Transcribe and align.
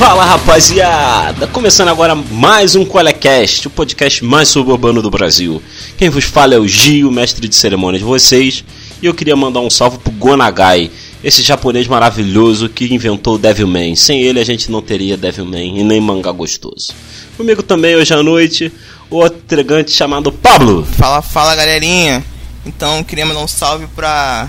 Fala 0.00 0.24
rapaziada! 0.24 1.46
Começando 1.46 1.88
agora 1.88 2.14
mais 2.14 2.74
um 2.74 2.86
Colecast, 2.86 3.66
o 3.66 3.70
podcast 3.70 4.24
mais 4.24 4.48
suburbano 4.48 5.02
do 5.02 5.10
Brasil. 5.10 5.62
Quem 5.98 6.08
vos 6.08 6.24
fala 6.24 6.54
é 6.54 6.58
o 6.58 6.66
Gio, 6.66 7.12
mestre 7.12 7.46
de 7.46 7.54
cerimônias 7.54 8.00
de 8.00 8.08
vocês, 8.08 8.64
e 9.02 9.04
eu 9.04 9.12
queria 9.12 9.36
mandar 9.36 9.60
um 9.60 9.68
salve 9.68 9.98
pro 9.98 10.10
Gonagai, 10.12 10.90
esse 11.22 11.42
japonês 11.42 11.86
maravilhoso 11.86 12.70
que 12.70 12.86
inventou 12.86 13.34
o 13.34 13.38
Devilman. 13.38 13.94
Sem 13.94 14.22
ele 14.22 14.40
a 14.40 14.44
gente 14.44 14.70
não 14.70 14.80
teria 14.80 15.18
Devilman 15.18 15.80
e 15.80 15.84
nem 15.84 16.00
mangá 16.00 16.32
gostoso. 16.32 16.94
Comigo 17.36 17.62
também 17.62 17.94
hoje 17.94 18.14
à 18.14 18.22
noite, 18.22 18.72
o 19.10 19.16
outro 19.16 19.38
entregante 19.38 19.90
chamado 19.90 20.32
Pablo. 20.32 20.82
Fala, 20.96 21.20
fala 21.20 21.54
galerinha. 21.54 22.24
Então 22.64 23.04
queria 23.04 23.26
mandar 23.26 23.40
um 23.40 23.48
salve 23.48 23.86
pra. 23.94 24.48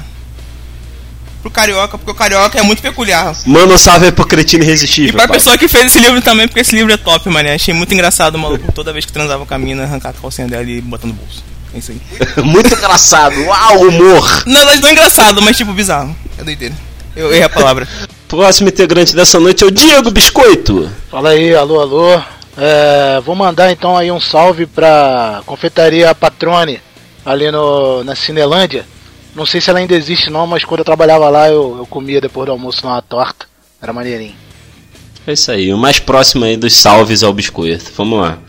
Pro 1.41 1.51
Carioca, 1.51 1.97
porque 1.97 2.11
o 2.11 2.15
Carioca 2.15 2.57
é 2.59 2.61
muito 2.61 2.81
peculiar. 2.81 3.35
Manda 3.45 3.73
um 3.73 3.77
salve 3.77 4.05
aí 4.05 4.11
pro 4.11 4.25
Cretino 4.25 4.63
E 4.63 4.67
Irresistível. 4.67 5.13
pra 5.13 5.21
Pablo. 5.23 5.35
pessoa 5.35 5.57
que 5.57 5.67
fez 5.67 5.85
esse 5.87 5.99
livro 5.99 6.21
também, 6.21 6.47
porque 6.47 6.61
esse 6.61 6.75
livro 6.75 6.93
é 6.93 6.97
top, 6.97 7.27
mano. 7.29 7.49
Achei 7.49 7.73
muito 7.73 7.93
engraçado 7.93 8.35
o 8.35 8.39
maluco 8.39 8.71
toda 8.71 8.93
vez 8.93 9.05
que 9.05 9.11
transava 9.11 9.45
com 9.45 9.53
a 9.53 9.57
mina, 9.57 9.83
arrancar 9.83 10.09
a 10.09 10.13
calcinha 10.13 10.47
dela 10.47 10.63
e 10.63 10.79
botar 10.81 11.07
no 11.07 11.13
bolso. 11.13 11.43
É 11.73 11.77
isso 11.77 11.91
aí. 11.91 12.01
Muito 12.43 12.73
engraçado, 12.73 13.33
uau, 13.45 13.87
humor! 13.87 14.43
Na 14.45 14.59
verdade 14.59 14.81
não 14.81 14.89
é 14.89 14.91
engraçado, 14.91 15.41
mas 15.41 15.55
tipo 15.55 15.71
bizarro. 15.71 16.13
É 16.37 16.43
doideira. 16.43 16.75
Eu 17.15 17.29
errei 17.31 17.43
a 17.43 17.49
palavra. 17.49 17.87
Próximo 18.27 18.67
integrante 18.67 19.15
dessa 19.15 19.39
noite 19.39 19.63
é 19.63 19.67
o 19.67 19.71
Diego 19.71 20.11
Biscoito. 20.11 20.91
Fala 21.09 21.29
aí, 21.29 21.55
alô, 21.55 21.79
alô. 21.79 22.21
É, 22.57 23.21
vou 23.25 23.35
mandar 23.35 23.71
então 23.71 23.95
aí 23.97 24.11
um 24.11 24.19
salve 24.19 24.65
pra 24.65 25.41
confeitaria 25.45 26.13
Patrone, 26.13 26.81
ali 27.25 27.49
no, 27.49 28.03
na 28.03 28.15
Cinelândia. 28.15 28.85
Não 29.35 29.45
sei 29.45 29.61
se 29.61 29.69
ela 29.69 29.79
ainda 29.79 29.95
existe 29.95 30.29
não, 30.29 30.45
mas 30.45 30.65
quando 30.65 30.79
eu 30.79 30.85
trabalhava 30.85 31.29
lá 31.29 31.47
eu, 31.47 31.77
eu 31.77 31.85
comia 31.85 32.19
depois 32.19 32.45
do 32.45 32.51
almoço 32.51 32.85
uma 32.85 33.01
torta. 33.01 33.45
Era 33.81 33.93
maneirinho. 33.93 34.35
É 35.25 35.33
isso 35.33 35.51
aí, 35.51 35.73
o 35.73 35.77
mais 35.77 35.99
próximo 35.99 36.45
aí 36.45 36.57
dos 36.57 36.73
salves 36.73 37.23
é 37.23 37.27
o 37.27 37.33
biscoito. 37.33 37.91
Vamos 37.95 38.19
lá. 38.19 38.39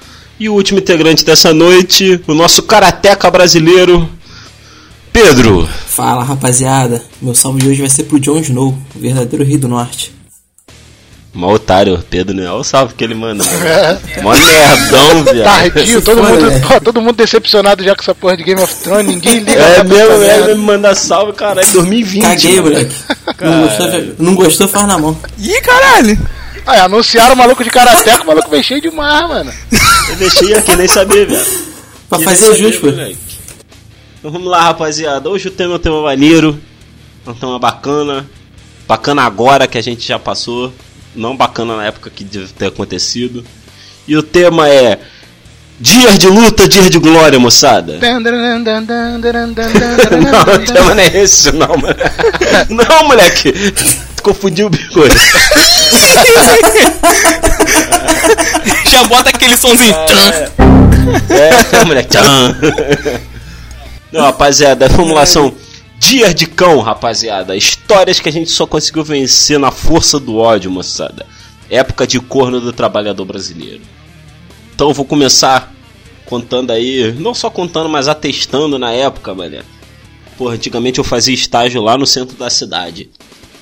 E 0.41 0.48
o 0.48 0.55
último 0.55 0.80
integrante 0.80 1.25
dessa 1.25 1.53
noite, 1.53 2.20
o 2.27 2.34
nosso 2.34 2.62
karateca 2.62 3.30
brasileiro, 3.30 4.08
Pedro. 5.12 5.69
Fala 5.86 6.25
rapaziada, 6.25 7.03
meu 7.20 7.34
salve 7.34 7.60
de 7.60 7.69
hoje 7.69 7.80
vai 7.80 7.91
ser 7.91 8.05
pro 8.05 8.19
Jon 8.19 8.38
Snow, 8.38 8.77
o 8.94 8.98
verdadeiro 8.98 9.44
rei 9.44 9.58
do 9.58 9.69
norte. 9.69 10.12
Mó 11.34 11.50
otário, 11.55 11.98
Pedro, 12.11 12.36
né? 12.36 12.42
Olha 12.44 12.61
o 12.61 12.64
salve 12.64 12.92
que 12.94 13.02
ele 13.02 13.14
manda. 13.14 13.42
mano. 13.42 14.00
Mó 14.22 14.34
nerdão, 14.34 15.25
viado. 15.33 15.72
Tardinho, 15.72 15.98
se 15.98 16.05
todo 16.05 16.22
mundo, 16.22 16.80
todo 16.84 17.00
mundo 17.00 17.16
decepcionado 17.16 17.83
já 17.83 17.94
com 17.94 18.02
essa 18.02 18.14
porra 18.14 18.36
de 18.36 18.42
Game 18.42 18.61
of 18.61 18.75
Thrones, 18.77 19.06
ninguém 19.06 19.38
liga 19.38 19.53
É 19.53 19.83
mesmo, 19.83 20.22
é 20.22 20.55
me 20.55 20.60
mandar 20.60 20.94
salve, 20.94 21.33
caralho, 21.33 21.72
2020. 21.72 22.22
Caguei, 22.22 22.56
mano. 22.60 22.70
moleque. 22.70 22.94
Não 23.41 23.62
gostou, 23.62 24.14
não 24.19 24.34
gostou, 24.34 24.69
faz 24.69 24.86
na 24.86 24.98
mão. 24.98 25.16
Ih, 25.38 25.60
caralho! 25.62 26.19
Aí, 26.66 26.78
anunciaram 26.80 27.34
o 27.34 27.38
maluco 27.38 27.64
de 27.64 27.70
karateca, 27.70 28.22
o 28.22 28.27
maluco 28.27 28.50
veio 28.50 28.62
cheio 28.62 28.80
de 28.83 28.91
mar, 28.91 29.27
mano. 29.27 29.53
Eu 30.10 30.16
deixei 30.16 30.55
aqui, 30.55 30.77
nem 30.77 30.86
sabia, 30.86 31.25
velho. 31.27 31.47
Pra 32.10 32.19
Que 32.19 32.25
fazer 32.25 32.55
jus, 32.56 32.77
pô. 32.77 32.88
Então 32.88 34.30
vamos 34.30 34.47
lá, 34.48 34.64
rapaziada. 34.64 35.28
Hoje 35.30 35.48
o 35.48 35.50
tema 35.50 35.72
é 35.72 35.77
um 35.77 35.80
tema 35.80 36.03
maneiro. 36.03 36.60
É 37.27 37.30
um 37.30 37.34
tema 37.34 37.58
bacana. 37.58 38.27
Bacana 38.86 39.22
agora 39.22 39.66
que 39.66 39.78
a 39.78 39.83
gente 39.83 40.06
já 40.06 40.19
passou. 40.19 40.72
Não 41.14 41.36
bacana 41.36 41.77
na 41.77 41.86
época 41.86 42.10
que 42.10 42.24
deve 42.24 42.52
ter 42.52 42.66
acontecido. 42.66 43.44
E 44.06 44.16
o 44.16 44.22
tema 44.22 44.69
é. 44.69 44.98
Dias 45.81 46.19
de 46.19 46.28
luta, 46.28 46.69
dias 46.69 46.88
de 46.91 46.98
glória, 46.98 47.38
moçada. 47.41 47.98
Não, 50.20 50.54
o 50.54 50.59
tema 50.72 50.94
não 50.94 51.03
é 51.03 51.19
esse, 51.19 51.50
não, 51.50 51.76
mano. 51.76 51.97
Não, 52.69 53.09
moleque. 53.09 53.53
Confundiu 54.22 54.69
o 54.69 54.70
biscoito. 54.70 55.16
Já 58.88 59.04
bota 59.04 59.31
aquele 59.31 59.56
sonzinho. 59.56 59.97
É, 61.31 61.84
moleque. 61.84 62.10
Tchan. 62.10 62.56
Não, 64.12 64.22
rapaziada, 64.22 64.87
a 64.87 64.91
formulação 64.91 65.53
Dias 66.02 66.34
de 66.34 66.46
Cão, 66.46 66.80
rapaziada. 66.80 67.56
Histórias 67.56 68.18
que 68.18 68.28
a 68.28 68.32
gente 68.32 68.50
só 68.50 68.66
conseguiu 68.66 69.04
vencer 69.04 69.56
na 69.56 69.70
força 69.70 70.18
do 70.18 70.36
ódio, 70.36 70.68
moçada. 70.68 71.24
Época 71.70 72.08
de 72.08 72.18
corno 72.18 72.60
do 72.60 72.72
trabalhador 72.72 73.24
brasileiro. 73.24 73.80
Então 74.74 74.88
eu 74.88 74.94
vou 74.94 75.04
começar 75.04 75.72
contando 76.26 76.72
aí, 76.72 77.12
não 77.12 77.32
só 77.32 77.48
contando, 77.48 77.88
mas 77.88 78.08
atestando 78.08 78.80
na 78.80 78.90
época, 78.90 79.32
mané. 79.32 79.62
Porra, 80.36 80.54
antigamente 80.54 80.98
eu 80.98 81.04
fazia 81.04 81.34
estágio 81.34 81.80
lá 81.80 81.96
no 81.96 82.06
centro 82.06 82.36
da 82.36 82.50
cidade. 82.50 83.08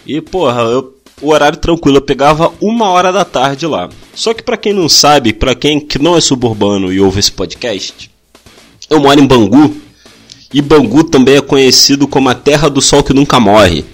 E, 0.07 0.19
porra, 0.23 0.63
eu, 0.63 0.97
o 1.21 1.29
horário 1.29 1.59
tranquilo, 1.59 1.99
eu 1.99 2.03
pegava 2.03 2.51
uma 2.59 2.89
hora 2.89 3.13
da 3.13 3.25
tarde 3.25 3.67
lá. 3.67 3.91
Só 4.15 4.33
que 4.33 4.43
pra 4.43 4.57
quem 4.57 4.73
não 4.73 4.89
sabe, 4.89 5.35
pra 5.35 5.55
quem 5.55 5.79
que 5.79 5.99
não 5.99 6.17
é 6.17 6.21
suburbano 6.23 6.91
e 6.91 7.03
ouve 7.03 7.21
esse 7.21 7.31
podcast, 7.31 8.11
eu 8.89 8.99
moro 8.99 9.21
em 9.21 9.27
Bangu. 9.27 9.90
E 10.53 10.61
Bangu 10.61 11.05
também 11.05 11.37
é 11.37 11.41
conhecido 11.41 12.09
como 12.09 12.29
a 12.29 12.35
terra 12.35 12.69
do 12.69 12.83
sol 12.83 13.03
que 13.03 13.15
nunca 13.15 13.39
morre. 13.39 13.85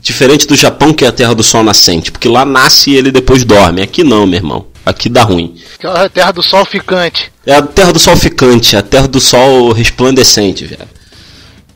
Diferente 0.00 0.46
do 0.46 0.56
Japão, 0.56 0.92
que 0.92 1.04
é 1.04 1.08
a 1.08 1.12
terra 1.12 1.34
do 1.34 1.42
sol 1.42 1.62
nascente, 1.62 2.12
porque 2.12 2.28
lá 2.28 2.44
nasce 2.44 2.90
e 2.90 2.96
ele 2.96 3.10
depois 3.10 3.44
dorme. 3.44 3.82
Aqui 3.82 4.02
não, 4.02 4.26
meu 4.26 4.38
irmão. 4.38 4.66
Aqui 4.84 5.08
dá 5.08 5.24
ruim. 5.24 5.56
Aquela 5.74 6.04
é 6.04 6.08
terra 6.08 6.32
do 6.32 6.42
sol 6.42 6.64
ficante. 6.64 7.32
É 7.44 7.54
a 7.54 7.62
terra 7.62 7.92
do 7.92 7.98
sol 7.98 8.16
ficante, 8.16 8.76
a 8.76 8.82
terra 8.82 9.08
do 9.08 9.20
sol 9.20 9.72
resplandecente, 9.72 10.64
velho. 10.64 10.88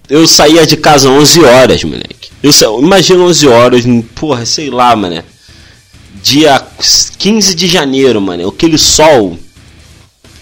Eu 0.09 0.27
saía 0.27 0.67
de 0.67 0.77
casa 0.77 1.09
11 1.09 1.45
horas, 1.45 1.85
moleque. 1.85 2.31
Eu 2.43 2.53
sa... 2.53 2.67
Imagina 2.67 3.23
11 3.23 3.49
horas, 3.49 3.85
porra, 4.15 4.45
sei 4.45 4.71
lá, 4.71 4.95
mané. 4.95 5.25
Dia 6.23 6.65
15 7.19 7.55
de 7.55 7.67
janeiro, 7.67 8.21
mano. 8.21 8.49
Aquele 8.49 8.79
sol 8.79 9.39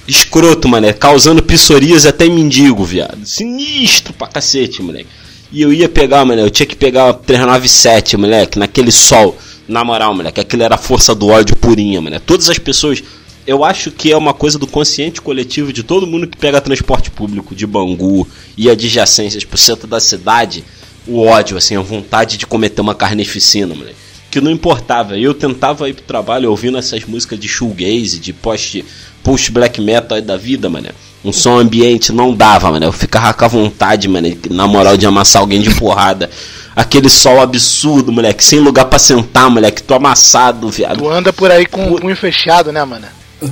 escroto, 0.09 0.67
mané. 0.67 0.93
Causando 0.93 1.43
psoríase 1.43 2.09
até 2.09 2.29
mendigo, 2.29 2.83
viado. 2.85 3.25
Sinistro 3.25 4.15
pra 4.15 4.27
cacete, 4.27 4.83
moleque. 4.83 5.09
E 5.53 5.63
eu 5.63 5.73
ia 5.73 5.89
pegar, 5.89 6.25
mano. 6.25 6.41
Eu 6.41 6.51
tinha 6.51 6.67
que 6.67 6.77
pegar 6.77 7.11
a 7.11 7.13
397, 7.13 8.17
moleque. 8.17 8.59
Naquele 8.59 8.91
sol. 8.91 9.37
Na 9.69 9.85
moral, 9.85 10.15
moleque. 10.15 10.41
Aquilo 10.41 10.63
era 10.63 10.77
a 10.77 10.79
força 10.79 11.15
do 11.15 11.29
ódio 11.29 11.57
purinha, 11.57 12.01
mano. 12.01 12.19
Todas 12.21 12.49
as 12.49 12.59
pessoas. 12.59 13.03
Eu 13.47 13.65
acho 13.65 13.91
que 13.91 14.13
é 14.13 14.17
uma 14.17 14.35
coisa 14.35 14.59
do 14.59 14.67
consciente 14.67 15.23
coletivo 15.23 15.73
de 15.73 15.83
todo 15.83 16.07
mundo 16.07 16.27
que 16.27 16.37
pega 16.37 16.61
transporte 16.61 17.11
público 17.11 17.55
de 17.55 17.67
Bangu 17.67 18.29
e 18.59 18.69
adjacências 18.69 19.43
pro 19.45 19.57
centro 19.57 19.87
da 19.87 20.01
cidade. 20.01 20.65
O 21.07 21.21
ódio, 21.23 21.57
assim, 21.57 21.75
a 21.75 21.81
vontade 21.81 22.37
de 22.37 22.47
cometer 22.47 22.83
uma 22.83 22.95
carnificina, 22.95 23.75
moleque. 23.75 24.08
Que 24.31 24.41
não 24.41 24.51
importava. 24.51 25.17
Eu 25.19 25.33
tentava 25.35 25.89
ir 25.89 25.95
pro 25.95 26.05
trabalho 26.05 26.51
ouvindo 26.51 26.77
essas 26.79 27.05
músicas 27.05 27.39
de 27.41 27.49
shoegaze, 27.49 28.19
de 28.19 28.33
post, 28.33 28.85
post 29.23 29.51
black 29.51 29.81
metal 29.81 30.17
aí 30.17 30.23
da 30.23 30.37
vida, 30.37 30.69
mano. 30.69 30.89
Um 31.25 31.33
som 31.33 31.59
ambiente 31.59 32.13
não 32.13 32.35
dava, 32.35 32.71
mano. 32.71 32.87
Eu 32.87 32.93
ficava 32.93 33.33
com 33.35 33.45
a 33.45 33.49
vontade, 33.49 34.07
mano, 34.09 34.29
na 34.51 34.67
moral 34.67 34.97
de 34.97 35.07
amassar 35.07 35.41
alguém 35.43 35.61
de 35.63 35.71
porrada. 35.75 36.29
Aquele 36.77 37.09
sol 37.09 37.41
absurdo, 37.41 38.13
moleque, 38.13 38.45
sem 38.45 38.61
lugar 38.61 38.85
pra 38.85 38.99
sentar, 39.01 39.51
moleque. 39.51 39.83
Tô 39.83 39.95
amassado, 39.95 40.69
viado. 40.69 40.99
Tu 40.99 41.09
anda 41.09 41.33
por 41.33 41.51
aí 41.51 41.67
com 41.67 41.93
o 41.93 42.01
punho 42.01 42.15
fechado, 42.17 42.71
né, 42.71 42.85
mano? 42.85 43.07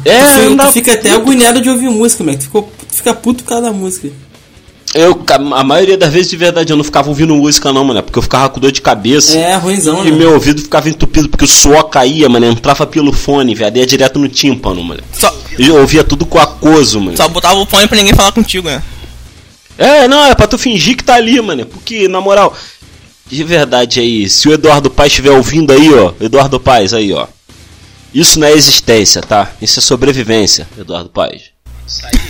É, 0.04 0.20
tu, 0.20 0.28
fica, 0.28 0.46
anda- 0.46 0.66
tu 0.66 0.72
fica 0.72 0.92
até 0.92 1.10
agoniado 1.12 1.60
de 1.60 1.68
ouvir 1.68 1.88
música, 1.88 2.22
moleque. 2.22 2.42
Tu, 2.42 2.46
ficou, 2.46 2.72
tu 2.88 2.94
fica 2.94 3.14
puto 3.14 3.42
por 3.42 3.48
causa 3.50 3.64
da 3.64 3.72
música. 3.72 4.10
Eu, 4.96 5.22
a 5.54 5.64
maioria 5.64 5.96
das 5.96 6.12
vezes, 6.12 6.30
de 6.30 6.36
verdade, 6.36 6.72
eu 6.72 6.76
não 6.76 6.84
ficava 6.84 7.08
ouvindo 7.08 7.34
música, 7.34 7.72
não, 7.72 7.84
mano. 7.84 8.02
Porque 8.02 8.18
eu 8.18 8.22
ficava 8.22 8.48
com 8.48 8.58
dor 8.58 8.72
de 8.72 8.80
cabeça. 8.80 9.36
É, 9.38 9.54
ruimzão, 9.56 10.04
E 10.06 10.10
né? 10.10 10.16
meu 10.16 10.32
ouvido 10.32 10.62
ficava 10.62 10.88
entupido 10.88 11.28
porque 11.28 11.44
o 11.44 11.48
suor 11.48 11.84
caía, 11.90 12.28
mano. 12.28 12.46
Entrava 12.46 12.86
pelo 12.86 13.12
fone, 13.12 13.54
velho. 13.54 13.76
Ia 13.76 13.86
direto 13.86 14.18
no 14.18 14.28
tímpano, 14.28 14.82
mano. 14.82 15.02
Só, 15.12 15.34
Eu 15.58 15.76
ouvia 15.80 16.02
tudo 16.02 16.24
com 16.24 16.38
aquoso, 16.38 17.00
mano. 17.00 17.16
só 17.16 17.28
botava 17.28 17.54
o 17.60 17.66
fone 17.66 17.86
pra 17.86 17.96
ninguém 17.98 18.14
falar 18.14 18.32
contigo, 18.32 18.68
né? 18.68 18.82
É, 19.78 20.08
não, 20.08 20.24
é 20.24 20.34
pra 20.34 20.46
tu 20.46 20.56
fingir 20.56 20.96
que 20.96 21.04
tá 21.04 21.14
ali, 21.16 21.40
mano. 21.40 21.66
Porque, 21.66 22.08
na 22.08 22.20
moral, 22.20 22.56
de 23.26 23.44
verdade 23.44 24.00
aí, 24.00 24.28
se 24.28 24.48
o 24.48 24.52
Eduardo 24.52 24.90
Paes 24.90 25.12
estiver 25.12 25.30
ouvindo 25.32 25.72
aí, 25.72 25.92
ó. 25.92 26.12
Eduardo 26.20 26.58
Paes 26.58 26.94
aí, 26.94 27.12
ó. 27.12 27.26
Isso 28.14 28.38
não 28.40 28.46
é 28.46 28.52
existência, 28.52 29.20
tá? 29.20 29.52
Isso 29.60 29.78
é 29.78 29.82
sobrevivência, 29.82 30.66
Eduardo 30.78 31.10
Paes. 31.10 31.55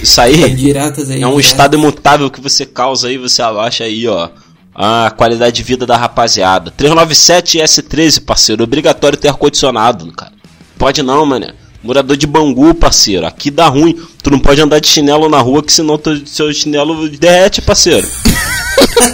Isso 0.03 0.21
aí 0.21 0.55
Diretas 0.55 1.11
aí. 1.11 1.23
é 1.23 1.27
um 1.27 1.31
direto. 1.31 1.47
estado 1.47 1.77
imutável 1.77 2.31
que 2.31 2.41
você 2.41 2.67
causa 2.67 3.09
aí, 3.09 3.17
você 3.17 3.43
abaixa 3.43 3.85
aí, 3.85 4.07
ó. 4.07 4.29
A 4.75 5.11
qualidade 5.11 5.57
de 5.57 5.63
vida 5.63 5.87
da 5.87 5.97
rapaziada. 5.97 6.71
397 6.71 7.59
S13, 7.59 8.23
parceiro. 8.23 8.63
Obrigatório 8.65 9.17
ter 9.17 9.29
ar-condicionado, 9.29 10.13
cara. 10.13 10.33
Pode 10.79 11.03
não, 11.03 11.25
mano. 11.25 11.47
Morador 11.83 12.17
de 12.17 12.27
Bangu, 12.27 12.75
parceiro. 12.75 13.27
Aqui 13.27 13.51
dá 13.51 13.69
ruim. 13.69 13.99
Tu 14.23 14.31
não 14.31 14.39
pode 14.39 14.61
andar 14.61 14.79
de 14.79 14.89
chinelo 14.89 15.29
na 15.31 15.39
rua, 15.41 15.63
que 15.63 15.73
senão 15.73 15.97
teu, 15.97 16.27
seu 16.27 16.53
chinelo 16.53 17.09
derrete, 17.09 17.63
parceiro. 17.63 18.07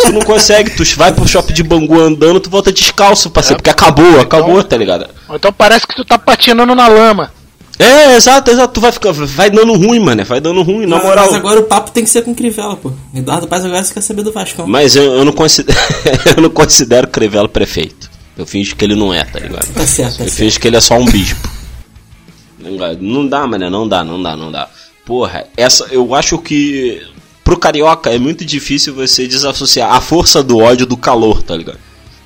tu 0.05 0.13
não 0.13 0.23
consegue. 0.23 0.71
Tu 0.71 0.83
vai 0.97 1.13
pro 1.13 1.29
shopping 1.29 1.53
de 1.55 1.63
Bangu 1.63 2.01
andando, 2.01 2.41
tu 2.41 2.51
volta 2.51 2.73
descalço, 2.73 3.31
parceiro. 3.31 3.59
Porque 3.59 3.71
acabou, 3.71 4.19
acabou, 4.21 4.65
tá 4.65 4.77
ligado? 4.77 5.07
Então 5.31 5.53
parece 5.53 5.87
que 5.87 5.95
tu 5.95 6.05
tá 6.05 6.19
patinando 6.19 6.75
na 6.75 6.89
lama. 6.89 7.31
É, 7.83 8.17
exato, 8.17 8.51
exato. 8.51 8.73
Tu 8.75 8.81
vai 8.81 8.93
ficar. 8.93 9.13
Vai 9.13 9.51
dando 9.51 9.73
ruim, 9.75 9.99
mano. 9.99 10.25
Vai 10.25 10.41
dando 10.41 10.63
ruim, 10.63 10.87
na 10.87 10.97
Mas- 10.97 11.05
moral. 11.05 11.27
Mas 11.27 11.35
agora 11.35 11.61
o 11.61 11.65
papo 11.65 11.91
tem 11.91 12.05
que 12.05 12.11
ser 12.11 12.23
com 12.23 12.35
Crivella, 12.35 12.77
pô. 12.77 12.93
Eduardo 13.15 13.49
Paz 13.49 13.65
agora 13.65 13.83
você 13.83 13.93
quer 13.95 14.01
saber 14.03 14.23
do 14.23 14.33
Vascão. 14.33 14.67
Mas 14.67 14.95
eu, 14.97 15.05
eu 15.15 15.25
não 15.25 15.33
considero. 15.33 15.79
eu 16.37 16.43
não 16.43 16.51
considero 16.51 17.09
Crivella 17.09 17.49
prefeito. 17.49 18.11
Eu 18.37 18.47
finjo 18.47 18.75
que 18.77 18.85
ele 18.85 18.95
não 18.95 19.13
é, 19.13 19.25
tá 19.25 19.39
ligado? 19.39 19.67
Tá 19.75 19.87
certo, 19.87 20.19
tá 20.19 20.25
Eu 20.25 20.29
certo. 20.29 20.39
finjo 20.39 20.61
que 20.61 20.67
ele 20.69 20.77
é 20.77 20.81
só 20.81 20.97
um 20.97 21.05
bispo. 21.05 21.49
Não 23.01 23.27
dá, 23.29 23.47
mano, 23.47 23.69
não 23.71 23.89
dá, 23.89 24.05
não 24.05 24.23
dá, 24.23 24.37
não 24.37 24.53
dá. 24.53 24.69
Porra, 25.05 25.47
essa 25.57 25.87
eu 25.91 26.15
acho 26.15 26.39
que 26.39 27.03
pro 27.43 27.59
carioca 27.59 28.11
é 28.11 28.19
muito 28.19 28.45
difícil 28.45 28.95
você 28.95 29.27
desassociar 29.27 29.93
a 29.93 30.01
força 30.01 30.43
do 30.43 30.59
ódio 30.59 30.87
do 30.87 30.97
calor, 30.97 31.43
tá 31.43 31.57
ligado? 31.57 31.79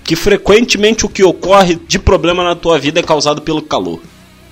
Que 0.05 0.15
frequentemente 0.15 1.07
o 1.07 1.09
que 1.09 1.25
ocorre 1.25 1.81
de 1.89 1.99
problema 1.99 2.45
na 2.45 2.55
tua 2.55 2.79
vida 2.79 3.01
é 3.01 3.03
causado 3.03 3.41
pelo 3.43 3.63
calor. 3.63 4.01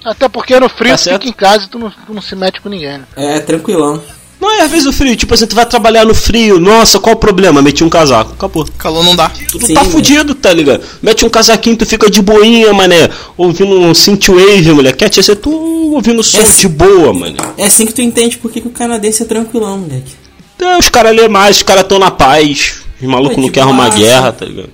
Até 0.05 0.29
porque 0.29 0.59
no 0.61 0.69
frio 0.69 0.93
Tá 0.93 0.99
tu 0.99 1.11
fica 1.11 1.29
em 1.29 1.33
casa 1.33 1.65
e 1.65 1.69
tu 1.69 1.79
não, 1.79 1.91
tu 1.91 2.13
não 2.15 2.21
se 2.23 2.37
mete 2.37 2.61
com 2.61 2.69
ninguém, 2.69 2.99
né? 2.99 3.05
É, 3.17 3.41
tranquilão. 3.41 4.03
Não 4.41 4.51
é 4.53 4.61
às 4.63 4.71
vezes 4.71 4.87
o 4.87 4.93
frio, 4.93 5.17
tipo 5.17 5.33
assim, 5.33 5.47
tu 5.47 5.55
vai 5.57 5.65
trabalhar 5.65 6.05
no 6.05 6.15
frio, 6.15 6.61
nossa, 6.61 6.99
qual 7.01 7.15
o 7.15 7.19
problema? 7.19 7.63
Meti 7.63 7.83
um 7.83 7.89
casaco, 7.89 8.33
acabou. 8.35 8.67
Calor 8.77 9.03
não 9.03 9.17
dá. 9.17 9.31
Tu 9.31 9.65
Sim, 9.67 9.73
tá 9.73 9.81
mano. 9.81 9.93
fudido, 9.93 10.35
tá 10.35 10.53
ligado? 10.53 10.83
Mete 11.01 11.25
um 11.25 11.31
casaquinho, 11.31 11.77
tu 11.77 11.87
fica 11.87 12.11
de 12.11 12.21
boinha, 12.21 12.71
mané. 12.75 13.09
Ouvindo 13.39 13.81
um 13.81 13.95
synthwave, 13.95 14.73
mulher. 14.73 14.95
Quer 14.95 15.11
ser 15.15 15.37
tu 15.37 15.51
ouvindo 15.95 16.23
som 16.23 16.39
Esse- 16.43 16.61
de 16.61 16.69
boa, 16.69 17.15
mano. 17.15 17.37
É 17.57 17.65
assim 17.65 17.87
que 17.87 17.95
tu 17.95 18.03
entende 18.03 18.37
por 18.37 18.51
que, 18.51 18.61
que 18.61 18.69
o 18.69 18.71
canadense 18.71 19.23
é 19.23 19.27
tranquilão, 19.27 19.79
moleque. 19.79 20.13
Então, 20.57 20.79
os 20.79 20.91
caras 20.91 21.17
lê 21.17 21.27
mais, 21.27 21.57
os 21.57 21.63
caras 21.63 21.85
tão 21.85 21.99
na 21.99 22.11
paz. 22.11 22.83
Os 23.01 23.09
malucos 23.09 23.39
É 23.39 23.41
não 23.41 23.49
querem 23.49 23.69
arrumar 23.69 23.89
guerra, 23.91 24.31
tá 24.33 24.45
ligado? 24.45 24.71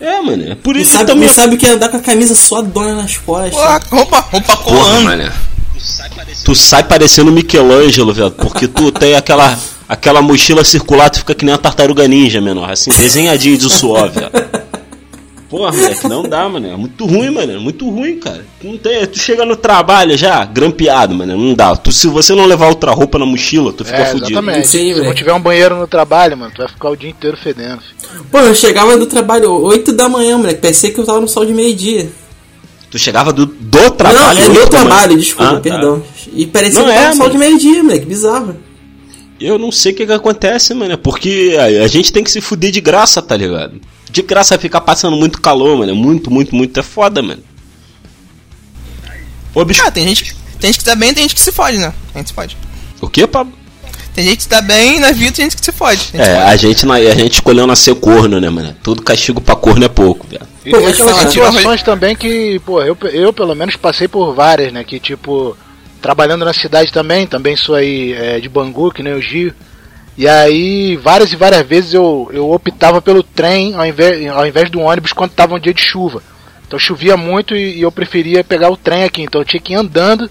É, 0.00 0.20
mano. 0.20 0.52
É 0.52 0.54
por 0.54 0.74
Não 0.74 0.80
isso 0.82 0.92
sabe, 0.92 1.04
que 1.04 1.10
também. 1.12 1.28
não 1.28 1.34
sabe 1.34 1.54
o 1.54 1.58
que 1.58 1.66
é 1.66 1.70
andar 1.70 1.88
com 1.88 1.96
a 1.96 2.00
camisa 2.00 2.34
suadona 2.34 2.94
nas 2.94 3.16
costas. 3.16 3.50
Porra, 3.52 3.80
roupa, 3.90 4.20
roupa 4.20 4.56
Porra, 4.56 4.64
colando. 4.84 5.04
mané. 5.04 5.32
Tu 6.44 6.54
sai 6.54 6.82
parecendo 6.84 7.30
Michelangelo, 7.32 8.12
velho. 8.12 8.30
Porque 8.30 8.66
tu 8.68 8.90
tem 8.92 9.14
aquela, 9.14 9.58
aquela 9.88 10.20
mochila 10.22 10.64
circular, 10.64 11.08
tu 11.10 11.18
fica 11.20 11.34
que 11.34 11.44
nem 11.44 11.52
uma 11.54 11.58
tartaruga 11.58 12.06
ninja, 12.08 12.40
menor. 12.40 12.70
Assim, 12.70 12.90
desenhadinho 12.90 13.56
de 13.56 13.70
suor, 13.70 14.10
velho. 14.10 14.30
Porra, 15.48 15.70
moleque, 15.72 16.08
não 16.08 16.22
dá, 16.24 16.48
mano. 16.48 16.66
É 16.66 16.76
muito 16.76 17.06
ruim, 17.06 17.30
mano. 17.30 17.52
É 17.52 17.58
muito 17.58 17.88
ruim, 17.88 18.18
cara. 18.18 18.44
Tu 18.60 18.66
Não 18.66 18.76
tem, 18.76 19.06
tu 19.06 19.18
chega 19.18 19.44
no 19.46 19.54
trabalho 19.54 20.16
já, 20.16 20.44
grampeado, 20.44 21.14
mano. 21.14 21.36
Não 21.36 21.54
dá. 21.54 21.76
Tu, 21.76 21.92
se 21.92 22.08
você 22.08 22.34
não 22.34 22.46
levar 22.46 22.66
outra 22.68 22.90
roupa 22.90 23.16
na 23.18 23.24
mochila, 23.26 23.72
tu 23.72 23.84
fica 23.84 23.98
É, 23.98 24.06
fudido. 24.06 24.32
exatamente. 24.32 24.66
Sim, 24.66 24.94
Se 24.94 25.00
não 25.02 25.14
tiver 25.14 25.32
um 25.32 25.40
banheiro 25.40 25.76
no 25.76 25.86
trabalho, 25.86 26.36
mano, 26.36 26.50
tu 26.54 26.58
vai 26.58 26.68
ficar 26.68 26.90
o 26.90 26.96
dia 26.96 27.10
inteiro 27.10 27.36
fedendo. 27.36 27.80
Pô, 28.30 28.38
eu 28.40 28.54
chegava 28.56 28.96
do 28.98 29.06
trabalho 29.06 29.52
8 29.52 29.92
da 29.92 30.08
manhã, 30.08 30.36
moleque. 30.36 30.60
Pensei 30.60 30.90
que 30.90 30.98
eu 30.98 31.04
tava 31.06 31.20
no 31.20 31.28
sol 31.28 31.46
de 31.46 31.52
meio-dia. 31.54 32.08
Tu 32.90 32.98
chegava 32.98 33.32
do, 33.32 33.46
do 33.46 33.90
trabalho. 33.92 34.40
não, 34.48 34.56
é 34.56 34.58
da 34.60 34.66
trabalho, 34.66 35.08
manhã. 35.12 35.20
desculpa, 35.20 35.50
Ah, 35.50 35.54
tá. 35.54 35.60
perdão. 35.60 36.02
E 36.32 36.46
parecia 36.46 36.80
Não 36.80 36.86
que 36.86 36.90
eu 36.90 36.94
tava 36.96 37.06
é, 37.06 37.10
no 37.10 37.16
sol 37.16 37.30
de 37.30 37.38
meio-dia, 37.38 37.82
moleque. 37.84 38.06
Bizarro. 38.06 38.56
Eu 39.38 39.58
não 39.58 39.70
sei 39.70 39.92
o 39.92 39.94
que, 39.94 40.06
que 40.06 40.12
acontece, 40.12 40.72
mano. 40.74 40.92
É 40.94 40.96
porque 40.96 41.56
a, 41.58 41.84
a 41.84 41.86
gente 41.88 42.12
tem 42.12 42.24
que 42.24 42.30
se 42.30 42.40
fuder 42.40 42.70
de 42.70 42.80
graça, 42.80 43.20
tá 43.22 43.36
ligado? 43.36 43.74
De 44.16 44.22
graça 44.22 44.58
ficar 44.58 44.80
passando 44.80 45.14
muito 45.14 45.42
calor, 45.42 45.76
mano. 45.76 45.92
É 45.92 45.94
Muito, 45.94 46.30
muito, 46.30 46.56
muito. 46.56 46.80
É 46.80 46.82
foda, 46.82 47.20
mano. 47.20 47.42
Ô, 49.54 49.62
bicho. 49.62 49.82
Ah, 49.84 49.90
tem 49.90 50.08
gente, 50.08 50.34
tem 50.58 50.72
gente 50.72 50.78
que 50.78 50.84
tá 50.86 50.94
bem 50.94 51.12
tem 51.12 51.24
gente 51.24 51.34
que 51.34 51.40
se 51.42 51.52
fode, 51.52 51.76
né? 51.76 51.92
A 52.14 52.18
gente 52.18 52.28
se 52.28 52.32
fode. 52.32 52.56
O 52.98 53.10
que, 53.10 53.26
Pablo? 53.26 53.52
Tem 54.14 54.24
gente 54.24 54.38
que 54.38 54.48
tá 54.48 54.62
bem 54.62 54.98
na 55.00 55.12
vida 55.12 55.32
tem 55.32 55.44
gente 55.44 55.58
que 55.58 55.62
se 55.66 55.70
fode. 55.70 56.08
A 56.14 56.16
É, 56.16 56.34
fode. 56.34 56.50
a 56.50 56.56
gente, 56.56 56.90
a 56.90 57.14
gente 57.14 57.34
escolheu 57.34 57.66
nascer 57.66 57.94
corno, 57.96 58.40
né, 58.40 58.48
mano? 58.48 58.74
Todo 58.82 59.02
castigo 59.02 59.38
pra 59.38 59.54
corno 59.54 59.84
é 59.84 59.88
pouco, 59.88 60.26
velho. 60.26 60.46
E 60.64 60.70
Pô, 60.70 60.78
tem 60.78 60.86
aquelas 60.86 61.18
situações 61.18 61.82
também 61.82 62.16
que, 62.16 62.58
pô, 62.60 62.82
eu, 62.82 62.96
eu 63.12 63.34
pelo 63.34 63.54
menos 63.54 63.76
passei 63.76 64.08
por 64.08 64.34
várias, 64.34 64.72
né? 64.72 64.82
Que 64.82 64.98
tipo, 64.98 65.54
trabalhando 66.00 66.42
na 66.42 66.54
cidade 66.54 66.90
também, 66.90 67.26
também 67.26 67.54
sou 67.54 67.74
aí 67.74 68.14
é, 68.14 68.40
de 68.40 68.48
Bangu, 68.48 68.90
que 68.90 69.02
nem 69.02 69.12
o 69.12 69.20
Gio. 69.20 69.52
E 70.18 70.26
aí, 70.26 70.96
várias 70.96 71.32
e 71.32 71.36
várias 71.36 71.66
vezes 71.66 71.92
eu, 71.92 72.30
eu 72.32 72.50
optava 72.50 73.02
pelo 73.02 73.22
trem 73.22 73.74
ao 73.74 73.84
invés, 73.84 74.26
ao 74.30 74.46
invés 74.46 74.70
do 74.70 74.80
ônibus 74.80 75.12
quando 75.12 75.32
tava 75.32 75.54
um 75.54 75.58
dia 75.58 75.74
de 75.74 75.82
chuva. 75.82 76.22
Então 76.66 76.78
chovia 76.78 77.16
muito 77.16 77.54
e, 77.54 77.78
e 77.78 77.82
eu 77.82 77.92
preferia 77.92 78.42
pegar 78.42 78.70
o 78.70 78.76
trem 78.76 79.04
aqui. 79.04 79.22
Então 79.22 79.40
eu 79.40 79.44
tinha 79.44 79.60
que 79.60 79.74
ir 79.74 79.76
andando 79.76 80.30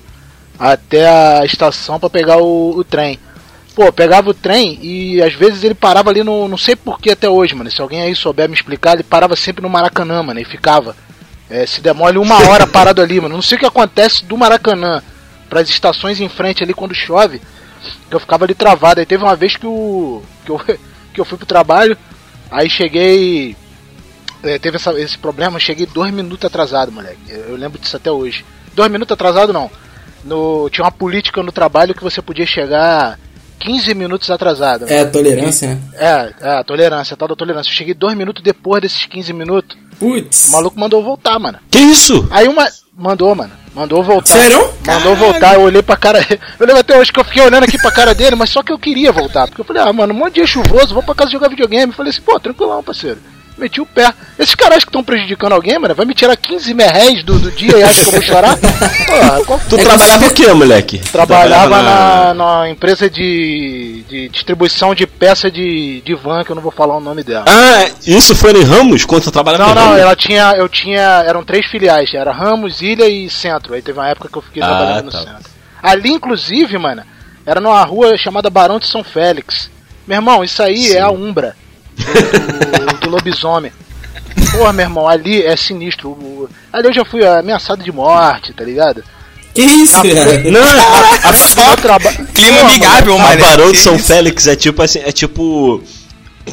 até 0.57 1.07
a 1.07 1.45
estação 1.45 1.99
para 1.99 2.09
pegar 2.09 2.37
o, 2.37 2.77
o 2.77 2.83
trem. 2.83 3.19
Pô, 3.75 3.91
pegava 3.91 4.29
o 4.29 4.33
trem 4.33 4.79
e 4.81 5.21
às 5.21 5.33
vezes 5.33 5.63
ele 5.63 5.75
parava 5.75 6.09
ali 6.09 6.23
no. 6.23 6.47
Não 6.47 6.57
sei 6.57 6.75
porquê 6.75 7.11
até 7.11 7.29
hoje, 7.29 7.53
mano. 7.53 7.69
Se 7.69 7.81
alguém 7.81 8.01
aí 8.01 8.15
souber 8.15 8.49
me 8.49 8.55
explicar, 8.55 8.93
ele 8.93 9.03
parava 9.03 9.35
sempre 9.35 9.61
no 9.61 9.69
Maracanã, 9.69 10.23
mano. 10.23 10.39
E 10.39 10.45
ficava. 10.45 10.95
É, 11.49 11.65
se 11.65 11.79
demole 11.79 12.17
uma 12.17 12.39
hora 12.49 12.65
parado 12.65 13.01
ali, 13.01 13.19
mano. 13.19 13.35
Não 13.35 13.41
sei 13.41 13.57
o 13.57 13.59
que 13.59 13.65
acontece 13.65 14.25
do 14.25 14.37
Maracanã 14.37 15.03
para 15.49 15.59
as 15.59 15.69
estações 15.69 16.19
em 16.19 16.29
frente 16.29 16.63
ali 16.63 16.73
quando 16.73 16.95
chove. 16.95 17.41
Que 18.09 18.15
eu 18.15 18.19
ficava 18.19 18.45
ali 18.45 18.53
travado. 18.53 18.99
Aí 18.99 19.05
teve 19.05 19.23
uma 19.23 19.35
vez 19.35 19.55
que, 19.57 19.65
o, 19.67 20.21
que, 20.45 20.51
eu, 20.51 20.59
que 21.13 21.21
eu 21.21 21.25
fui 21.25 21.37
pro 21.37 21.45
trabalho. 21.47 21.97
Aí 22.51 22.69
cheguei. 22.69 23.55
é, 24.43 24.59
teve 24.59 24.77
essa- 24.77 24.99
esse 24.99 25.17
problema, 25.17 25.55
eu 25.55 25.59
cheguei 25.61 25.85
dois 25.85 26.13
minutos 26.13 26.45
atrasado, 26.45 26.91
moleque. 26.91 27.19
Eu, 27.27 27.39
eu 27.49 27.55
lembro 27.55 27.79
disso 27.79 27.95
até 27.97 28.11
hoje. 28.11 28.45
Dois 28.73 28.91
minutos 28.91 29.13
atrasado 29.13 29.51
não. 29.53 29.69
No, 30.23 30.69
tinha 30.69 30.83
uma 30.85 30.91
política 30.91 31.41
no 31.43 31.51
trabalho 31.51 31.93
que 31.93 32.03
você 32.03 32.21
podia 32.21 32.45
chegar 32.45 33.19
15 33.59 33.93
minutos 33.93 34.29
atrasado. 34.31 34.85
É, 34.87 35.05
tolerância, 35.05 35.69
né? 35.69 35.81
É, 35.93 36.33
é, 36.41 36.49
a 36.59 36.63
tolerância, 36.63 37.13
a 37.13 37.17
tal 37.17 37.27
da 37.27 37.35
tolerância. 37.35 37.69
Eu 37.69 37.75
cheguei 37.75 37.93
dois 37.93 38.15
minutos 38.17 38.43
depois 38.43 38.81
desses 38.81 39.05
15 39.05 39.33
minutos. 39.33 39.77
Putz. 39.99 40.47
O 40.49 40.51
maluco 40.51 40.79
mandou 40.79 40.99
eu 40.99 41.05
voltar, 41.05 41.39
mano. 41.39 41.59
Que 41.71 41.79
isso? 41.79 42.27
Aí 42.31 42.47
uma. 42.47 42.67
Mandou, 42.97 43.35
mano. 43.35 43.51
Mandou 43.73 44.01
voltar. 44.01 44.37
Sério? 44.37 44.73
Mandou 44.87 45.11
eu 45.11 45.15
voltar, 45.17 45.55
eu 45.55 45.61
olhei 45.61 45.81
pra 45.83 45.97
cara. 45.97 46.19
Eu 46.57 46.65
lembro 46.65 46.79
até 46.79 46.97
hoje 46.97 47.11
que 47.11 47.19
eu 47.19 47.25
fiquei 47.25 47.43
olhando 47.43 47.65
aqui 47.65 47.77
pra 47.77 47.91
cara 47.91 48.15
dele, 48.15 48.35
mas 48.35 48.49
só 48.49 48.63
que 48.63 48.71
eu 48.71 48.79
queria 48.79 49.11
voltar. 49.11 49.47
Porque 49.47 49.59
eu 49.59 49.65
falei, 49.65 49.81
ah, 49.81 49.91
mano, 49.91 50.13
um 50.13 50.17
monte 50.17 50.29
de 50.29 50.35
dia 50.35 50.47
chuvoso, 50.47 50.93
vou 50.93 51.03
pra 51.03 51.13
casa 51.13 51.31
jogar 51.31 51.49
videogame. 51.49 51.91
Eu 51.91 51.95
falei 51.95 52.11
assim, 52.11 52.21
pô, 52.21 52.39
tranquilão, 52.39 52.81
parceiro. 52.81 53.19
Meti 53.57 53.79
o 53.79 53.85
pé. 53.85 54.13
Esses 54.37 54.53
caras 54.53 54.83
que 54.83 54.89
estão 54.89 55.01
prejudicando 55.03 55.53
alguém, 55.53 55.79
mano, 55.79 55.95
vai 55.95 56.05
me 56.05 56.13
tirar 56.13 56.35
15 56.35 56.73
merréis 56.73 57.23
do, 57.23 57.39
do 57.39 57.49
dia 57.51 57.77
e 57.77 57.83
acha 57.83 58.01
que 58.01 58.07
eu 58.09 58.11
vou 58.13 58.21
chorar? 58.21 58.57
Pô, 58.59 59.45
qual... 59.45 59.59
Tu 59.69 59.75
É 59.75 59.77
que 59.79 59.85
trabalhava 59.85 60.19
você- 60.25 60.31
o 60.31 60.33
quê, 60.33 60.53
moleque? 60.53 60.97
Trabalhava 60.99 61.81
na, 61.81 62.33
na 62.33 62.69
empresa 62.69 63.09
de, 63.09 64.03
de 64.09 64.27
distribuição 64.29 64.93
de 64.93 65.07
peça 65.07 65.49
de, 65.49 66.01
de 66.01 66.13
van, 66.15 66.43
que 66.43 66.51
eu 66.51 66.55
não 66.55 66.61
vou 66.63 66.71
falar 66.71 66.97
o 66.97 66.99
nome 66.99 67.23
dela. 67.23 67.45
Ah, 67.47 67.89
isso 68.05 68.35
foi 68.35 68.51
em 68.51 68.63
Ramos? 68.63 69.05
Quando 69.05 69.23
tu 69.23 69.31
trabalhava 69.31 69.73
Não, 69.73 69.85
não, 69.91 69.97
ela 69.97 70.15
tinha, 70.17 70.51
eu 70.57 70.67
tinha, 70.67 71.23
eram 71.25 71.43
três 71.43 71.65
filiais, 71.67 72.13
era 72.13 72.33
Ramos, 72.33 72.81
Ilha 72.81 73.07
e 73.07 73.29
Centro. 73.29 73.73
Aí 73.73 73.81
teve 73.81 73.97
uma 73.97 74.09
época 74.09 74.27
que 74.29 74.37
eu 74.37 74.41
fiquei 74.41 74.61
Ah, 74.61 74.67
trabalhando 74.67 75.11
tá. 75.11 75.17
no 75.19 75.23
Centro. 75.25 75.49
Ali, 75.81 76.09
inclusive, 76.11 76.77
mano, 76.77 77.03
era 77.45 77.61
numa 77.61 77.81
rua 77.85 78.17
chamada 78.17 78.49
Barão 78.49 78.79
de 78.79 78.87
São 78.87 79.03
Félix. 79.03 79.69
Meu 80.05 80.17
irmão, 80.17 80.43
isso 80.43 80.61
aí 80.61 80.91
é 80.91 80.99
a 80.99 81.09
Umbra 81.09 81.55
do, 81.95 82.99
do, 82.99 83.09
lobisomem. 83.09 83.71
Porra, 84.51 84.73
meu 84.73 84.85
irmão, 84.85 85.07
ali 85.07 85.41
é 85.41 85.55
sinistro. 85.55 86.49
Ali 86.71 86.87
eu 86.87 86.93
já 86.93 87.05
fui 87.05 87.25
ameaçado 87.25 87.83
de 87.83 87.91
morte, 87.91 88.53
tá 88.53 88.63
ligado? 88.63 89.03
Que 89.53 89.61
isso, 89.61 90.01
cara? 90.01 90.43
Não, 90.51 90.61
a, 90.61 91.63
a, 91.63 91.71
Eu 91.71 91.77
traba... 91.77 92.11
Clima 92.33 92.61
amigável, 92.61 93.15
a 93.15 93.19
mano. 93.19 93.39
Barão 93.39 93.71
de 93.71 93.77
São 93.77 93.95
isso? 93.95 94.05
Félix 94.05 94.47
é 94.47 94.55
tipo 94.55 94.81
assim, 94.81 94.99
é 94.99 95.11
tipo. 95.11 95.81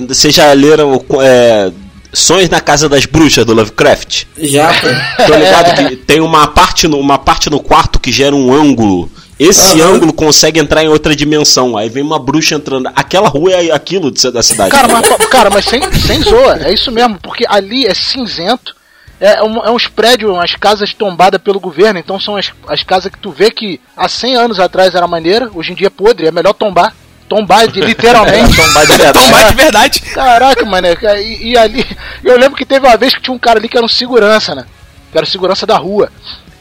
Vocês 0.09 0.35
já 0.35 0.53
leram 0.53 1.05
é, 1.21 1.71
Sonhos 2.13 2.49
na 2.49 2.61
Casa 2.61 2.89
das 2.89 3.07
Bruxas 3.07 3.45
do 3.45 3.55
Lovecraft? 3.55 4.25
Já, 4.39 4.73
pô. 4.75 4.87
Tô 5.27 5.35
ligado 5.35 5.89
que 5.89 5.97
tem 5.97 6.21
uma 6.21 6.47
parte, 6.47 6.87
no, 6.87 6.99
uma 6.99 7.19
parte 7.19 7.51
no 7.51 7.59
quarto 7.59 7.99
que 7.99 8.13
gera 8.13 8.37
um 8.37 8.55
ângulo. 8.55 9.11
Esse 9.43 9.81
Aham. 9.81 9.95
ângulo 9.95 10.13
consegue 10.13 10.61
entrar 10.61 10.83
em 10.85 10.89
outra 10.89 11.15
dimensão. 11.17 11.77
Aí 11.77 11.89
vem 11.89 12.03
uma 12.03 12.19
bruxa 12.19 12.55
entrando. 12.55 12.89
Aquela 12.95 13.29
rua 13.29 13.51
é 13.53 13.71
aquilo 13.73 14.11
de- 14.11 14.31
da 14.31 14.43
cidade. 14.43 14.71
Cara, 14.71 14.89
mas, 14.89 15.09
cara, 15.29 15.51
mas 15.51 15.65
sem, 15.65 15.81
sem 15.93 16.23
zoa, 16.23 16.59
é 16.63 16.73
isso 16.73 16.91
mesmo, 16.93 17.19
porque 17.21 17.45
ali 17.49 17.87
é 17.87 17.95
cinzento, 17.95 18.75
é, 19.21 19.43
um- 19.43 19.65
é 19.65 19.71
uns 19.71 19.87
prédios, 19.89 20.31
umas 20.31 20.55
casas 20.57 20.93
tombadas 20.95 21.41
pelo 21.41 21.59
governo, 21.61 21.99
então 21.99 22.19
são 22.21 22.37
as, 22.37 22.51
as 22.69 22.83
casas 22.83 23.11
que 23.11 23.19
tu 23.19 23.31
vê 23.31 23.51
que 23.51 23.81
há 23.97 24.09
100 24.09 24.37
anos 24.37 24.61
atrás 24.61 24.95
era 24.95 25.07
maneira, 25.07 25.51
hoje 25.55 25.73
em 25.73 25.75
dia 25.75 25.87
é 25.89 25.91
podre, 25.91 26.27
é 26.27 26.31
melhor 26.33 26.53
tombar. 26.53 26.95
Tombar, 27.29 27.67
de, 27.67 27.81
literalmente. 27.81 28.55
Tombar 28.61 28.83
de 28.87 28.97
verdade. 28.99 29.27
Tomar 29.27 29.49
de 29.51 29.55
verdade. 29.57 30.01
Caraca, 30.01 30.65
mano, 30.67 30.87
e, 31.19 31.53
e 31.53 31.57
ali, 31.57 31.87
eu 32.23 32.39
lembro 32.39 32.57
que 32.59 32.67
teve 32.67 32.87
uma 32.87 32.97
vez 32.97 33.15
que 33.15 33.23
tinha 33.23 33.35
um 33.35 33.39
cara 33.39 33.59
ali 33.59 33.69
que 33.71 33.77
era 33.77 33.87
um 33.87 33.89
segurança, 33.89 34.55
né? 34.55 34.67
Que 35.11 35.17
era 35.17 35.27
segurança 35.27 35.65
da 35.67 35.79
rua. 35.79 36.11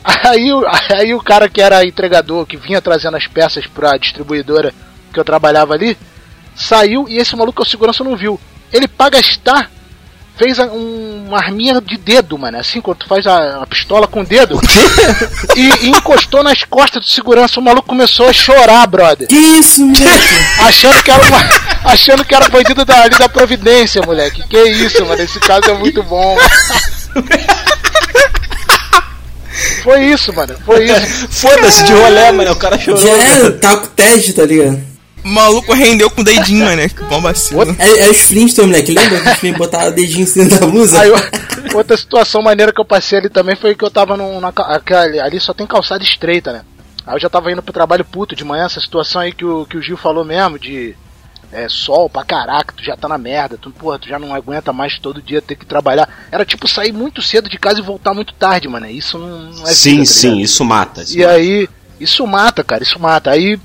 Aí, 0.04 0.52
o- 0.52 0.66
aí 0.96 1.14
o 1.14 1.22
cara 1.22 1.48
que 1.50 1.62
era 1.62 1.86
entregador, 1.86 2.46
que 2.46 2.58
vinha 2.58 2.82
trazendo 2.82 3.18
as 3.18 3.28
peças 3.28 3.66
pra 3.68 3.98
distribuidora 3.98 4.74
que 5.14 5.20
eu 5.20 5.24
trabalhava 5.24 5.74
ali, 5.74 5.98
saiu 6.56 7.06
e 7.10 7.18
esse 7.18 7.36
maluco 7.36 7.62
que 7.62 7.68
é 7.68 7.68
o 7.68 7.70
segurança 7.70 8.04
não 8.04 8.16
viu. 8.16 8.40
Ele 8.72 8.88
pra 8.88 9.10
gastar, 9.10 9.70
fez 10.38 10.58
um, 10.60 11.26
uma 11.28 11.38
arminha 11.38 11.82
de 11.82 11.98
dedo, 11.98 12.38
mano. 12.38 12.58
Assim, 12.58 12.80
quando 12.80 13.00
tu 13.00 13.08
faz 13.08 13.28
a, 13.28 13.62
a 13.62 13.68
pistola 13.68 14.08
com 14.08 14.22
o 14.22 14.26
dedo. 14.26 14.60
E, 15.54 15.86
e 15.86 15.90
encostou 15.90 16.42
nas 16.44 16.64
costas 16.64 17.04
do 17.04 17.10
segurança. 17.10 17.60
O 17.60 17.64
maluco 17.64 17.88
começou 17.90 18.28
a 18.30 18.34
chorar, 18.34 18.88
brother. 18.88 19.28
Que 19.28 19.36
isso, 19.36 19.86
moleque? 19.86 20.36
Achando 20.62 21.04
que 21.04 21.12
era 21.12 21.24
uma, 21.28 21.40
achando 21.92 22.24
que 22.26 22.34
era 22.34 22.48
bandido 22.50 22.86
da, 22.86 23.04
ali 23.04 23.18
da 23.18 23.28
Providência, 23.28 24.02
moleque. 24.02 24.42
Que 24.48 24.58
isso, 24.70 25.06
mano. 25.06 25.22
Esse 25.22 25.40
caso 25.42 25.70
é 25.70 25.74
muito 25.74 26.02
bom. 26.04 26.38
Foi 29.84 30.04
isso, 30.06 30.34
mano. 30.34 30.56
Foi 30.66 30.86
isso. 30.90 31.28
Foda-se 31.30 31.84
de 31.84 31.94
rolé, 31.94 32.32
mano. 32.32 32.52
O 32.52 32.56
cara 32.56 32.78
chorou. 32.78 33.02
Já 33.02 33.12
era, 33.12 33.52
tá 33.52 33.78
com 33.78 33.88
TED, 33.88 34.34
tá 34.34 34.46
ligado? 34.46 34.92
O 35.24 35.28
maluco 35.28 35.72
rendeu 35.74 36.10
com 36.10 36.22
o 36.22 36.24
dedinho, 36.24 36.66
mano. 36.66 36.82
Que 36.90 37.04
bom 37.04 37.22
vacilo. 37.22 37.76
É, 37.78 38.00
é 38.06 38.10
os 38.10 38.22
Flintstones, 38.22 38.72
moleque. 38.72 38.92
Lembra 38.92 39.20
que 39.22 39.30
os 39.30 39.38
Flintstones 39.38 39.58
botavam 39.58 39.88
o 39.90 39.92
dedinho 39.92 40.24
em 40.24 40.26
cima 40.26 40.46
da 40.50 40.66
blusa? 40.66 41.00
Aí, 41.00 41.12
outra 41.76 41.96
situação 41.96 42.42
maneira 42.42 42.74
que 42.74 42.82
eu 42.82 42.86
passei 42.86 43.20
ali 43.20 43.30
também 43.30 43.56
foi 43.56 43.76
que 43.76 43.84
eu 43.86 43.92
tava 43.92 44.18
num, 44.18 44.40
na, 44.40 44.48
aquela- 44.50 45.04
ali 45.24 45.40
só 45.40 45.54
tem 45.54 45.68
calçada 45.68 46.04
estreita, 46.04 46.52
né? 46.52 46.62
Aí 47.06 47.16
eu 47.16 47.20
já 47.20 47.30
tava 47.30 47.52
indo 47.52 47.62
pro 47.62 47.74
trabalho 47.74 48.04
puto 48.06 48.36
de 48.36 48.44
manhã, 48.44 48.66
essa 48.66 48.80
situação 48.80 49.22
aí 49.22 49.32
que 49.32 49.46
o, 49.46 49.66
que 49.66 49.78
o 49.78 49.82
Gil 49.82 49.98
falou 49.98 50.24
mesmo, 50.26 50.58
de 50.58 50.96
é, 51.52 51.68
sol 51.70 52.10
pra 52.10 52.24
caraca, 52.24 52.74
tu 52.76 52.84
já 52.84 52.96
tá 52.96 53.08
na 53.08 53.18
merda, 53.18 53.58
tu, 53.58 53.72
porra, 53.72 54.00
tu 54.00 54.08
já 54.08 54.18
não 54.18 54.34
aguenta 54.34 54.72
mais 54.72 54.98
todo 55.00 55.22
dia 55.22 55.42
ter 55.42 55.56
que 55.56 55.66
trabalhar. 55.66 56.08
Era 56.32 56.46
tipo 56.46 56.68
sair 56.68 56.92
muito 56.94 57.22
cedo 57.22 57.50
de 57.50 57.58
casa 57.60 57.80
e 57.80 57.84
voltar 57.84 58.14
muito 58.14 58.34
tarde, 58.34 58.68
mano. 58.68 58.88
Isso 58.88 59.18
não, 59.18 59.52
não 59.52 59.68
é 59.68 59.74
Sim, 59.74 59.92
vida, 59.92 60.04
tá 60.04 60.12
sim, 60.12 60.40
isso 60.40 60.64
mata. 60.64 61.02
isso 61.04 61.18
E 61.18 61.22
mata. 61.22 61.34
aí, 61.34 61.70
isso 62.00 62.26
mata, 62.28 62.64
cara, 62.64 62.84
isso 62.84 63.00
mata. 63.00 63.32
Aí 63.32 63.60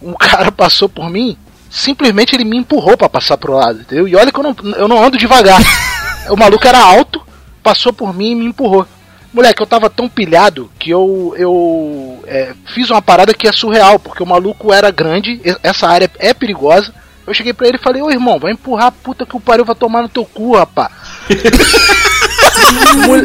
um 0.00 0.14
cara 0.18 0.50
passou 0.50 0.88
por 0.88 1.08
mim, 1.08 1.36
simplesmente 1.70 2.34
ele 2.34 2.44
me 2.44 2.56
empurrou 2.58 2.96
pra 2.96 3.08
passar 3.08 3.36
pro 3.38 3.54
lado, 3.54 3.80
entendeu? 3.80 4.08
E 4.08 4.16
olha 4.16 4.32
que 4.32 4.38
eu 4.38 4.42
não, 4.42 4.56
eu 4.76 4.88
não 4.88 5.02
ando 5.02 5.16
devagar. 5.16 5.60
o 6.28 6.36
maluco 6.36 6.66
era 6.66 6.78
alto, 6.78 7.22
passou 7.62 7.92
por 7.92 8.12
mim 8.14 8.32
e 8.32 8.34
me 8.34 8.46
empurrou. 8.46 8.86
Moleque, 9.32 9.62
eu 9.62 9.66
tava 9.66 9.88
tão 9.88 10.10
pilhado 10.10 10.70
que 10.78 10.90
eu, 10.90 11.34
eu 11.38 12.22
é, 12.26 12.52
fiz 12.74 12.90
uma 12.90 13.00
parada 13.00 13.32
que 13.32 13.48
é 13.48 13.52
surreal, 13.52 13.98
porque 13.98 14.22
o 14.22 14.26
maluco 14.26 14.70
era 14.74 14.90
grande, 14.90 15.40
essa 15.62 15.88
área 15.88 16.10
é 16.18 16.34
perigosa. 16.34 16.92
Eu 17.26 17.34
cheguei 17.34 17.52
pra 17.52 17.68
ele 17.68 17.76
e 17.76 17.80
falei, 17.82 18.02
ô 18.02 18.10
irmão, 18.10 18.38
vai 18.38 18.52
empurrar 18.52 18.86
a 18.86 18.92
puta 18.92 19.24
que 19.24 19.36
o 19.36 19.40
pariu 19.40 19.64
vai 19.64 19.74
tomar 19.76 20.02
no 20.02 20.08
teu 20.08 20.24
cu, 20.24 20.56
rapá. 20.56 20.90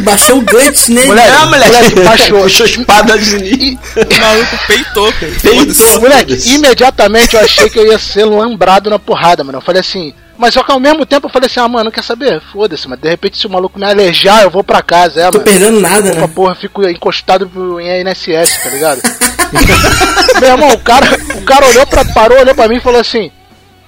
Baixou 0.04 0.38
o 0.38 0.42
Guts 0.42 0.89
nele. 0.89 1.08
Moleque, 1.08 1.32
Ah, 1.32 1.46
moleque, 1.46 1.72
moleque, 1.75 2.00
baixou. 2.01 2.42
Puxou 2.44 2.66
a 2.66 2.70
espada 2.70 3.18
de 3.18 3.36
E- 3.38 3.80
O 3.96 4.20
maluco 4.20 4.58
peitou, 4.68 5.13
cara. 5.13 5.32
Peitou. 5.42 6.01
Moleque, 6.01 6.34
imediatamente 6.56 7.36
eu 7.36 7.42
achei 7.42 7.70
que 7.70 7.80
eu 7.80 7.86
ia 7.88 8.00
ser 8.00 8.25
lambrado 8.25 8.89
na 8.89 9.00
porrada, 9.00 9.44
mano. 9.44 9.58
Eu 9.58 9.62
falei 9.62 9.82
assim, 9.82 10.13
mas 10.38 10.54
só 10.54 10.63
que 10.63 10.72
ao 10.72 10.80
mesmo 10.80 11.06
tempo 11.06 11.27
eu 11.27 11.32
falei 11.32 11.48
assim, 11.48 11.60
ah, 11.60 11.68
mano, 11.68 11.92
quer 11.92 12.04
saber? 12.04 12.42
Foda-se, 12.51 12.88
mas 12.88 13.00
de 13.00 13.10
repente 13.10 13.38
se 13.38 13.48
o 13.48 13.50
maluco 13.50 13.80
me 13.80 13.86
alejar, 13.86 14.44
eu 14.44 14.50
vou 14.50 14.63
pra 14.63 14.82
casa, 14.82 15.20
é, 15.22 15.25
Tô 15.32 15.39
mano. 15.39 15.44
perdendo 15.44 15.80
nada, 15.82 16.10
Opa, 16.12 16.22
né? 16.22 16.27
porra, 16.34 16.56
fico 16.56 16.88
encostado 16.88 17.50
em 17.82 18.01
INSS, 18.01 18.63
tá 18.63 18.70
ligado? 18.70 19.01
Meu 20.39 20.50
irmão, 20.51 20.70
o 20.70 20.80
cara, 20.80 21.08
o 21.36 21.42
cara 21.44 21.68
olhou 21.68 21.86
pra, 21.88 22.06
parou, 22.06 22.39
olhou 22.39 22.56
pra 22.56 22.68
mim 22.68 22.77
e 22.77 22.82
falou 22.82 23.00
assim, 23.01 23.32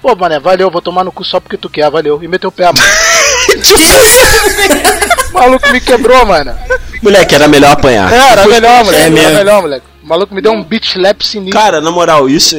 pô, 0.02 0.16
mané, 0.16 0.40
valeu, 0.40 0.70
vou 0.72 0.82
tomar 0.82 1.04
no 1.04 1.12
cu 1.12 1.24
só 1.24 1.40
porque 1.40 1.58
tu 1.58 1.70
quer, 1.70 1.90
valeu. 1.90 2.22
E 2.24 2.28
meteu 2.28 2.50
o 2.50 2.52
pé, 2.52 2.66
mano. 2.66 2.80
o 5.30 5.34
maluco 5.34 5.72
me 5.72 5.82
quebrou, 5.82 6.26
mano. 6.26 6.56
Moleque, 7.02 7.36
era 7.36 7.48
melhor 7.48 7.72
apanhar. 7.72 8.12
É, 8.12 8.32
era 8.32 8.48
melhor, 8.48 8.84
moleque. 8.84 9.04
É 9.04 9.06
era 9.06 9.12
mesmo. 9.12 9.38
melhor, 9.38 9.62
moleque. 9.62 9.86
O 10.04 10.08
maluco 10.08 10.34
me 10.34 10.42
deu 10.42 10.52
um 10.52 10.64
beat 10.64 10.86
slap 10.86 11.22
sinistro. 11.22 11.60
Cara, 11.60 11.82
na 11.82 11.92
moral, 11.92 12.30
isso, 12.30 12.56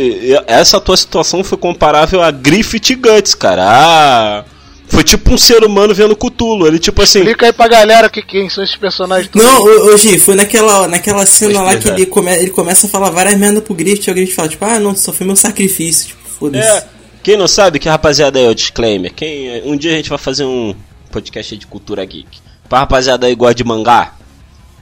essa 0.47 0.81
tua 0.81 0.97
situação 0.97 1.43
foi 1.43 1.59
comparável 1.59 2.23
a 2.23 2.31
Griffith 2.31 2.95
Guts, 2.97 3.35
cara. 3.35 3.65
Ah, 3.67 4.45
foi 4.91 5.05
tipo 5.05 5.33
um 5.33 5.39
ser 5.39 5.65
humano 5.65 5.95
vendo 5.95 6.17
Cutulo. 6.17 6.67
Ele 6.67 6.79
tipo 6.79 7.01
assim, 7.03 7.21
Explica 7.21 7.47
aí 7.47 7.53
pra 7.53 7.69
galera 7.69 8.09
que, 8.09 8.23
quem 8.23 8.49
são 8.49 8.63
esses 8.63 8.77
personagens. 8.77 9.31
Não, 9.35 9.97
Gi, 9.97 10.19
foi 10.19 10.35
naquela, 10.35 10.89
naquela 10.89 11.25
cena 11.27 11.63
lá 11.63 11.71
que 11.71 11.77
explicar. 11.79 11.99
ele, 11.99 12.07
come, 12.07 12.37
ele 12.37 12.51
começa 12.51 12.87
a 12.87 12.91
falar 12.91 13.11
várias 13.11 13.39
merdas 13.39 13.63
pro 13.63 13.75
Griffith 13.75 14.09
e 14.09 14.11
o 14.11 14.15
Griffith 14.15 14.35
fala, 14.35 14.49
tipo, 14.49 14.65
ah, 14.65 14.79
não, 14.79 14.95
só 14.95 15.13
foi 15.13 15.27
meu 15.27 15.37
sacrifício, 15.37 16.09
tipo, 16.09 16.21
foda-se. 16.29 16.69
É, 16.69 16.85
quem 17.23 17.37
não 17.37 17.49
sabe, 17.49 17.79
que 17.79 17.89
rapaziada 17.89 18.39
é 18.39 18.49
o 18.49 18.55
disclaimer. 18.55 19.13
Quem, 19.13 19.63
um 19.65 19.77
dia 19.77 19.93
a 19.93 19.97
gente 19.97 20.09
vai 20.09 20.19
fazer 20.19 20.45
um 20.45 20.75
podcast 21.11 21.57
de 21.57 21.67
cultura 21.67 22.05
geek. 22.05 22.39
Pra 22.69 22.81
rapaziada 22.81 23.27
aí 23.27 23.35
gosta 23.35 23.55
de 23.55 23.65
mangá, 23.65 24.15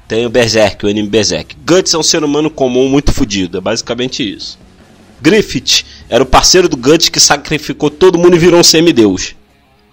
tem 0.06 0.24
o 0.24 0.30
Berserk, 0.30 0.84
o 0.84 0.88
anime 0.88 1.08
Berserk. 1.08 1.56
Guts 1.66 1.92
é 1.92 1.98
um 1.98 2.02
ser 2.02 2.24
humano 2.24 2.50
comum 2.50 2.88
muito 2.88 3.12
fodido, 3.12 3.58
é 3.58 3.60
basicamente 3.60 4.22
isso. 4.22 4.58
Griffith 5.20 5.84
era 6.08 6.22
o 6.22 6.26
parceiro 6.26 6.68
do 6.68 6.76
Guts 6.76 7.08
que 7.08 7.20
sacrificou 7.20 7.90
todo 7.90 8.18
mundo 8.18 8.36
e 8.36 8.38
virou 8.38 8.60
um 8.60 8.64
semideus. 8.64 9.34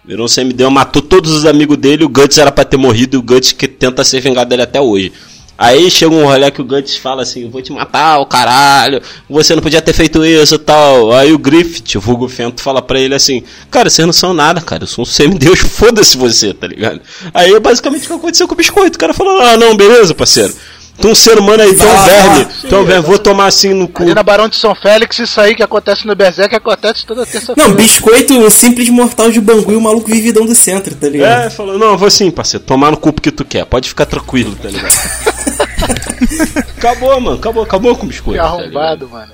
Virou 0.06 0.26
um 0.26 0.30
semideus, 0.30 0.72
matou 0.72 1.02
todos 1.02 1.32
os 1.32 1.46
amigos 1.46 1.78
dele, 1.78 2.06
o 2.06 2.10
Guts 2.10 2.38
era 2.38 2.52
pra 2.52 2.64
ter 2.64 2.78
morrido 2.78 3.18
e 3.18 3.20
o 3.20 3.24
Guts 3.24 3.52
que 3.52 3.68
tenta 3.68 4.04
ser 4.04 4.22
vingado 4.22 4.50
dele 4.50 4.62
até 4.62 4.80
hoje. 4.80 5.12
Aí 5.58 5.90
chega 5.90 6.14
um 6.14 6.26
rolê 6.26 6.52
que 6.52 6.62
o 6.62 6.66
Guts 6.66 6.98
fala 6.98 7.22
assim, 7.22 7.50
vou 7.50 7.62
te 7.62 7.72
matar, 7.72 8.20
o 8.20 8.26
caralho, 8.26 9.02
você 9.30 9.56
não 9.56 9.62
podia 9.62 9.82
ter 9.82 9.94
feito 9.94 10.26
isso 10.26 10.56
e 10.56 10.60
tal. 10.60 11.14
Aí 11.14 11.32
o 11.32 11.38
Griffith, 11.38 11.98
o 11.98 12.02
vulgo 12.02 12.28
Fento, 12.28 12.62
fala 12.62 12.82
pra 12.82 13.00
ele 13.00 13.16
assim, 13.16 13.42
cara, 13.72 13.90
vocês 13.90 14.06
não 14.06 14.14
são 14.14 14.34
nada, 14.34 14.60
cara, 14.60 14.84
eu 14.84 14.88
sou 14.88 15.04
um 15.04 15.06
semideus, 15.06 15.60
foda-se 15.64 16.18
você, 16.18 16.54
tá 16.54 16.68
ligado? 16.68 17.00
Aí 17.34 17.54
é 17.54 17.60
basicamente 17.60 18.04
o 18.06 18.08
que 18.08 18.14
aconteceu 18.14 18.48
com 18.48 18.54
o 18.54 18.58
biscoito, 18.58 18.98
o 18.98 19.00
cara 19.00 19.14
falou, 19.14 19.40
ah 19.40 19.56
não, 19.56 19.78
beleza, 19.78 20.14
parceiro. 20.14 20.54
Tu 21.00 21.08
é 21.08 21.12
um 21.12 21.16
ser 21.16 21.38
humano 21.38 21.62
aí, 21.62 21.74
tu 21.74 21.84
um 21.84 21.90
Ah, 21.90 22.06
verme, 22.06 22.48
sim, 22.62 22.68
é 22.72 22.78
um 22.78 22.86
verme, 22.86 23.06
vou 23.06 23.20
tomar 23.20 23.48
assim 23.48 23.74
no 23.74 23.88
cu. 23.88 24.04
Ali 24.04 24.14
na 24.14 24.24
Barão 24.24 24.48
de 24.48 24.56
São 24.56 24.74
Félix, 24.74 25.20
isso 25.20 25.42
aí 25.42 25.54
que 25.54 25.62
acontece 25.62 26.08
no 26.08 26.16
Berserk 26.16 26.56
acontece 26.56 27.06
toda 27.06 27.26
terça-feira. 27.26 27.70
Não, 27.70 27.76
biscoito, 27.76 28.34
um 28.34 28.50
simples 28.50 28.88
mortal 28.90 29.30
de 29.30 29.42
Bangu 29.42 29.74
e 29.74 29.76
o 29.76 29.82
maluco 29.82 30.10
vividão 30.10 30.46
do 30.46 30.56
centro, 30.56 30.96
tá 30.96 31.10
ligado? 31.10 31.48
É, 31.48 31.50
falou, 31.50 31.78
não, 31.78 31.92
eu 31.92 31.98
vou 31.98 32.10
sim, 32.10 32.32
parceiro, 32.32 32.66
tomar 32.66 32.92
no 32.92 32.98
cu 32.98 33.12
que 33.12 33.32
tu 33.32 33.44
quer, 33.44 33.66
pode 33.66 33.90
ficar 33.90 34.06
tranquilo, 34.06 34.56
tá 34.62 34.70
ligado? 34.70 34.94
acabou, 36.78 37.20
mano, 37.22 37.38
acabou, 37.38 37.64
acabou 37.64 37.96
com 37.96 38.06
o 38.06 38.10
biscoito. 38.10 38.42
Que 38.42 38.48
tá 38.48 38.54
arrombado, 38.54 39.10
mano. 39.10 39.34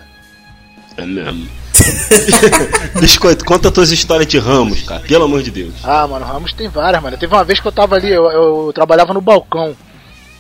É 0.98 1.06
mesmo. 1.06 1.48
biscoito, 3.00 3.46
conta 3.46 3.72
tuas 3.72 3.92
histórias 3.92 4.28
de 4.28 4.38
ramos, 4.38 4.84
cara, 4.84 5.02
pelo 5.02 5.26
amor 5.26 5.42
de 5.42 5.52
Deus. 5.52 5.74
Ah, 5.84 6.08
mano, 6.08 6.26
Ramos 6.26 6.54
tem 6.54 6.68
várias, 6.68 7.02
mano. 7.02 7.18
Teve 7.18 7.34
uma 7.34 7.44
vez 7.44 7.60
que 7.60 7.68
eu 7.68 7.72
tava 7.72 7.96
ali, 7.96 8.12
eu, 8.12 8.30
eu 8.30 8.72
trabalhava 8.74 9.14
no 9.14 9.22
balcão, 9.22 9.76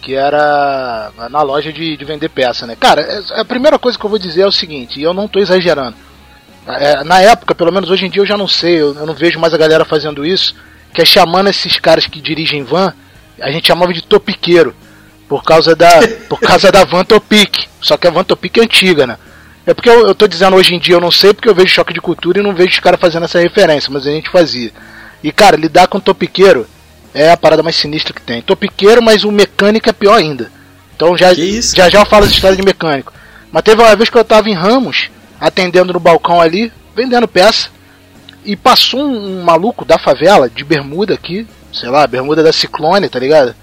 que 0.02 0.14
era 0.14 1.12
na 1.30 1.42
loja 1.42 1.72
de, 1.72 1.96
de 1.96 2.06
vender 2.06 2.30
peça, 2.30 2.68
né? 2.68 2.76
Cara, 2.80 3.02
é- 3.02 3.42
a 3.42 3.46
primeira 3.46 3.80
coisa 3.80 3.98
que 3.98 4.06
eu 4.06 4.10
vou 4.10 4.20
dizer 4.20 4.42
é 4.42 4.48
o 4.48 4.52
seguinte, 4.52 5.00
e 5.00 5.04
eu 5.04 5.14
não 5.14 5.28
tô 5.28 5.40
exagerando. 5.40 5.96
É, 6.68 7.04
na 7.04 7.20
época, 7.22 7.56
pelo 7.56 7.72
menos 7.72 7.90
hoje 7.90 8.06
em 8.06 8.10
dia 8.10 8.22
eu 8.22 8.26
já 8.26 8.38
não 8.38 8.48
sei, 8.48 8.76
eu, 8.76 8.94
eu 8.96 9.06
não 9.06 9.14
vejo 9.16 9.40
mais 9.40 9.54
a 9.54 9.58
galera 9.58 9.84
fazendo 9.84 10.24
isso, 10.26 10.54
que 10.94 11.02
é 11.02 11.06
chamando 11.06 11.50
esses 11.50 11.78
caras 11.80 12.06
que 12.06 12.22
dirigem 12.22 12.64
van, 12.64 12.94
a 13.42 13.50
gente 13.52 13.68
chamava 13.68 13.92
de 13.94 14.04
topiqueiro, 14.04 14.76
por 15.32 15.46
causa 15.46 15.74
da, 15.74 15.88
por 16.28 16.42
causa 16.42 16.70
da 16.70 16.84
van 16.84 17.06
Topic. 17.06 17.66
Só 17.80 17.96
que 17.96 18.06
a 18.06 18.12
van 18.12 18.26
Topic 18.26 18.58
é 18.58 18.64
antiga, 18.64 19.08
né? 19.08 19.18
É 19.66 19.74
porque 19.74 19.90
eu, 19.90 20.06
eu 20.06 20.14
tô 20.14 20.28
dizendo 20.28 20.58
hoje 20.58 20.76
em 20.76 20.80
dia 20.80 20.96
eu 20.96 21.00
não 21.00 21.10
sei, 21.10 21.34
porque 21.34 21.48
eu 21.48 21.56
vejo 21.56 21.74
choque 21.74 21.94
de 21.94 22.02
cultura 22.02 22.42
e 22.42 22.44
não 22.44 22.54
vejo 22.54 22.72
os 22.72 22.80
caras 22.82 23.00
fazendo 23.00 23.24
essa 23.24 23.40
referência, 23.40 23.90
mas 23.90 24.06
a 24.06 24.12
gente 24.12 24.30
fazia. 24.30 24.74
E 25.24 25.32
cara, 25.32 25.56
lidar 25.56 25.88
com 25.88 26.02
topiqueiro 26.02 26.68
é 27.14 27.32
a 27.32 27.38
parada 27.38 27.64
mais 27.64 27.78
sinistra 27.78 28.14
que 28.14 28.22
tem. 28.22 28.42
Topiqueiro, 28.42 29.02
mas 29.02 29.24
o 29.24 29.32
mecânico 29.32 29.88
é 29.88 29.94
pior 29.94 30.16
ainda. 30.16 30.52
Então 30.98 31.16
já, 31.16 31.34
já 31.34 31.90
já 31.90 32.02
eu 32.02 32.06
falo 32.06 32.26
essa 32.26 32.34
história 32.34 32.58
de 32.58 32.66
mecânico. 32.66 33.14
Mas 33.54 33.64
teve 33.64 33.82
uma 33.82 33.96
vez 33.96 34.10
que 34.10 34.18
eu 34.18 34.26
tava 34.26 34.50
em 34.50 34.54
Ramos, 34.54 35.10
atendendo 35.40 35.94
no 35.94 36.00
balcão 36.02 36.42
ali, 36.42 36.74
vendendo 36.94 37.26
peça, 37.26 37.70
e 38.44 38.58
passou 38.58 39.00
um, 39.00 39.40
um 39.40 39.44
maluco 39.46 39.86
da 39.86 39.98
favela, 39.98 40.50
de 40.50 40.66
bermuda 40.66 41.14
aqui, 41.14 41.48
sei 41.72 41.88
lá, 41.88 42.06
bermuda 42.06 42.44
da 42.44 42.52
Ciclone, 42.52 43.08
tá 43.08 43.18
ligado? 43.18 43.56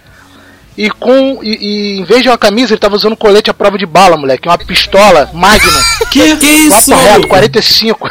E 0.79 0.89
com. 0.91 1.41
E, 1.43 1.59
e 1.61 1.99
em 1.99 2.05
vez 2.05 2.23
de 2.23 2.29
uma 2.29 2.39
camisa, 2.39 2.73
ele 2.73 2.79
tava 2.81 2.95
usando 2.95 3.15
um 3.15 3.17
colete 3.17 3.51
à 3.51 3.55
prova 3.55 3.77
de 3.77 3.85
bala, 3.85 4.17
moleque. 4.17 4.47
Uma 4.49 4.57
pistola 4.57 5.29
Magnum. 5.35 5.83
Que, 6.13 6.37
que 6.37 6.47
isso, 6.47 6.95
reto, 6.95 7.09
maluco? 7.09 7.29
45. 7.29 8.09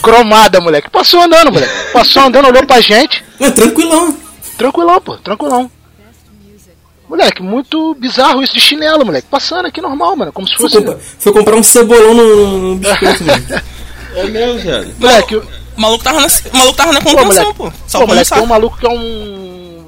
Cromada, 0.00 0.60
moleque. 0.60 0.88
Passou 0.88 1.20
andando, 1.22 1.50
moleque. 1.50 1.72
Passou 1.92 2.22
andando, 2.22 2.46
olhou 2.46 2.64
pra 2.64 2.80
gente. 2.80 3.24
Não, 3.40 3.50
tranquilão. 3.50 4.16
Tranquilão, 4.56 5.00
pô, 5.00 5.16
tranquilão. 5.16 5.68
Moleque, 7.08 7.42
muito 7.42 7.94
bizarro 7.96 8.40
isso 8.42 8.54
de 8.54 8.60
chinelo, 8.60 9.04
moleque. 9.04 9.26
Passando 9.28 9.66
aqui 9.66 9.80
normal, 9.80 10.16
mano. 10.16 10.32
Como 10.32 10.46
se 10.46 10.54
Foi, 10.56 10.70
fosse. 10.70 10.78
comprar, 10.78 10.98
foi 11.18 11.32
comprar 11.32 11.56
um 11.56 11.62
cebolão 11.64 12.14
no, 12.14 12.58
no 12.58 12.76
biscoito, 12.76 13.24
mano. 13.26 13.44
É 14.14 14.24
mesmo, 14.24 14.60
velho. 14.60 14.94
Moleque, 15.00 15.36
O 15.36 15.44
maluco 15.76 16.04
tava 16.04 16.20
na, 16.20 16.26
o 16.26 16.56
maluco 16.56 16.76
tava 16.76 16.92
na 16.92 17.00
contenção, 17.00 17.26
moleque, 17.26 17.54
pô. 17.54 17.72
Só 17.88 17.98
pô, 18.00 18.06
moleque, 18.06 18.30
tem 18.30 18.42
um 18.42 18.46
maluco 18.46 18.78
que 18.78 18.86
é 18.86 18.90
um. 18.90 19.43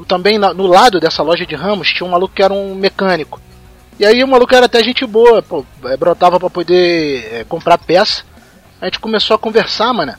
Também 0.07 0.39
na- 0.39 0.55
no 0.55 0.67
lado 0.67 1.01
dessa 1.01 1.23
loja 1.23 1.45
de 1.45 1.55
ramos 1.55 1.89
tinha 1.89 2.07
um 2.07 2.11
maluco 2.13 2.35
que 2.35 2.43
era 2.43 2.53
um 2.53 2.75
mecânico. 2.75 3.41
E 3.99 4.05
aí 4.05 4.23
o 4.23 4.29
maluco 4.29 4.55
era 4.55 4.67
até 4.67 4.83
gente 4.85 5.05
boa, 5.07 5.43
pô, 5.43 5.65
é, 5.85 5.97
brotava 5.97 6.39
pra 6.39 6.51
poder 6.51 7.29
é, 7.33 7.45
comprar 7.49 7.79
peça. 7.79 8.23
A 8.81 8.85
gente 8.85 9.01
começou 9.01 9.35
a 9.35 9.39
conversar, 9.39 9.93
mano. 9.93 10.15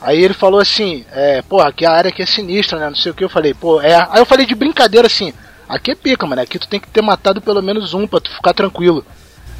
Aí 0.00 0.22
ele 0.22 0.34
falou 0.34 0.60
assim, 0.60 1.04
é, 1.12 1.42
pô, 1.42 1.60
aqui 1.60 1.84
a 1.84 1.90
área 1.92 2.08
aqui 2.10 2.22
é 2.22 2.26
sinistra, 2.26 2.78
né? 2.78 2.88
Não 2.88 2.96
sei 2.96 3.12
o 3.12 3.14
que. 3.14 3.24
Eu 3.24 3.28
falei, 3.28 3.54
pô, 3.54 3.80
é. 3.80 3.94
Aí 3.94 4.20
eu 4.20 4.26
falei 4.26 4.46
de 4.46 4.54
brincadeira 4.54 5.06
assim, 5.06 5.32
aqui 5.68 5.90
é 5.90 5.94
pica, 5.94 6.26
mano. 6.26 6.42
Aqui 6.42 6.58
tu 6.58 6.68
tem 6.68 6.80
que 6.80 6.88
ter 6.88 7.02
matado 7.02 7.40
pelo 7.40 7.62
menos 7.62 7.92
um 7.92 8.06
pra 8.06 8.20
tu 8.20 8.30
ficar 8.32 8.52
tranquilo. 8.54 9.04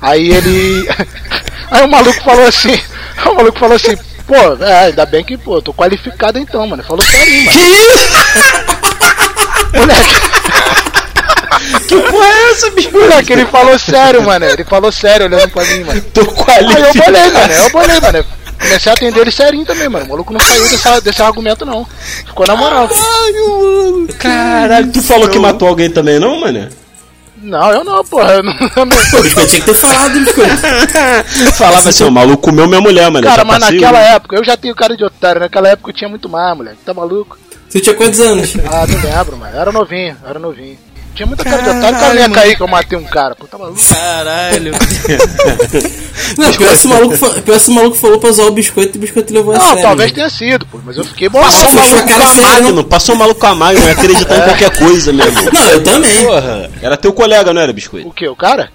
Aí 0.00 0.30
ele. 0.30 0.88
aí 1.71 1.85
o 1.85 1.88
maluco 1.90 2.21
falou 2.23 2.47
assim, 2.47 2.75
o 3.26 3.35
maluco 3.35 3.59
falou 3.59 3.76
assim, 3.76 3.97
pô, 4.26 4.64
é, 4.64 4.87
ainda 4.87 5.04
bem 5.04 5.25
que, 5.25 5.37
pô, 5.37 5.61
tô 5.61 5.75
qualificado 5.75 6.38
então, 6.38 6.66
mano. 6.66 6.82
Falou 6.82 7.04
sério, 7.04 7.44
mano. 7.44 8.62
Moleque, 9.73 10.14
Que 11.88 11.97
porra 12.11 12.26
é 12.26 12.50
essa, 12.50 12.71
bicho? 12.71 12.91
moleque, 12.93 13.33
ele 13.33 13.47
falou 13.47 13.79
sério, 13.79 14.23
mano. 14.23 14.45
Ele 14.45 14.64
falou 14.64 14.93
sério 14.93 15.26
olhando 15.26 15.50
pra 15.50 15.64
mim, 15.64 15.85
mano. 15.85 16.00
Tô 16.14 16.21
Aí 16.49 16.64
eu 16.64 16.95
bolei, 16.95 17.31
mano. 17.31 17.52
Eu 17.52 17.71
bolei, 17.71 18.00
mano. 18.00 18.25
Comecei 18.61 18.93
a 18.93 18.95
atender 18.95 19.21
ele 19.21 19.31
serinho 19.33 19.64
também, 19.67 19.88
mano. 19.88 20.05
O 20.05 20.09
maluco 20.09 20.33
não 20.33 20.41
saiu 20.41 20.69
desse, 20.69 21.00
desse 21.02 21.23
argumento, 21.23 21.64
não. 21.67 21.87
Ficou 22.26 22.47
na 22.47 22.55
moral. 22.57 22.88
Caralho, 24.19 24.93
tu 24.93 25.02
falou 25.02 25.29
que 25.29 25.38
matou 25.38 25.69
alguém 25.69 25.91
também, 25.91 26.19
não, 26.19 26.41
mano? 26.41 26.69
Não, 27.43 27.73
eu 27.73 27.83
não, 27.83 28.05
porra. 28.05 28.35
Eu 28.35 28.43
não, 28.45 28.52
eu 28.76 28.85
não- 28.87 28.97
Pô, 29.11 29.21
biscoito 29.21 29.49
tinha 29.50 29.61
que 29.61 29.67
ter 29.67 29.75
falado, 29.75 30.12
biscoito. 30.21 30.52
Falava 31.59 31.88
assim, 31.88 32.05
o 32.05 32.11
maluco 32.11 32.41
comeu 32.43 32.69
minha 32.69 32.81
mulher, 32.81 33.11
mano. 33.11 33.26
Cara, 33.26 33.45
mas 33.45 33.59
naquela 33.59 33.99
época, 33.99 34.37
eu 34.37 34.45
já 34.45 34.57
tenho 34.57 34.75
cara 34.76 34.97
de 34.97 35.05
otário. 35.05 35.41
Naquela 35.41 35.69
época 35.71 35.91
eu 35.91 35.95
tinha 35.95 36.09
muito 36.09 36.29
mais, 36.29 36.57
moleque. 36.57 36.79
Tá 36.87 36.95
maluco? 36.95 37.37
Você 37.73 37.81
tinha 37.81 37.95
quantos 37.95 38.21
anos? 38.21 38.55
Ah, 38.71 38.87
não 38.87 39.00
lembro, 39.00 39.38
mano. 39.38 39.55
Eu 39.57 39.61
era 39.62 39.73
novinho, 39.73 40.14
eu 40.23 40.29
era 40.29 40.38
novinho. 40.38 40.76
Tinha 41.14 41.26
muita 41.26 41.43
cara 41.43 41.62
de 41.62 41.71
otário. 41.71 41.99
Cara, 41.99 42.14
minha 42.14 42.29
cair 42.29 42.55
que 42.55 42.62
eu 42.62 42.69
matei 42.69 42.99
um 42.99 43.05
cara, 43.05 43.35
pô, 43.35 43.47
tá 43.47 43.57
maluco? 43.57 43.81
Caralho. 43.83 44.73
Não, 46.37 46.52
pior 46.52 46.73
esse 46.75 46.87
maluco, 46.87 47.41
pior 47.43 47.57
esse 47.57 47.71
maluco 47.71 47.97
falou 47.97 48.19
pra 48.21 48.31
zoar 48.31 48.49
o 48.49 48.52
biscoito 48.52 48.97
e 48.97 48.99
o 48.99 49.00
biscoito 49.00 49.33
levou 49.33 49.55
a 49.55 49.59
Não, 49.59 49.67
sério. 49.69 49.83
talvez 49.83 50.11
né? 50.11 50.14
tenha 50.17 50.29
sido, 50.29 50.67
pô, 50.67 50.81
mas 50.85 50.99
eu 50.99 51.05
fiquei 51.05 51.31
bolado. 51.31 51.50
Passou 51.50 51.69
a 51.69 51.73
maluco 51.73 52.09
com 52.09 52.23
a 52.23 52.26
feia, 52.26 52.73
não? 52.73 52.85
Passou 52.85 53.14
um 53.14 53.19
maluco 53.19 53.41
com 53.41 53.47
a 53.47 53.55
Magno, 53.55 53.85
ia 53.87 53.93
acreditar 53.93 54.37
em 54.37 54.43
qualquer 54.43 54.76
coisa 54.76 55.12
mesmo. 55.14 55.43
Não, 55.50 55.71
eu 55.71 55.83
também. 55.83 56.26
Porra, 56.26 56.71
era 56.83 56.97
teu 56.99 57.12
colega, 57.14 57.55
não 57.55 57.62
era, 57.62 57.73
biscoito? 57.73 58.07
O 58.07 58.12
que, 58.12 58.29
o 58.29 58.37
cara? 58.37 58.71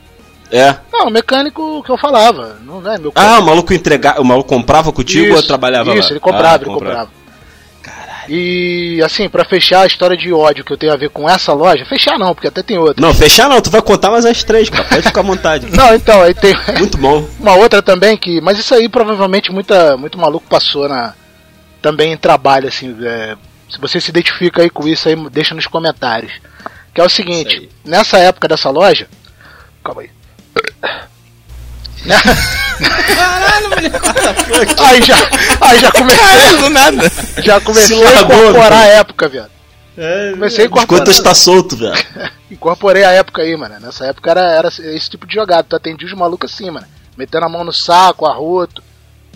É. 0.52 0.76
Não, 0.92 1.08
o 1.08 1.12
mecânico 1.12 1.84
que 1.84 1.92
eu 1.92 1.98
falava, 1.98 2.58
não 2.66 2.80
é 2.92 2.98
meu 2.98 3.12
Ah, 3.14 3.40
o 3.40 3.46
maluco 3.46 3.74
entregar, 3.74 4.20
o 4.20 4.26
maluco 4.26 4.50
comprava 4.50 4.92
contigo 4.92 5.36
ou 5.36 5.44
trabalhava 5.44 5.94
lá? 5.94 6.00
Isso, 6.00 6.14
ele 6.14 6.20
comprava, 6.20 6.56
Ah, 6.56 6.56
ele 6.56 6.66
comprava. 6.66 7.17
E 8.30 9.02
assim, 9.04 9.30
pra 9.30 9.46
fechar 9.46 9.82
a 9.82 9.86
história 9.88 10.18
de 10.18 10.32
ódio 10.34 10.64
que 10.64 10.72
eu 10.74 10.78
tenho 10.78 10.94
a 10.94 10.98
ver 10.98 11.10
com 11.10 11.30
essa 11.30 11.54
loja, 11.54 11.86
fechar 11.86 12.18
não, 12.18 12.34
porque 12.34 12.48
até 12.48 12.62
tem 12.62 12.78
outra. 12.78 13.02
Não, 13.06 13.14
fechar 13.14 13.48
não, 13.50 13.62
tu 13.62 13.70
vai 13.70 13.82
contar 13.82 14.12
mais 14.12 14.26
as 14.26 14.44
três, 14.44 14.70
cara. 14.70 14.84
Pode 14.84 15.04
ficar 15.04 15.22
à 15.22 15.24
vontade. 15.24 15.68
Não, 15.76 15.94
então, 15.94 16.22
aí 16.22 16.34
tem 16.34 16.54
Muito 16.78 16.98
bom. 16.98 17.28
uma 17.40 17.56
outra 17.56 17.82
também 17.82 18.18
que. 18.18 18.42
Mas 18.42 18.60
isso 18.60 18.74
aí 18.74 18.90
provavelmente 18.90 19.52
muita, 19.52 19.96
muito 19.98 20.18
maluco 20.18 20.48
passou 20.50 20.88
na. 20.90 21.14
Também 21.82 22.12
em 22.12 22.18
trabalho, 22.18 22.68
assim. 22.68 22.96
é, 23.04 23.36
se 23.70 23.80
você 23.80 24.00
se 24.00 24.10
identifica 24.10 24.62
aí 24.62 24.70
com 24.70 24.88
isso 24.88 25.08
aí, 25.08 25.16
deixa 25.30 25.54
nos 25.54 25.68
comentários. 25.68 26.34
Que 26.94 27.02
é 27.02 27.04
o 27.04 27.10
seguinte, 27.10 27.70
nessa 27.86 28.18
época 28.18 28.48
dessa 28.48 28.70
loja. 28.70 29.08
Calma 29.84 30.02
aí. 30.02 30.10
Caralho, 32.08 33.70
moleque. 33.70 34.76
Aí 34.82 35.02
já, 35.02 35.16
aí 35.62 35.80
já 35.80 35.92
comecei, 35.92 36.20
Caralho, 36.26 36.58
do 36.58 36.70
nada. 36.70 37.12
já 37.44 37.62
comecei 37.62 37.98
Se 37.98 38.04
a 38.06 38.22
incorporar 38.22 38.74
a 38.74 38.82
velho. 38.82 39.00
época, 39.00 39.30
viado. 39.30 39.52
Comecei 40.32 40.64
a 40.66 40.68
incorporar. 40.68 41.08
está 41.08 41.34
solto, 41.34 41.76
velho. 41.76 41.96
Incorporei 42.52 43.04
a 43.04 43.12
época 43.12 43.42
aí, 43.42 43.58
mano. 43.58 43.78
Nessa 43.80 44.06
época 44.06 44.32
era, 44.32 44.42
era 44.42 44.68
esse 44.70 45.10
tipo 45.10 45.28
de 45.28 45.34
jogada. 45.34 45.64
Tu 45.64 45.76
atendia 45.76 46.08
os 46.08 46.14
malucos 46.14 46.54
assim, 46.54 46.70
mano. 46.72 46.88
Metendo 47.18 47.46
a 47.46 47.50
mão 47.50 47.64
no 47.64 47.74
saco, 47.74 48.26
arroto. 48.26 48.82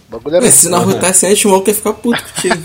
O 0.07 0.11
bagulho 0.11 0.35
era 0.37 0.45
Mas 0.45 0.53
se 0.55 0.69
não 0.69 0.77
arrotasse 0.79 1.25
antes, 1.25 1.43
o 1.43 1.49
maluco 1.49 1.69
ia 1.69 1.75
ficar 1.75 1.93
puto 1.93 2.23
contigo. 2.23 2.63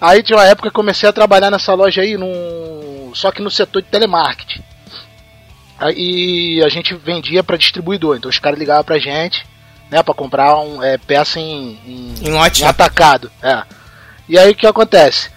Aí 0.00 0.22
tinha 0.22 0.36
uma 0.36 0.44
época 0.44 0.62
que 0.62 0.68
eu 0.68 0.72
comecei 0.72 1.08
a 1.08 1.12
trabalhar 1.12 1.50
nessa 1.50 1.72
loja 1.72 2.02
aí, 2.02 2.18
num... 2.18 3.10
só 3.14 3.30
que 3.32 3.40
no 3.40 3.50
setor 3.50 3.80
de 3.80 3.88
telemarketing. 3.88 4.62
Aí 5.78 6.62
a 6.64 6.68
gente 6.68 6.94
vendia 6.94 7.42
pra 7.42 7.56
distribuidor, 7.56 8.16
então 8.16 8.30
os 8.30 8.38
caras 8.38 8.58
ligavam 8.58 8.84
pra 8.84 8.98
gente, 8.98 9.44
né, 9.90 10.02
pra 10.02 10.14
comprar 10.14 10.58
um, 10.58 10.82
é, 10.82 10.96
peça 10.96 11.38
em, 11.38 11.78
em, 11.86 12.14
Em 12.22 12.34
em 12.34 12.64
atacado. 12.64 13.30
É. 13.42 13.62
E 14.28 14.38
aí 14.38 14.50
o 14.50 14.54
que 14.54 14.66
acontece? 14.66 15.30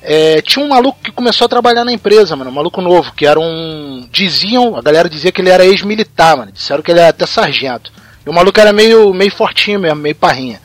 É, 0.00 0.42
tinha 0.42 0.64
um 0.64 0.68
maluco 0.68 0.98
que 1.00 1.12
começou 1.12 1.44
a 1.44 1.48
trabalhar 1.48 1.84
na 1.84 1.92
empresa, 1.92 2.34
mano, 2.34 2.50
um 2.50 2.54
maluco 2.54 2.80
novo, 2.80 3.12
que 3.12 3.24
era 3.24 3.38
um. 3.38 4.08
Diziam, 4.10 4.76
a 4.76 4.82
galera 4.82 5.08
dizia 5.08 5.30
que 5.30 5.40
ele 5.40 5.50
era 5.50 5.64
ex-militar, 5.64 6.36
mano. 6.36 6.50
Disseram 6.50 6.82
que 6.82 6.90
ele 6.90 6.98
era 6.98 7.10
até 7.10 7.24
sargento. 7.24 7.92
E 8.26 8.28
o 8.28 8.32
maluco 8.32 8.58
era 8.58 8.72
meio, 8.72 9.14
meio 9.14 9.30
fortinho 9.30 9.78
mesmo, 9.78 10.00
meio 10.00 10.14
parrinha. 10.14 10.60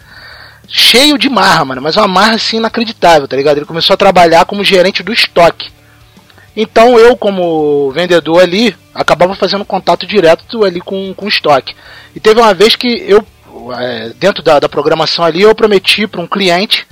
Cheio 0.68 1.18
de 1.18 1.30
marra, 1.30 1.64
mano, 1.66 1.82
mas 1.82 1.96
uma 1.96 2.08
marra 2.08 2.36
assim 2.36 2.58
inacreditável, 2.58 3.28
tá 3.28 3.36
ligado? 3.36 3.58
Ele 3.58 3.66
começou 3.66 3.94
a 3.94 3.98
trabalhar 3.98 4.46
como 4.46 4.64
gerente 4.64 5.04
do 5.04 5.14
estoque. 5.14 5.70
Então 6.60 6.98
eu, 6.98 7.16
como 7.16 7.92
vendedor 7.92 8.42
ali, 8.42 8.76
acabava 8.92 9.36
fazendo 9.36 9.64
contato 9.64 10.08
direto 10.08 10.66
ali 10.66 10.82
com, 10.82 11.14
com 11.14 11.26
o 11.28 11.30
estoque. 11.30 11.76
E 12.16 12.20
teve 12.20 12.42
uma 12.42 12.52
vez 12.52 12.76
que 12.76 12.88
eu, 13.08 13.24
é, 13.78 14.10
dentro 14.20 14.42
da, 14.42 14.60
da 14.60 14.68
programação 14.68 15.24
ali, 15.24 15.44
eu 15.44 15.54
prometi 15.54 16.08
para 16.08 16.20
um 16.20 16.26
cliente 16.26 16.88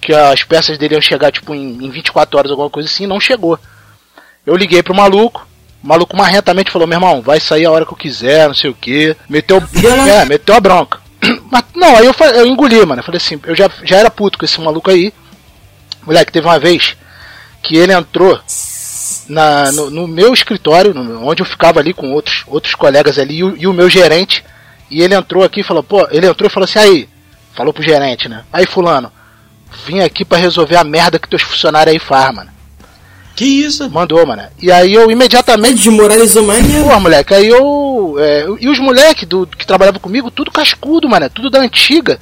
que 0.00 0.14
as 0.14 0.42
peças 0.42 0.78
dele 0.78 0.94
iam 0.94 1.02
chegar 1.02 1.30
tipo 1.30 1.54
em, 1.54 1.84
em 1.84 1.90
24 1.90 2.38
horas, 2.38 2.50
alguma 2.50 2.70
coisa 2.70 2.88
assim, 2.88 3.06
não 3.06 3.20
chegou. 3.20 3.58
Eu 4.46 4.56
liguei 4.56 4.82
pro 4.82 4.94
maluco, 4.94 5.46
o 5.84 5.86
maluco 5.86 6.16
marrentamente 6.16 6.70
falou, 6.70 6.88
meu 6.88 6.96
irmão, 6.96 7.20
vai 7.20 7.38
sair 7.38 7.66
a 7.66 7.70
hora 7.70 7.84
que 7.84 7.92
eu 7.92 7.98
quiser, 7.98 8.48
não 8.48 8.54
sei 8.54 8.70
o 8.70 8.74
que. 8.74 9.14
Meteu, 9.28 9.62
é, 10.08 10.24
meteu 10.24 10.54
a 10.54 10.60
bronca. 10.60 10.98
Mas, 11.52 11.64
não, 11.74 11.94
aí 11.94 12.06
eu, 12.06 12.14
eu 12.34 12.46
engoli, 12.46 12.86
mano. 12.86 13.00
Eu 13.00 13.04
falei 13.04 13.18
assim, 13.18 13.38
eu 13.44 13.54
já, 13.54 13.70
já 13.84 13.98
era 13.98 14.10
puto 14.10 14.38
com 14.38 14.46
esse 14.46 14.58
maluco 14.58 14.90
aí. 14.90 15.12
Moleque, 16.06 16.32
teve 16.32 16.46
uma 16.46 16.58
vez 16.58 16.96
que 17.62 17.76
ele 17.76 17.92
entrou 17.92 18.40
na, 19.30 19.70
no, 19.72 19.90
no 19.90 20.06
meu 20.08 20.32
escritório, 20.34 20.92
no- 20.92 21.26
onde 21.26 21.42
eu 21.42 21.46
ficava 21.46 21.80
ali 21.80 21.94
com 21.94 22.12
outros, 22.12 22.42
outros 22.46 22.74
colegas 22.74 23.18
ali 23.18 23.38
e 23.38 23.44
o, 23.44 23.56
e 23.56 23.66
o 23.66 23.72
meu 23.72 23.88
gerente. 23.88 24.44
E 24.90 25.00
ele 25.02 25.14
entrou 25.14 25.44
aqui 25.44 25.60
e 25.60 25.64
falou, 25.64 25.82
pô, 25.82 26.06
ele 26.10 26.26
entrou 26.26 26.48
e 26.48 26.52
falou 26.52 26.64
assim, 26.64 26.78
aí, 26.78 27.08
falou 27.54 27.72
pro 27.72 27.82
gerente, 27.82 28.28
né? 28.28 28.42
Aí 28.52 28.66
fulano, 28.66 29.10
vim 29.86 30.00
aqui 30.00 30.24
pra 30.24 30.36
resolver 30.38 30.76
a 30.76 30.84
merda 30.84 31.18
que 31.18 31.28
teus 31.28 31.42
funcionários 31.42 31.92
aí 31.94 31.98
faz, 32.00 32.34
mano. 32.34 32.50
Que 33.36 33.44
isso? 33.44 33.88
Mandou, 33.88 34.26
mano. 34.26 34.42
E 34.60 34.70
aí 34.70 34.92
eu 34.92 35.10
imediatamente 35.10 35.84
Desmoralizou 35.84 36.42
maneiro. 36.44 36.88
Pô, 36.88 37.00
moleque, 37.00 37.32
aí 37.32 37.46
eu. 37.48 38.16
é, 38.18 38.46
e 38.60 38.68
os 38.68 38.78
moleques 38.78 39.26
do, 39.26 39.46
que 39.46 39.66
trabalhavam 39.66 40.00
comigo, 40.00 40.30
tudo 40.30 40.50
cascudo, 40.50 41.08
mano, 41.08 41.30
tudo 41.30 41.48
da 41.48 41.60
antiga. 41.60 42.18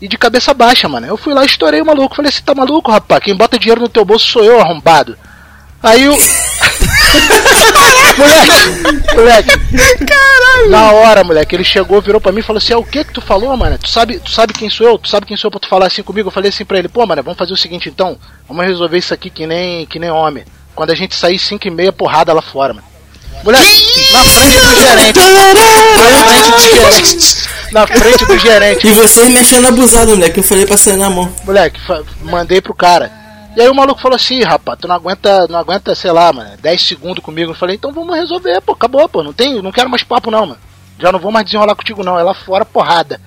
E 0.00 0.06
de 0.06 0.18
cabeça 0.18 0.52
baixa, 0.52 0.88
mano. 0.88 1.06
Eu 1.06 1.16
fui 1.16 1.32
lá 1.32 1.42
e 1.42 1.46
estourei 1.46 1.80
o 1.80 1.86
maluco. 1.86 2.14
Falei 2.14 2.28
assim, 2.28 2.42
tá 2.42 2.54
maluco, 2.54 2.90
rapaz? 2.90 3.22
Quem 3.24 3.34
bota 3.36 3.58
dinheiro 3.58 3.80
no 3.80 3.88
teu 3.88 4.04
bolso 4.04 4.26
sou 4.28 4.44
eu, 4.44 4.60
arrombado. 4.60 5.16
Aí 5.82 6.08
o. 6.08 6.12
moleque, 8.16 9.16
moleque. 9.16 9.58
Caralho. 10.06 10.70
Na 10.70 10.92
hora, 10.92 11.24
moleque, 11.24 11.56
ele 11.56 11.64
chegou, 11.64 12.00
virou 12.00 12.20
pra 12.20 12.30
mim 12.30 12.38
e 12.38 12.42
falou 12.42 12.58
assim: 12.58 12.72
é 12.72 12.76
o 12.76 12.84
que 12.84 13.04
que 13.04 13.12
tu 13.12 13.20
falou, 13.20 13.56
mano? 13.56 13.76
Tu 13.78 13.88
sabe, 13.88 14.20
tu 14.20 14.30
sabe 14.30 14.52
quem 14.52 14.70
sou 14.70 14.86
eu? 14.86 14.98
Tu 14.98 15.08
sabe 15.08 15.26
quem 15.26 15.36
sou 15.36 15.48
eu 15.48 15.52
pra 15.52 15.60
tu 15.60 15.68
falar 15.68 15.86
assim 15.86 16.02
comigo? 16.02 16.28
Eu 16.28 16.32
falei 16.32 16.50
assim 16.50 16.64
pra 16.64 16.78
ele: 16.78 16.88
pô, 16.88 17.04
mano, 17.04 17.22
vamos 17.22 17.38
fazer 17.38 17.52
o 17.52 17.56
seguinte 17.56 17.88
então. 17.88 18.16
Vamos 18.46 18.64
resolver 18.64 18.98
isso 18.98 19.12
aqui 19.12 19.28
que 19.28 19.46
nem, 19.46 19.84
que 19.86 19.98
nem 19.98 20.10
homem. 20.10 20.44
Quando 20.74 20.90
a 20.90 20.94
gente 20.94 21.16
sair 21.16 21.38
5 21.38 21.66
e 21.66 21.70
meia, 21.70 21.92
porrada 21.92 22.32
lá 22.32 22.40
fora, 22.40 22.72
mano. 22.72 22.86
Moleque, 23.42 24.12
na 24.12 24.24
frente 24.24 24.60
do 24.60 24.74
gerente. 24.74 25.18
Na 25.32 25.36
frente 26.22 26.50
do 26.50 26.60
gerente. 26.60 27.48
Na 27.72 27.86
frente 27.86 28.24
do 28.26 28.38
gerente. 28.38 28.86
E 28.86 28.92
vocês 28.92 29.28
me 29.28 29.40
achando 29.40 29.66
abusado, 29.66 30.12
moleque. 30.12 30.38
Eu 30.38 30.44
falei 30.44 30.64
pra 30.64 30.76
sair 30.76 30.96
na 30.96 31.10
mão. 31.10 31.34
Moleque, 31.44 31.80
mandei 32.22 32.60
pro 32.60 32.72
cara. 32.72 33.21
E 33.54 33.60
aí 33.60 33.68
o 33.68 33.74
maluco 33.74 34.00
falou 34.00 34.16
assim, 34.16 34.42
rapaz, 34.42 34.78
tu 34.80 34.88
não 34.88 34.94
aguenta, 34.94 35.46
não 35.48 35.58
aguenta, 35.58 35.94
sei 35.94 36.10
lá, 36.10 36.32
mano, 36.32 36.56
10 36.60 36.82
segundos 36.82 37.22
comigo. 37.22 37.50
Eu 37.50 37.56
falei, 37.56 37.76
então 37.76 37.92
vamos 37.92 38.16
resolver, 38.16 38.60
pô, 38.62 38.72
acabou, 38.72 39.08
pô, 39.08 39.22
não 39.22 39.32
tem, 39.32 39.60
não 39.60 39.70
quero 39.70 39.90
mais 39.90 40.02
papo 40.02 40.30
não, 40.30 40.46
mano. 40.46 40.60
Já 40.98 41.12
não 41.12 41.18
vou 41.18 41.30
mais 41.30 41.44
desenrolar 41.44 41.74
contigo 41.74 42.02
não, 42.02 42.18
é 42.18 42.22
lá 42.22 42.32
fora 42.32 42.64
porrada. 42.64 43.20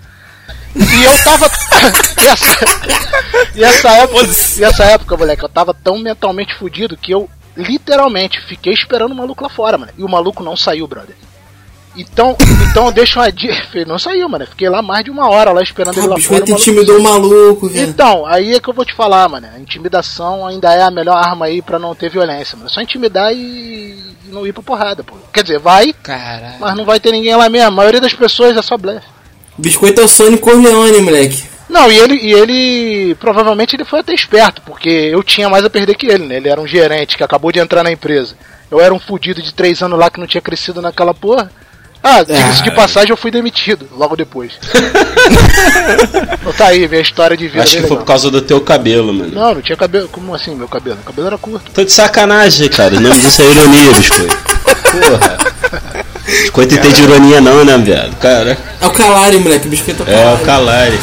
E 0.76 1.04
eu 1.04 1.24
tava. 1.24 1.46
e, 2.20 2.28
essa, 2.28 2.46
e 3.56 3.64
essa 3.64 3.90
época, 3.90 4.30
e 4.58 4.64
essa 4.64 4.84
época, 4.86 5.18
moleque, 5.18 5.44
eu 5.44 5.50
tava 5.50 5.74
tão 5.74 6.00
mentalmente 6.00 6.56
fudido 6.56 6.98
que 6.98 7.12
eu 7.12 7.30
literalmente 7.56 8.42
fiquei 8.42 8.74
esperando 8.74 9.12
o 9.12 9.16
maluco 9.16 9.44
lá 9.44 9.50
fora, 9.50 9.78
mano. 9.78 9.92
E 9.98 10.04
o 10.04 10.10
maluco 10.10 10.44
não 10.44 10.58
saiu, 10.58 10.88
brother. 10.88 11.16
Então, 11.98 12.36
então 12.70 12.92
deixa 12.92 13.20
uma 13.20 13.32
dica. 13.32 13.56
Não 13.88 13.98
saiu, 13.98 14.28
mano. 14.28 14.46
Fiquei 14.46 14.68
lá 14.70 14.82
mais 14.82 15.04
de 15.06 15.12
uma 15.12 15.30
hora 15.30 15.52
lá 15.52 15.62
esperando 15.62 15.98
ele 15.98 16.06
Ah, 16.08 16.10
lá 16.10 16.16
o 16.16 16.22
fora. 16.22 16.42
biscoito 16.42 16.46
o 16.46 16.50
maluco 16.54 16.62
intimidou 16.62 17.00
o 17.00 17.04
maluco, 17.04 17.70
velho. 17.70 17.90
então, 17.90 18.26
aí 18.26 18.54
é 18.54 18.60
que 18.60 18.70
eu 18.70 18.74
vou 18.74 18.84
te 18.86 18.94
falar, 18.94 19.28
mano. 19.30 19.48
A 19.56 19.60
intimidação 19.60 20.46
ainda 20.46 20.74
é 20.74 20.82
a 20.84 20.92
melhor 20.92 21.16
arma 21.18 21.46
aí 21.46 21.62
pra 21.62 21.80
não 21.80 21.96
ter 21.96 22.10
violência, 22.10 22.56
mano. 22.58 22.70
É 22.70 22.74
só 22.74 22.82
intimidar 22.82 23.34
e, 23.34 23.38
e 23.38 24.30
não 24.30 24.46
ir 24.46 24.54
pra 24.54 24.62
porrada, 24.64 25.04
pô. 25.04 25.16
Quer 25.34 25.44
dizer, 25.44 25.60
vai, 25.60 25.94
Caralho. 25.94 26.56
mas 26.60 26.76
não 26.76 26.86
vai 26.86 27.00
ter 27.00 27.12
ninguém 27.12 27.36
lá 27.36 27.48
mesmo. 27.50 27.68
A 27.68 27.72
maioria 27.72 28.02
das 28.02 28.14
pessoas 28.14 28.58
é 28.58 28.62
só 28.62 28.78
blefe. 28.78 29.08
Biscoito 29.58 30.02
é 30.02 30.04
o 30.04 30.08
Sonic 30.08 30.42
Corleone, 30.44 31.00
moleque. 31.02 31.44
Não, 31.70 31.90
e 31.92 31.98
ele, 31.98 32.16
e 32.16 32.34
ele 32.34 33.16
provavelmente 33.16 33.76
ele 33.76 33.86
foi 33.86 34.00
até 34.02 34.14
esperto, 34.14 34.62
porque 34.64 34.90
eu 34.90 35.24
tinha 35.24 35.50
mais 35.50 35.66
a 35.66 35.70
perder 35.70 35.96
que 35.96 36.06
ele, 36.06 36.26
né? 36.26 36.36
Ele 36.38 36.48
era 36.50 36.60
um 36.62 36.68
gerente 36.68 37.18
que 37.18 37.24
acabou 37.24 37.52
de 37.52 37.60
entrar 37.60 37.84
na 37.84 37.92
empresa. 37.92 38.36
Eu 38.70 38.80
era 38.80 38.94
um 38.94 39.00
fudido 39.00 39.42
de 39.42 39.54
três 39.54 39.82
anos 39.82 39.98
lá 39.98 40.10
que 40.10 40.20
não 40.20 40.28
tinha 40.28 40.42
crescido 40.42 40.82
naquela 40.82 41.14
porra. 41.14 41.50
Ah, 42.08 42.22
diga-se 42.24 42.62
de 42.62 42.70
passagem, 42.70 43.10
eu 43.10 43.18
fui 43.18 43.32
demitido 43.32 43.88
logo 43.98 44.16
depois. 44.16 44.52
então 46.40 46.54
tá 46.54 46.68
aí, 46.68 46.88
minha 46.88 47.02
história 47.02 47.36
de 47.36 47.48
vida. 47.48 47.64
Acho 47.64 47.72
que 47.72 47.80
bem 47.80 47.88
foi 47.88 47.98
por 47.98 48.02
legal. 48.02 48.06
causa 48.06 48.30
do 48.30 48.42
teu 48.42 48.62
cabelo, 48.62 49.12
mano. 49.12 49.32
Não, 49.34 49.56
não 49.56 49.62
tinha 49.62 49.76
cabelo. 49.76 50.08
Como 50.10 50.34
assim, 50.36 50.54
meu 50.56 50.68
cabelo? 50.68 50.98
Meu 50.98 51.06
cabelo 51.06 51.28
era 51.28 51.38
curto. 51.40 51.72
Tô 51.72 51.84
de 51.84 51.92
sacanagem, 51.92 52.70
cara. 52.70 52.96
O 52.96 53.00
nome 53.00 53.20
disso 53.20 53.42
é 53.42 53.46
ironia, 53.46 53.92
biscoito. 53.94 54.38
Porra. 54.92 55.38
Biscoito 56.28 56.76
não 56.76 56.82
tem 56.84 56.92
de 56.92 57.02
ironia 57.02 57.42
não, 57.42 57.66
né, 57.66 57.78
viado? 57.80 58.16
Cara. 58.18 58.56
É 58.80 58.86
o 58.86 58.92
Calari, 58.92 59.40
moleque. 59.40 59.66
O 59.68 59.70
biscoito 59.72 60.04
é 60.04 60.06
o 60.06 60.10
É, 60.10 60.16
Calari. 60.22 60.42
o 60.42 60.46
Calari. 60.46 61.00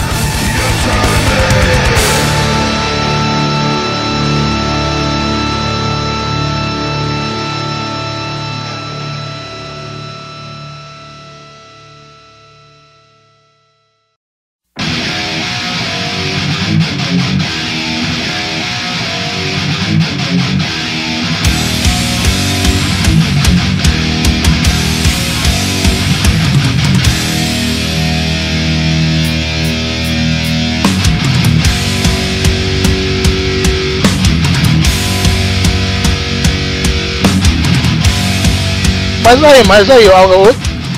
Mas 39.40 39.44
aí, 39.44 39.64
mas 39.66 39.90
aí, 39.90 40.08
ó, 40.08 40.26
ó, 40.26 40.52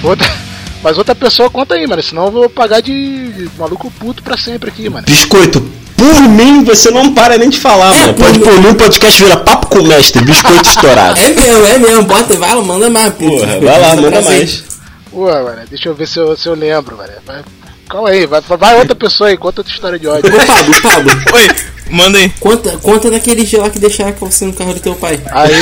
outra, 0.09 0.31
mas 0.83 0.99
outra 0.99 1.14
pessoa 1.14 1.49
conta 1.51 1.75
aí, 1.75 1.87
mano. 1.87 2.03
Senão 2.03 2.27
eu 2.27 2.33
vou 2.33 2.49
pagar 2.51 2.81
de, 2.81 3.33
de 3.33 3.51
maluco 3.59 3.90
puto 3.99 4.23
pra 4.23 4.37
sempre 4.37 4.70
aqui, 4.70 4.88
mano. 4.88 5.07
Biscoito, 5.07 5.61
por 5.97 6.23
mim 6.23 6.64
você 6.64 6.90
não 6.90 7.14
para 7.14 7.38
nem 7.38 7.49
de 7.49 7.61
falar, 7.61 7.94
É, 7.94 8.01
mano. 8.01 8.14
por 8.14 8.25
Pode 8.27 8.38
por 8.40 8.61
mim 8.61 8.68
o 8.68 8.75
podcast 8.75 9.23
vira 9.23 9.37
papo 9.38 9.66
com 9.68 9.79
o 9.79 9.87
mestre, 9.87 10.23
biscoito 10.25 10.68
estourado. 10.68 11.18
É 11.20 11.29
mesmo, 11.33 11.66
é 11.66 11.79
mesmo. 11.79 12.03
Bota, 12.05 12.37
vai 12.37 12.55
lá, 12.55 12.62
manda 12.62 12.90
mais, 12.90 13.14
pô. 13.14 13.29
Porra, 13.29 13.61
vai 13.61 13.81
lá, 13.81 13.97
manda 13.97 14.23
mais. 14.23 14.64
Pô, 15.11 15.27
mano, 15.27 15.62
deixa 15.70 15.88
eu 15.88 15.94
ver 15.94 16.09
se 16.09 16.18
eu, 16.18 16.37
se 16.37 16.49
eu 16.49 16.55
lembro, 16.55 16.97
mano. 16.97 17.12
Vai, 17.25 17.42
calma 17.88 18.09
aí, 18.09 18.27
vai, 18.27 18.40
vai 18.40 18.79
outra 18.79 18.94
pessoa 18.97 19.31
aí, 19.31 19.37
conta 19.37 19.61
outra 19.61 19.73
história 19.73 19.99
de 19.99 20.07
ódio. 20.09 20.35
Ô, 20.35 20.44
Pablo, 20.47 20.83
Pablo, 20.83 21.11
Oi, 21.35 21.51
manda 21.90 22.18
aí. 22.18 22.29
conta, 22.40 22.77
conta 22.79 23.11
daquele 23.11 23.44
dia 23.44 23.61
lá 23.62 23.70
que 23.70 23.79
deixaram 23.79 24.12
você 24.18 24.44
no 24.44 24.53
carro 24.53 24.75
do 24.75 24.81
teu 24.81 24.94
pai. 24.97 25.20
Aí, 25.31 25.53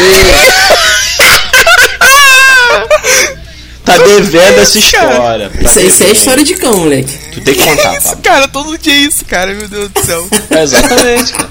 devendo 4.05 4.61
essa 4.61 4.79
história. 4.79 5.51
Tá 5.51 5.63
Isso, 5.63 5.81
isso 5.81 6.03
é 6.05 6.13
história 6.13 6.45
de 6.45 6.55
cão, 6.55 6.77
moleque. 6.77 7.19
Tu 7.33 7.41
tem 7.41 7.55
que 7.55 7.65
contar, 7.65 7.97
Isso, 7.99 8.09
Pablo. 8.09 8.23
cara, 8.23 8.49
todo 8.49 8.79
dia 8.79 8.93
é 8.93 8.97
isso, 8.97 9.25
cara, 9.25 9.53
meu 9.55 9.69
Deus 9.69 9.89
do 9.91 10.05
céu. 10.05 10.27
É, 10.51 10.63
exatamente, 10.63 11.33
cara. 11.33 11.51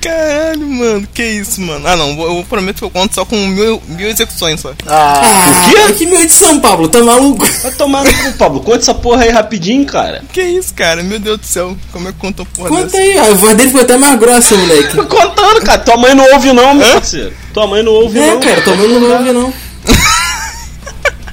Caralho, 0.00 0.66
mano, 0.66 1.06
que 1.12 1.22
isso, 1.22 1.60
mano. 1.60 1.86
Ah, 1.86 1.94
não, 1.94 2.18
eu 2.38 2.42
prometo 2.48 2.78
que 2.78 2.84
eu 2.84 2.88
conto 2.90 3.14
só 3.14 3.26
com 3.26 3.36
mil, 3.36 3.82
mil 3.88 4.08
execuções 4.08 4.58
só. 4.58 4.72
ah, 4.86 5.20
Ah, 5.22 5.70
quê? 5.88 5.92
que 5.98 6.06
meu 6.06 6.18
edição, 6.22 6.58
Pablo, 6.60 6.88
tá 6.88 7.02
maluco? 7.02 7.44
Vai 7.62 7.70
tomar 7.72 8.02
no 8.02 8.10
cu, 8.22 8.32
Pablo. 8.38 8.60
Conta 8.60 8.78
essa 8.78 8.94
porra 8.94 9.24
aí 9.24 9.28
rapidinho, 9.30 9.84
cara. 9.84 10.22
Que 10.32 10.40
isso, 10.42 10.72
cara, 10.72 11.02
meu 11.02 11.18
Deus 11.18 11.38
do 11.40 11.46
céu. 11.46 11.76
Como 11.92 12.08
é 12.08 12.12
que 12.12 12.18
contou 12.18 12.46
porra 12.46 12.70
Conta 12.70 12.84
dessa? 12.84 12.96
aí, 12.96 13.18
ó, 13.18 13.32
a 13.32 13.34
voz 13.34 13.54
dele 13.54 13.70
foi 13.70 13.82
até 13.82 13.98
mais 13.98 14.18
grossa, 14.18 14.56
moleque. 14.56 14.96
Tô 14.96 15.04
contando, 15.06 15.60
cara. 15.62 15.78
Tua 15.80 15.96
mãe 15.98 16.14
não 16.14 16.32
ouve 16.32 16.52
não, 16.54 16.74
meu 16.74 16.92
parceiro. 16.94 17.32
Tua 17.52 17.66
mãe 17.66 17.82
não 17.82 17.92
ouve 17.92 18.18
É, 18.18 18.26
não. 18.30 18.40
cara, 18.40 18.62
tua 18.62 18.74
mãe 18.76 18.88
não 18.88 19.00
vai 19.08 19.18
ouvir, 19.18 19.32
não. 19.34 19.52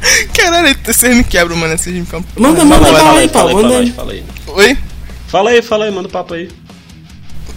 Caralho, 0.36 0.76
vocês 0.86 1.16
me 1.16 1.24
quebram, 1.24 1.56
mano, 1.56 1.78
vocês 1.78 1.96
me 1.96 2.06
ficam... 2.06 2.24
Manda, 2.38 2.58
Fala, 2.60 2.66
manda 2.66 2.92
bala 2.92 3.00
fala 3.00 3.20
aí, 3.20 3.30
fala 3.30 3.50
aí, 3.50 3.56
manda 3.56 3.68
fala 3.68 3.80
aí. 3.80 3.86
aí, 3.86 3.92
fala 3.92 4.12
aí. 4.12 4.26
Oi? 4.48 4.78
Fala 5.28 5.50
aí, 5.50 5.62
fala 5.62 5.86
aí, 5.86 5.92
manda 5.92 6.08
o 6.08 6.12
papo 6.12 6.34
aí. 6.34 6.50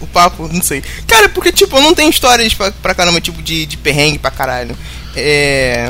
O 0.01 0.07
papo, 0.07 0.49
não 0.51 0.61
sei. 0.61 0.83
Cara, 1.07 1.29
porque, 1.29 1.51
tipo, 1.51 1.75
eu 1.77 1.81
não 1.81 1.93
tenho 1.93 2.09
histórias 2.09 2.53
pra, 2.53 2.71
pra 2.71 2.95
caramba, 2.95 3.21
tipo, 3.21 3.41
de, 3.41 3.65
de 3.65 3.77
perrengue 3.77 4.19
pra 4.19 4.31
caralho. 4.31 4.75
É. 5.15 5.87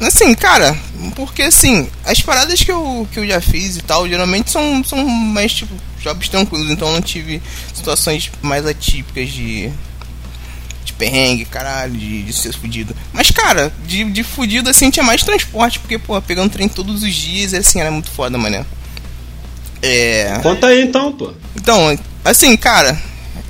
Assim, 0.00 0.34
cara, 0.34 0.76
porque 1.14 1.42
assim, 1.42 1.88
as 2.04 2.20
paradas 2.20 2.60
que 2.60 2.72
eu, 2.72 3.06
que 3.12 3.20
eu 3.20 3.26
já 3.26 3.40
fiz 3.40 3.76
e 3.76 3.82
tal, 3.82 4.08
geralmente 4.08 4.50
são, 4.50 4.82
são 4.82 5.06
mais, 5.06 5.52
tipo, 5.52 5.72
jobs 6.00 6.28
tranquilos, 6.28 6.70
então 6.70 6.88
eu 6.88 6.94
não 6.94 7.00
tive 7.00 7.40
situações 7.72 8.30
mais 8.40 8.66
atípicas 8.66 9.30
de. 9.30 9.70
Perrengue, 11.02 11.44
caralho, 11.46 11.94
de, 11.94 12.22
de 12.22 12.32
ser 12.32 12.52
fudido. 12.52 12.94
Mas, 13.12 13.28
cara, 13.32 13.72
de, 13.84 14.04
de 14.04 14.22
fudido 14.22 14.70
assim 14.70 14.88
tinha 14.88 15.02
mais 15.02 15.24
transporte, 15.24 15.80
porque, 15.80 15.98
pô, 15.98 16.22
pegando 16.22 16.52
trem 16.52 16.68
todos 16.68 17.02
os 17.02 17.12
dias, 17.12 17.52
assim, 17.54 17.80
era 17.80 17.90
muito 17.90 18.08
foda, 18.08 18.38
mané. 18.38 18.64
É. 19.82 20.38
Conta 20.44 20.68
aí 20.68 20.80
então, 20.80 21.10
pô. 21.12 21.32
Então, 21.56 21.98
assim, 22.24 22.56
cara, 22.56 22.96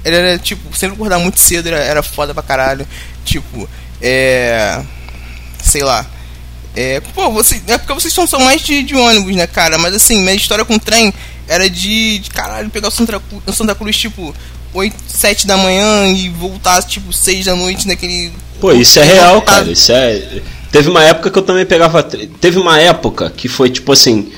ele 0.02 0.16
era 0.16 0.38
tipo, 0.38 0.74
sempre 0.74 0.94
acordar 0.94 1.18
muito 1.18 1.38
cedo 1.38 1.66
era, 1.66 1.76
era 1.76 2.02
foda 2.02 2.32
pra 2.32 2.42
caralho. 2.42 2.88
Tipo, 3.22 3.68
é. 4.00 4.82
Sei 5.62 5.82
lá. 5.82 6.06
É. 6.74 7.00
Pô, 7.14 7.30
você, 7.32 7.60
é 7.66 7.76
porque 7.76 7.92
vocês 7.92 8.14
são, 8.14 8.26
são 8.26 8.40
mais 8.40 8.62
de, 8.62 8.82
de 8.82 8.96
ônibus, 8.96 9.36
né, 9.36 9.46
cara? 9.46 9.76
Mas 9.76 9.94
assim, 9.94 10.22
minha 10.22 10.32
história 10.32 10.64
com 10.64 10.78
trem 10.78 11.12
era 11.46 11.68
de, 11.68 12.18
de 12.18 12.30
caralho, 12.30 12.70
pegar 12.70 12.88
o 12.88 12.90
Santa, 12.90 13.20
o 13.46 13.52
Santa 13.52 13.74
Cruz, 13.74 13.94
tipo, 13.94 14.34
8, 14.74 14.94
7 15.06 15.46
da 15.46 15.56
manhã 15.56 16.08
e 16.08 16.28
voltar, 16.28 16.82
tipo, 16.82 17.12
6 17.12 17.44
da 17.46 17.54
noite 17.56 17.86
naquele. 17.86 18.32
Pô, 18.60 18.72
isso 18.72 18.98
é 19.00 19.04
real, 19.04 19.42
cara. 19.42 19.70
Isso 19.70 19.92
é. 19.92 20.22
Teve 20.70 20.88
uma 20.88 21.02
época 21.04 21.30
que 21.30 21.38
eu 21.38 21.42
também 21.42 21.66
pegava. 21.66 22.02
Teve 22.02 22.58
uma 22.58 22.80
época 22.80 23.30
que 23.36 23.48
foi 23.48 23.68
tipo 23.70 23.92
assim. 23.92 24.32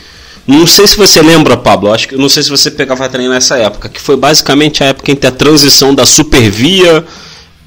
Não 0.47 0.67
sei 0.67 0.87
se 0.87 0.97
você 0.97 1.23
lembra, 1.23 1.57
Pablo. 1.57 1.93
Acho 1.93 2.09
que 2.09 2.17
não 2.17 2.29
sei 2.29 2.43
se 2.43 2.51
você 2.51 2.71
pegava 2.71 3.09
trem 3.09 3.29
nessa 3.29 3.57
época, 3.57 3.89
que 3.89 4.01
foi 4.01 4.17
basicamente 4.17 4.83
a 4.83 4.89
época 4.89 5.11
entre 5.11 5.27
a 5.27 5.31
transição 5.31 5.95
da 5.95 6.05
Supervia, 6.05 7.05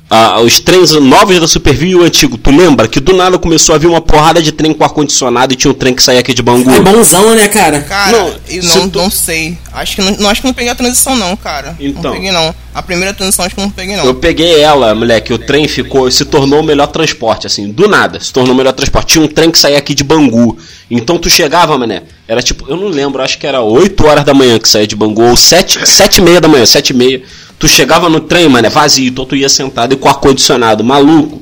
a, 0.10 0.40
os 0.42 0.60
trens 0.60 0.92
novos 0.92 1.40
da 1.40 1.48
Supervia 1.48 1.92
e 1.92 1.96
o 1.96 2.04
antigo. 2.04 2.38
Tu 2.38 2.52
lembra 2.52 2.88
que 2.88 3.00
do 3.00 3.16
nada 3.16 3.40
começou 3.40 3.74
a 3.74 3.78
vir 3.80 3.88
uma 3.88 4.00
porrada 4.02 4.42
de 4.42 4.52
trem 4.52 4.74
com 4.74 4.84
ar 4.84 4.90
condicionado 4.92 5.54
e 5.54 5.56
tinha 5.56 5.72
um 5.72 5.74
trem 5.74 5.94
que 5.96 6.04
saía 6.04 6.20
aqui 6.20 6.34
de 6.36 6.42
Bangu. 6.44 6.70
É 6.70 6.80
bonzão, 6.80 7.34
né, 7.34 7.48
cara? 7.48 7.82
Cara, 7.82 8.12
Não, 8.12 8.36
eu 8.48 8.64
não, 8.64 8.90
tu- 8.90 9.00
não 9.00 9.10
sei. 9.10 9.58
Acho 9.82 9.96
que 9.96 10.02
não, 10.02 10.12
não 10.12 10.30
acho 10.30 10.42
que 10.42 10.48
não 10.48 10.54
peguei 10.54 10.72
a 10.72 10.76
transição 10.76 11.16
não, 11.16 11.36
cara. 11.36 11.76
Então. 11.80 12.04
Não 12.04 12.12
peguei 12.12 12.32
não. 12.32 12.54
A 12.74 12.82
primeira 12.82 13.14
transição 13.14 13.46
acho 13.46 13.56
que 13.56 13.62
não 13.62 13.70
peguei 13.70 13.96
não. 13.96 14.06
Eu 14.06 14.16
peguei 14.16 14.60
ela, 14.60 14.94
moleque, 14.94 15.34
o 15.34 15.38
trem 15.38 15.68
ficou, 15.68 16.10
se 16.10 16.26
tornou 16.26 16.62
o 16.62 16.64
melhor 16.64 16.88
transporte, 16.88 17.48
assim, 17.48 17.72
do 17.72 17.88
nada, 17.88 18.20
se 18.20 18.32
tornou 18.34 18.54
o 18.54 18.58
melhor 18.58 18.74
transporte. 18.74 19.14
Tinha 19.14 19.24
um 19.24 19.28
trem 19.28 19.52
que 19.52 19.60
saía 19.60 19.78
aqui 19.78 19.94
de 19.94 20.04
Bangu. 20.04 20.58
Então 20.90 21.18
tu 21.18 21.30
chegava, 21.30 21.78
mané, 21.78 22.04
era 22.28 22.42
tipo, 22.42 22.66
eu 22.70 22.76
não 22.76 22.88
lembro, 22.88 23.22
acho 23.22 23.38
que 23.38 23.46
era 23.46 23.62
8 23.62 24.06
horas 24.06 24.26
da 24.26 24.34
manhã 24.34 24.60
que 24.60 24.68
saía 24.68 24.88
de 24.88 24.96
Bangu, 24.96 25.24
ou 25.24 25.38
7, 25.38 25.88
7 25.88 26.18
e 26.20 26.22
meia 26.22 26.42
da 26.42 26.48
manhã, 26.48 26.66
7 26.66 26.90
e 26.90 26.94
meia. 26.96 27.22
Tu 27.60 27.68
chegava 27.68 28.10
no 28.10 28.20
trem, 28.20 28.48
mané, 28.48 28.70
vazio, 28.70 29.08
então 29.08 29.26
tu 29.26 29.36
ia 29.36 29.50
sentado 29.50 29.94
e 29.94 29.98
com 29.98 30.08
ar-condicionado, 30.08 30.84
maluco. 30.84 31.42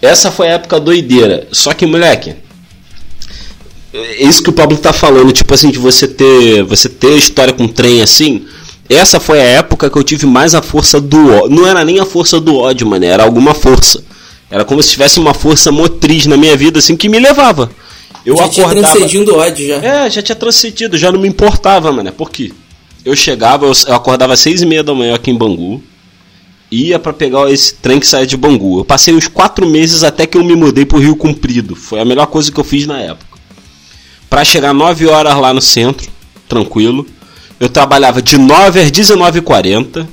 Essa 0.00 0.30
foi 0.30 0.48
a 0.48 0.52
época 0.52 0.78
doideira. 0.78 1.48
Só 1.52 1.72
que, 1.74 1.86
moleque, 1.86 2.36
é 3.92 4.24
isso 4.24 4.42
que 4.42 4.50
o 4.50 4.52
Pablo 4.52 4.76
tá 4.76 4.92
falando, 4.92 5.32
tipo 5.32 5.52
assim, 5.54 5.70
de 5.70 5.78
você 5.78 6.06
ter, 6.06 6.62
você 6.64 6.88
ter 6.88 7.16
história 7.16 7.52
com 7.52 7.66
trem 7.66 8.02
assim. 8.02 8.46
Essa 8.88 9.20
foi 9.20 9.40
a 9.40 9.44
época 9.44 9.90
que 9.90 9.98
eu 9.98 10.02
tive 10.02 10.26
mais 10.26 10.54
a 10.54 10.62
força 10.62 11.00
do 11.00 11.30
ódio. 11.30 11.50
Não 11.50 11.66
era 11.66 11.84
nem 11.84 11.98
a 11.98 12.06
força 12.06 12.40
do 12.40 12.56
ódio, 12.56 12.86
mano, 12.86 13.04
era 13.04 13.22
alguma 13.22 13.54
força. 13.54 14.02
Era 14.50 14.64
como 14.64 14.82
se 14.82 14.90
tivesse 14.90 15.20
uma 15.20 15.34
força 15.34 15.70
motriz 15.70 16.26
na 16.26 16.36
minha 16.36 16.56
vida 16.56 16.78
assim 16.78 16.96
que 16.96 17.08
me 17.08 17.18
levava. 17.18 17.70
Eu 18.24 18.36
já 18.36 18.48
tinha 18.48 18.66
acordava. 18.66 18.94
transcendido 18.94 19.34
o 19.34 19.38
ódio 19.38 19.68
já. 19.68 19.76
É, 19.76 20.10
já 20.10 20.22
tinha 20.22 20.36
transcendido, 20.36 20.98
já 20.98 21.12
não 21.12 21.20
me 21.20 21.28
importava, 21.28 21.92
mano. 21.92 22.10
Por 22.12 22.30
quê? 22.30 22.52
Eu 23.04 23.14
chegava, 23.14 23.66
eu, 23.66 23.72
eu 23.86 23.94
acordava 23.94 24.34
às 24.34 24.40
seis 24.40 24.62
e 24.62 24.66
meia 24.66 24.82
da 24.82 24.94
manhã 24.94 25.14
aqui 25.14 25.30
em 25.30 25.36
Bangu. 25.36 25.82
Ia 26.70 26.98
pra 26.98 27.12
pegar 27.12 27.50
esse 27.50 27.74
trem 27.74 27.98
que 27.98 28.06
saía 28.06 28.26
de 28.26 28.36
Bangu. 28.36 28.80
Eu 28.80 28.84
passei 28.84 29.14
uns 29.14 29.28
quatro 29.28 29.66
meses 29.66 30.02
até 30.02 30.26
que 30.26 30.36
eu 30.36 30.44
me 30.44 30.54
mudei 30.54 30.84
pro 30.84 30.98
Rio 30.98 31.16
Comprido. 31.16 31.74
Foi 31.74 32.00
a 32.00 32.04
melhor 32.04 32.26
coisa 32.26 32.52
que 32.52 32.58
eu 32.58 32.64
fiz 32.64 32.86
na 32.86 33.00
época. 33.00 33.27
Pra 34.28 34.44
chegar 34.44 34.72
9 34.72 35.06
horas 35.06 35.36
lá 35.36 35.52
no 35.52 35.60
centro, 35.60 36.08
tranquilo. 36.48 37.06
Eu 37.58 37.68
trabalhava 37.68 38.22
de 38.22 38.38
9 38.38 38.80
às 38.80 38.90
19h40. 38.90 40.06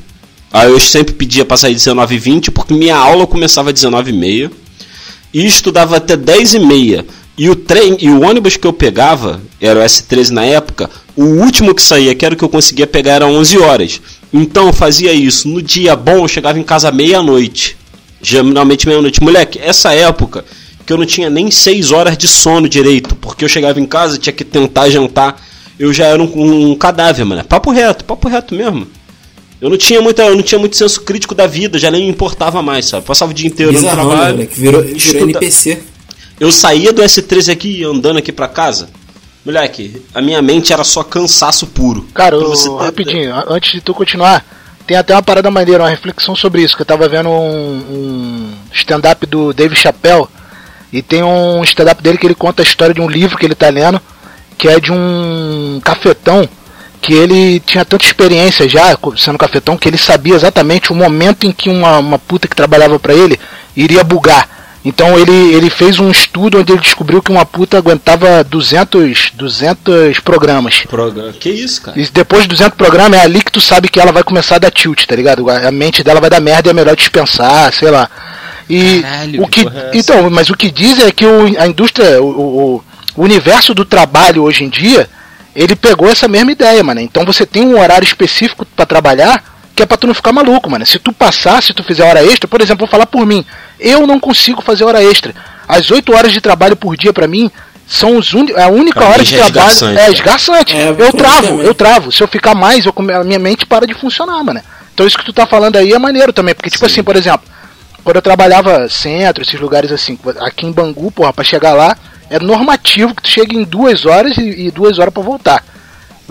Aí 0.51 0.69
eu 0.69 0.79
sempre 0.79 1.13
pedia 1.13 1.43
pra 1.43 1.57
sair 1.57 1.75
19h20, 1.75 2.49
porque 2.51 2.73
minha 2.73 2.95
aula 2.95 3.27
começava 3.27 3.69
às 3.69 3.75
19h30 3.75 4.51
e 5.33 5.45
estudava 5.45 5.97
até 5.97 6.15
10 6.15 6.53
e 6.53 6.59
meia. 6.59 7.05
E 7.37 7.49
o 7.49 7.55
trem 7.55 7.97
e 7.99 8.09
o 8.09 8.23
ônibus 8.23 8.55
que 8.55 8.65
eu 8.65 8.71
pegava, 8.71 9.41
era 9.59 9.81
o 9.81 9.83
S13 9.83 10.29
na 10.29 10.45
época, 10.45 10.89
o 11.17 11.23
último 11.25 11.75
que 11.75 11.81
saía, 11.81 12.15
que 12.15 12.25
era 12.25 12.33
o 12.33 12.37
que 12.37 12.43
eu 12.45 12.49
conseguia 12.49 12.87
pegar, 12.87 13.15
era 13.15 13.27
11 13.27 13.57
horas. 13.57 14.01
Então 14.31 14.67
eu 14.67 14.73
fazia 14.73 15.11
isso. 15.11 15.49
No 15.49 15.61
dia 15.61 15.95
bom, 15.95 16.19
eu 16.19 16.27
chegava 16.29 16.57
em 16.57 16.63
casa 16.63 16.91
meia-noite. 16.91 17.75
Geralmente 18.21 18.87
meia-noite. 18.87 19.21
Moleque, 19.21 19.59
essa 19.59 19.93
época 19.93 20.45
que 20.85 20.93
eu 20.93 20.97
não 20.97 21.05
tinha 21.05 21.29
nem 21.29 21.49
6 21.49 21.91
horas 21.91 22.17
de 22.17 22.27
sono 22.27 22.69
direito, 22.69 23.15
porque 23.15 23.43
eu 23.43 23.49
chegava 23.49 23.79
em 23.79 23.85
casa, 23.85 24.17
tinha 24.17 24.33
que 24.33 24.43
tentar 24.43 24.89
jantar. 24.89 25.41
Eu 25.79 25.91
já 25.91 26.05
era 26.05 26.21
um, 26.21 26.71
um 26.71 26.75
cadáver, 26.75 27.25
mano. 27.25 27.43
Papo 27.43 27.71
reto, 27.71 28.05
papo 28.05 28.27
reto 28.29 28.53
mesmo. 28.55 28.87
Eu 29.59 29.69
não 29.69 29.77
tinha 29.77 30.01
muita, 30.01 30.23
eu 30.23 30.35
não 30.35 30.43
tinha 30.43 30.59
muito 30.59 30.75
senso 30.77 31.01
crítico 31.01 31.33
da 31.33 31.47
vida, 31.47 31.79
já 31.79 31.89
nem 31.89 32.03
me 32.03 32.09
importava 32.09 32.61
mais, 32.61 32.85
sabe? 32.85 33.05
Passava 33.05 33.31
o 33.31 33.33
dia 33.33 33.47
inteiro 33.47 33.71
no 33.71 33.79
Bizarrão, 33.79 34.03
né, 34.03 34.09
trabalho. 34.11 34.33
moleque? 34.35 34.59
Virou, 34.59 34.81
virou 34.83 34.95
estuda- 34.97 35.23
NPC. 35.23 35.79
eu 36.39 36.51
saía 36.51 36.93
do 36.93 37.01
S13 37.01 37.51
aqui 37.51 37.83
andando 37.83 38.17
aqui 38.19 38.31
pra 38.31 38.47
casa. 38.47 38.89
Moleque, 39.45 40.01
a 40.13 40.21
minha 40.21 40.41
mente 40.41 40.73
era 40.73 40.83
só 40.83 41.03
cansaço 41.03 41.67
puro. 41.67 42.05
Cara, 42.13 42.37
Pra 42.37 42.47
você 42.47 42.69
rapidinho, 42.69 43.33
antes 43.47 43.71
de 43.73 43.81
tu 43.81 43.93
continuar, 43.93 44.45
tem 44.87 44.97
até 44.97 45.13
uma 45.13 45.21
parada 45.23 45.49
maneira, 45.51 45.83
uma 45.83 45.89
reflexão 45.89 46.35
sobre 46.35 46.61
isso, 46.63 46.75
que 46.75 46.81
eu 46.81 46.85
tava 46.85 47.07
vendo 47.07 47.29
um, 47.29 47.77
um 47.89 48.49
stand-up 48.73 49.25
do 49.25 49.53
Dave 49.53 49.75
Chappelle, 49.75 50.25
e 50.95 51.01
tem 51.01 51.21
um 51.21 51.61
stand-up 51.65 52.01
dele 52.01 52.17
que 52.17 52.25
ele 52.25 52.33
conta 52.33 52.61
a 52.61 52.65
história 52.65 52.93
de 52.93 53.01
um 53.01 53.09
livro 53.09 53.37
que 53.37 53.45
ele 53.45 53.53
tá 53.53 53.67
lendo, 53.67 53.99
que 54.57 54.69
é 54.69 54.79
de 54.79 54.93
um 54.93 55.81
cafetão, 55.83 56.47
que 57.01 57.13
ele 57.13 57.59
tinha 57.59 57.83
tanta 57.83 58.05
experiência 58.05 58.69
já 58.69 58.97
sendo 59.17 59.37
cafetão, 59.37 59.75
que 59.75 59.89
ele 59.89 59.97
sabia 59.97 60.35
exatamente 60.35 60.93
o 60.93 60.95
momento 60.95 61.45
em 61.45 61.51
que 61.51 61.69
uma, 61.69 61.97
uma 61.97 62.17
puta 62.17 62.47
que 62.47 62.55
trabalhava 62.55 62.97
pra 62.97 63.13
ele 63.13 63.37
iria 63.75 64.05
bugar. 64.05 64.47
Então 64.85 65.19
ele, 65.19 65.53
ele 65.53 65.69
fez 65.69 65.99
um 65.99 66.09
estudo 66.09 66.59
onde 66.59 66.71
ele 66.71 66.79
descobriu 66.79 67.21
que 67.21 67.31
uma 67.31 67.45
puta 67.45 67.77
aguentava 67.77 68.41
200, 68.41 69.31
200 69.33 70.19
programas. 70.21 70.83
Programa. 70.87 71.33
Que 71.33 71.49
isso, 71.49 71.81
cara? 71.81 71.99
E 71.99 72.07
depois 72.07 72.43
de 72.43 72.49
200 72.49 72.77
programas 72.77 73.19
é 73.19 73.23
ali 73.23 73.41
que 73.41 73.51
tu 73.51 73.59
sabe 73.59 73.89
que 73.89 73.99
ela 73.99 74.13
vai 74.13 74.23
começar 74.23 74.55
a 74.55 74.59
dar 74.59 74.71
tilt, 74.71 75.05
tá 75.05 75.15
ligado? 75.15 75.49
A 75.49 75.71
mente 75.71 76.05
dela 76.05 76.21
vai 76.21 76.29
dar 76.29 76.39
merda 76.39 76.69
e 76.69 76.71
é 76.71 76.73
melhor 76.73 76.95
dispensar, 76.95 77.73
sei 77.73 77.91
lá. 77.91 78.09
E 78.69 79.01
Caralho, 79.01 79.43
o 79.43 79.47
que 79.47 79.63
que 79.65 79.77
é 79.77 79.91
então, 79.93 80.29
mas 80.29 80.49
o 80.49 80.55
que 80.55 80.71
diz 80.71 80.99
é 80.99 81.11
que 81.11 81.25
o, 81.25 81.45
a 81.61 81.67
indústria, 81.67 82.21
o, 82.21 82.25
o- 82.27 82.83
o 83.15 83.23
universo 83.23 83.73
do 83.73 83.85
trabalho 83.85 84.43
hoje 84.43 84.63
em 84.63 84.69
dia, 84.69 85.07
ele 85.55 85.75
pegou 85.75 86.09
essa 86.09 86.27
mesma 86.27 86.51
ideia, 86.51 86.83
mano. 86.83 86.99
Então 86.99 87.23
você 87.25 87.45
tem 87.45 87.63
um 87.65 87.79
horário 87.79 88.05
específico 88.05 88.65
pra 88.75 88.85
trabalhar 88.85 89.43
que 89.75 89.83
é 89.83 89.85
pra 89.85 89.97
tu 89.97 90.07
não 90.07 90.13
ficar 90.13 90.31
maluco, 90.31 90.69
mano. 90.69 90.85
Se 90.85 90.97
tu 90.99 91.11
passar, 91.13 91.61
se 91.61 91.73
tu 91.73 91.83
fizer 91.83 92.03
hora 92.03 92.23
extra, 92.25 92.47
por 92.47 92.61
exemplo, 92.61 92.85
vou 92.85 92.87
falar 92.91 93.05
por 93.05 93.25
mim, 93.25 93.45
eu 93.79 94.07
não 94.07 94.19
consigo 94.19 94.61
fazer 94.61 94.83
hora 94.85 95.03
extra. 95.03 95.33
As 95.67 95.91
8 95.91 96.13
horas 96.15 96.31
de 96.31 96.39
trabalho 96.41 96.75
por 96.77 96.95
dia 96.95 97.11
pra 97.11 97.27
mim 97.27 97.51
são 97.87 98.17
os 98.17 98.33
un... 98.33 98.45
é 98.55 98.63
a 98.63 98.67
única 98.69 98.99
Pra 99.01 99.09
hora 99.09 99.17
mim 99.19 99.23
de 99.25 99.35
é 99.35 99.37
trabalho. 99.37 99.57
esgarçante, 99.71 99.99
É 99.99 100.11
esgarçante. 100.11 100.75
É, 100.77 100.89
eu 100.97 101.11
travo, 101.13 101.47
também. 101.49 101.65
eu 101.65 101.73
travo. 101.75 102.11
Se 102.11 102.23
eu 102.23 102.27
ficar 102.27 102.55
mais, 102.55 102.85
eu 102.85 102.93
a 102.97 103.23
minha 103.23 103.37
mente 103.39 103.65
para 103.65 103.85
de 103.85 103.93
funcionar, 103.93 104.41
mano. 104.43 104.61
Então 104.93 105.05
isso 105.05 105.17
que 105.17 105.25
tu 105.25 105.33
tá 105.33 105.45
falando 105.45 105.75
aí 105.75 105.91
é 105.91 105.99
maneiro 105.99 106.31
também. 106.33 106.55
Porque, 106.55 106.69
tipo 106.69 106.85
assim, 106.85 107.03
por 107.03 107.15
exemplo, 107.17 107.41
quando 108.05 108.15
eu 108.17 108.21
trabalhava 108.21 108.87
centro, 108.87 109.43
esses 109.43 109.59
lugares 109.59 109.91
assim, 109.91 110.17
aqui 110.39 110.65
em 110.65 110.71
Bangu, 110.71 111.11
porra, 111.11 111.33
pra 111.33 111.43
chegar 111.43 111.73
lá, 111.73 111.97
é 112.29 112.39
normativo 112.39 113.13
que 113.15 113.23
tu 113.23 113.27
chegue 113.29 113.57
em 113.57 113.63
duas 113.63 114.05
horas 114.05 114.37
e, 114.37 114.67
e 114.67 114.71
duas 114.71 114.99
horas 114.99 115.13
pra 115.13 115.21
voltar. 115.23 115.63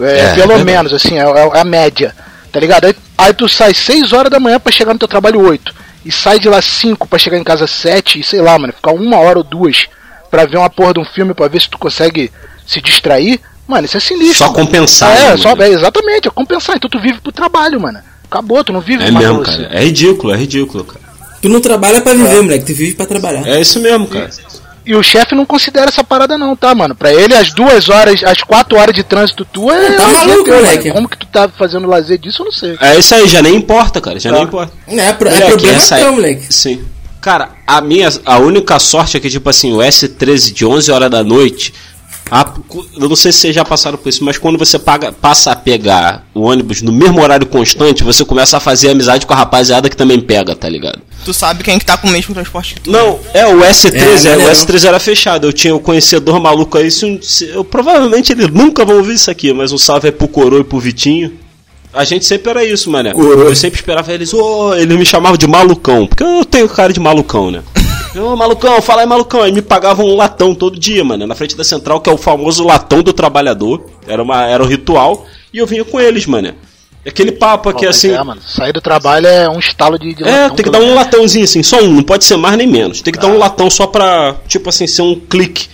É, 0.01 0.19
É, 0.31 0.35
pelo 0.35 0.53
é 0.53 0.65
menos, 0.65 0.93
assim, 0.93 1.19
é, 1.19 1.23
é 1.25 1.61
a 1.61 1.65
média. 1.65 2.15
Tá 2.53 2.61
ligado? 2.61 2.85
Aí, 2.87 2.95
aí 3.19 3.35
tu 3.35 3.49
sai 3.49 3.75
6 3.75 4.13
horas 4.13 4.31
da 4.31 4.39
manhã 4.41 4.59
pra 4.61 4.73
chegar 4.73 4.93
no 4.93 4.99
teu 4.99 5.09
trabalho 5.09 5.41
8. 5.41 5.75
E 6.05 6.13
sai 6.13 6.39
de 6.39 6.49
lá 6.49 6.63
5 6.63 7.09
pra 7.09 7.19
chegar 7.19 7.39
em 7.39 7.45
casa 7.45 7.67
7 7.67 8.21
e 8.21 8.23
sei 8.23 8.41
lá, 8.41 8.57
mano, 8.59 8.73
ficar 8.73 8.93
uma 8.93 9.19
hora 9.19 9.39
ou 9.39 9.45
duas 9.45 9.89
pra 10.31 10.45
ver 10.47 10.59
uma 10.59 10.71
porra 10.71 10.95
de 10.95 11.01
um 11.01 11.05
filme 11.05 11.35
pra 11.35 11.49
ver 11.49 11.61
se 11.61 11.69
tu 11.69 11.79
consegue 11.79 12.31
se 12.67 12.81
distrair. 12.81 13.41
Mano, 13.67 13.85
isso 13.87 13.97
é 13.97 14.01
sinistro. 14.01 14.39
Só 14.39 14.45
mano. 14.53 14.57
compensar, 14.67 15.17
É, 15.17 15.31
né, 15.31 15.37
só, 15.39 15.57
é, 15.57 15.69
exatamente, 15.71 16.29
é 16.29 16.31
compensar. 16.31 16.77
Então 16.77 16.89
tu 16.89 17.01
vive 17.01 17.21
pro 17.21 17.33
trabalho, 17.33 17.81
mano. 17.81 17.99
Acabou, 18.31 18.63
tu 18.63 18.73
não 18.73 18.81
vive 18.81 19.05
É 19.05 19.11
mesmo, 19.11 19.45
você. 19.45 19.63
cara. 19.65 19.75
É 19.75 19.85
ridículo, 19.85 20.33
é 20.35 20.37
ridículo, 20.37 20.85
cara. 20.85 21.01
Tu 21.45 21.49
não 21.51 21.61
trabalha 21.61 22.01
pra 22.01 22.15
viver, 22.15 22.41
moleque. 22.41 22.65
Tu 22.65 22.73
vive 22.75 22.95
pra 22.95 23.05
trabalhar. 23.05 23.47
É 23.47 23.61
isso 23.61 23.79
mesmo, 23.79 24.07
cara. 24.07 24.31
E 24.87 24.95
o 24.95 25.03
chefe 25.03 25.35
não 25.35 25.45
considera 25.45 25.89
essa 25.91 26.03
parada 26.03 26.39
não, 26.39 26.57
tá, 26.57 26.75
mano? 26.75 26.95
Pra 26.95 27.13
ele, 27.13 27.35
as 27.35 27.53
duas 27.53 27.91
horas, 27.91 28.25
as 28.25 28.43
quatro 28.43 28.79
horas 28.79 28.95
de 28.95 29.03
trânsito 29.03 29.45
tua 29.45 29.77
é... 29.77 29.93
Tá 29.93 30.09
maluco, 30.09 30.45
teu, 30.45 30.55
mano. 30.55 30.67
moleque. 30.67 30.91
Como 30.91 31.07
que 31.07 31.19
tu 31.19 31.27
tá 31.27 31.47
fazendo 31.51 31.87
lazer 31.87 32.17
disso, 32.17 32.41
eu 32.41 32.47
não 32.47 32.53
sei. 32.53 32.79
É 32.81 32.99
isso 32.99 33.15
aí, 33.15 33.29
já 33.29 33.43
nem 33.43 33.55
importa, 33.57 34.01
cara. 34.01 34.19
Já 34.19 34.33
nem 34.33 34.43
importa. 34.45 34.73
É, 34.89 35.13
pro- 35.13 35.29
é 35.29 35.33
Moleque, 35.33 35.51
problema 35.51 35.77
essa 35.77 35.97
teu, 35.99 36.09
é- 36.09 36.11
moleque. 36.11 36.51
Sim. 36.53 36.83
Cara, 37.21 37.51
a 37.67 37.83
minha 37.83 38.11
a 38.25 38.39
única 38.39 38.79
sorte 38.79 39.19
é 39.19 39.21
que 39.21 39.29
tipo 39.29 39.51
assim, 39.51 39.73
o 39.75 39.79
S13 39.79 40.51
de 40.53 40.65
11 40.65 40.91
horas 40.91 41.11
da 41.11 41.23
noite, 41.23 41.75
a- 42.31 42.55
eu 42.97 43.09
não 43.09 43.17
sei 43.17 43.31
se 43.33 43.39
vocês 43.41 43.55
já 43.55 43.65
passaram 43.65 43.99
por 43.99 44.09
isso, 44.09 44.25
mas 44.25 44.39
quando 44.39 44.59
você 44.59 44.79
paga, 44.79 45.13
passa 45.13 45.53
a 45.53 45.57
pegar 45.57 46.27
o 46.35 46.41
ônibus 46.43 46.83
no 46.83 46.91
mesmo 46.93 47.21
horário 47.23 47.47
constante, 47.47 48.03
você 48.03 48.25
começa 48.25 48.57
a 48.57 48.61
fazer 48.61 48.91
amizade 48.91 49.27
com 49.27 49.33
a 49.33 49.37
rapaziada 49.37 49.89
que 49.89 49.97
também 49.97 50.21
pega, 50.21 50.55
tá 50.57 50.69
ligado? 50.69 51.01
Tu 51.25 51.33
sabe 51.33 51.63
quem 51.63 51.79
que 51.79 51.85
tá 51.87 51.97
com 51.97 52.09
o 52.09 52.11
mesmo 52.11 52.35
transporte 52.35 52.75
que 52.75 52.81
tu. 52.83 52.91
Não, 52.91 53.19
é 53.33 53.47
o 53.47 53.61
S13, 53.61 53.95
É, 53.95 53.99
é, 53.99 54.37
o 54.37 54.41
maneiro. 54.41 54.53
S13 54.53 54.85
era 54.87 54.99
fechado. 55.01 55.47
Eu 55.47 55.53
tinha 55.53 55.75
o 55.75 55.81
conhecedor 55.81 56.41
maluco 56.41 56.77
aí, 56.79 56.91
se 56.91 57.05
um- 57.07 57.21
se- 57.23 57.49
eu, 57.49 57.65
provavelmente 57.65 58.33
eles 58.33 58.49
nunca 58.49 58.85
vão 58.85 58.97
ouvir 58.99 59.15
isso 59.15 59.31
aqui, 59.31 59.53
mas 59.53 59.73
um 59.73 59.79
salve 59.79 60.09
é 60.09 60.11
pro 60.11 60.27
Coroa 60.29 60.61
e 60.61 60.65
pro 60.65 60.79
Vitinho. 60.81 61.33
A 61.93 62.05
gente 62.05 62.25
sempre 62.27 62.51
era 62.51 62.65
isso, 62.65 62.91
mané. 62.91 63.13
Coroa. 63.13 63.45
Eu 63.51 63.55
sempre 63.55 63.79
esperava 63.79 64.13
eles, 64.13 64.35
ô, 64.35 64.75
eles 64.75 64.99
me 64.99 65.07
chamavam 65.07 65.37
de 65.37 65.47
malucão, 65.47 66.07
porque 66.09 66.25
eu 66.25 66.45
tenho 66.45 66.69
cara 66.69 66.93
de 66.93 66.99
malucão, 66.99 67.51
né? 67.53 67.63
Ô, 68.17 68.37
malucão, 68.37 68.81
fala 68.81 69.03
aí, 69.03 69.07
malucão. 69.07 69.43
Aí 69.43 69.51
me 69.53 69.63
pagavam 69.63 70.07
um 70.07 70.17
latão 70.17 70.55
todo 70.55 70.79
dia, 70.79 71.03
mano, 71.05 71.27
na 71.27 71.35
frente 71.35 71.57
da 71.57 71.65
central, 71.65 72.01
que 72.01 72.09
é 72.09 72.13
o 72.13 72.17
famoso 72.17 72.65
latão 72.65 73.03
do 73.03 73.13
trabalhador. 73.13 73.85
Era, 74.07 74.23
uma, 74.23 74.47
era 74.47 74.63
um 74.63 74.67
ritual. 74.67 75.27
E 75.53 75.59
eu 75.59 75.67
vinha 75.67 75.85
com 75.85 76.01
eles, 76.01 76.27
mano. 76.27 76.55
Aquele 77.07 77.33
papo 77.33 77.69
aqui 77.69 77.85
mas 77.87 77.97
assim. 77.97 78.13
É, 78.13 78.23
mano, 78.23 78.41
sair 78.41 78.73
do 78.73 78.81
trabalho 78.81 79.27
é 79.27 79.49
um 79.49 79.59
estalo 79.59 79.99
de, 79.99 80.15
de 80.15 80.25
É, 80.25 80.49
tem 80.49 80.65
que 80.65 80.71
dar 80.71 80.81
um 80.81 80.95
latãozinho 80.95 81.45
assim, 81.45 81.63
só 81.63 81.83
um, 81.83 81.89
não 81.89 82.03
pode 82.03 82.25
ser 82.25 82.37
mais 82.39 82.57
nem 82.57 82.67
menos. 82.67 83.03
Tem 83.03 83.13
que 83.13 83.19
dar 83.19 83.27
um 83.27 83.37
latão 83.37 83.69
só 83.69 83.87
pra, 83.87 84.37
tipo 84.49 84.69
assim, 84.71 84.87
ser 84.87 85.03
um 85.03 85.15
clique. 85.15 85.69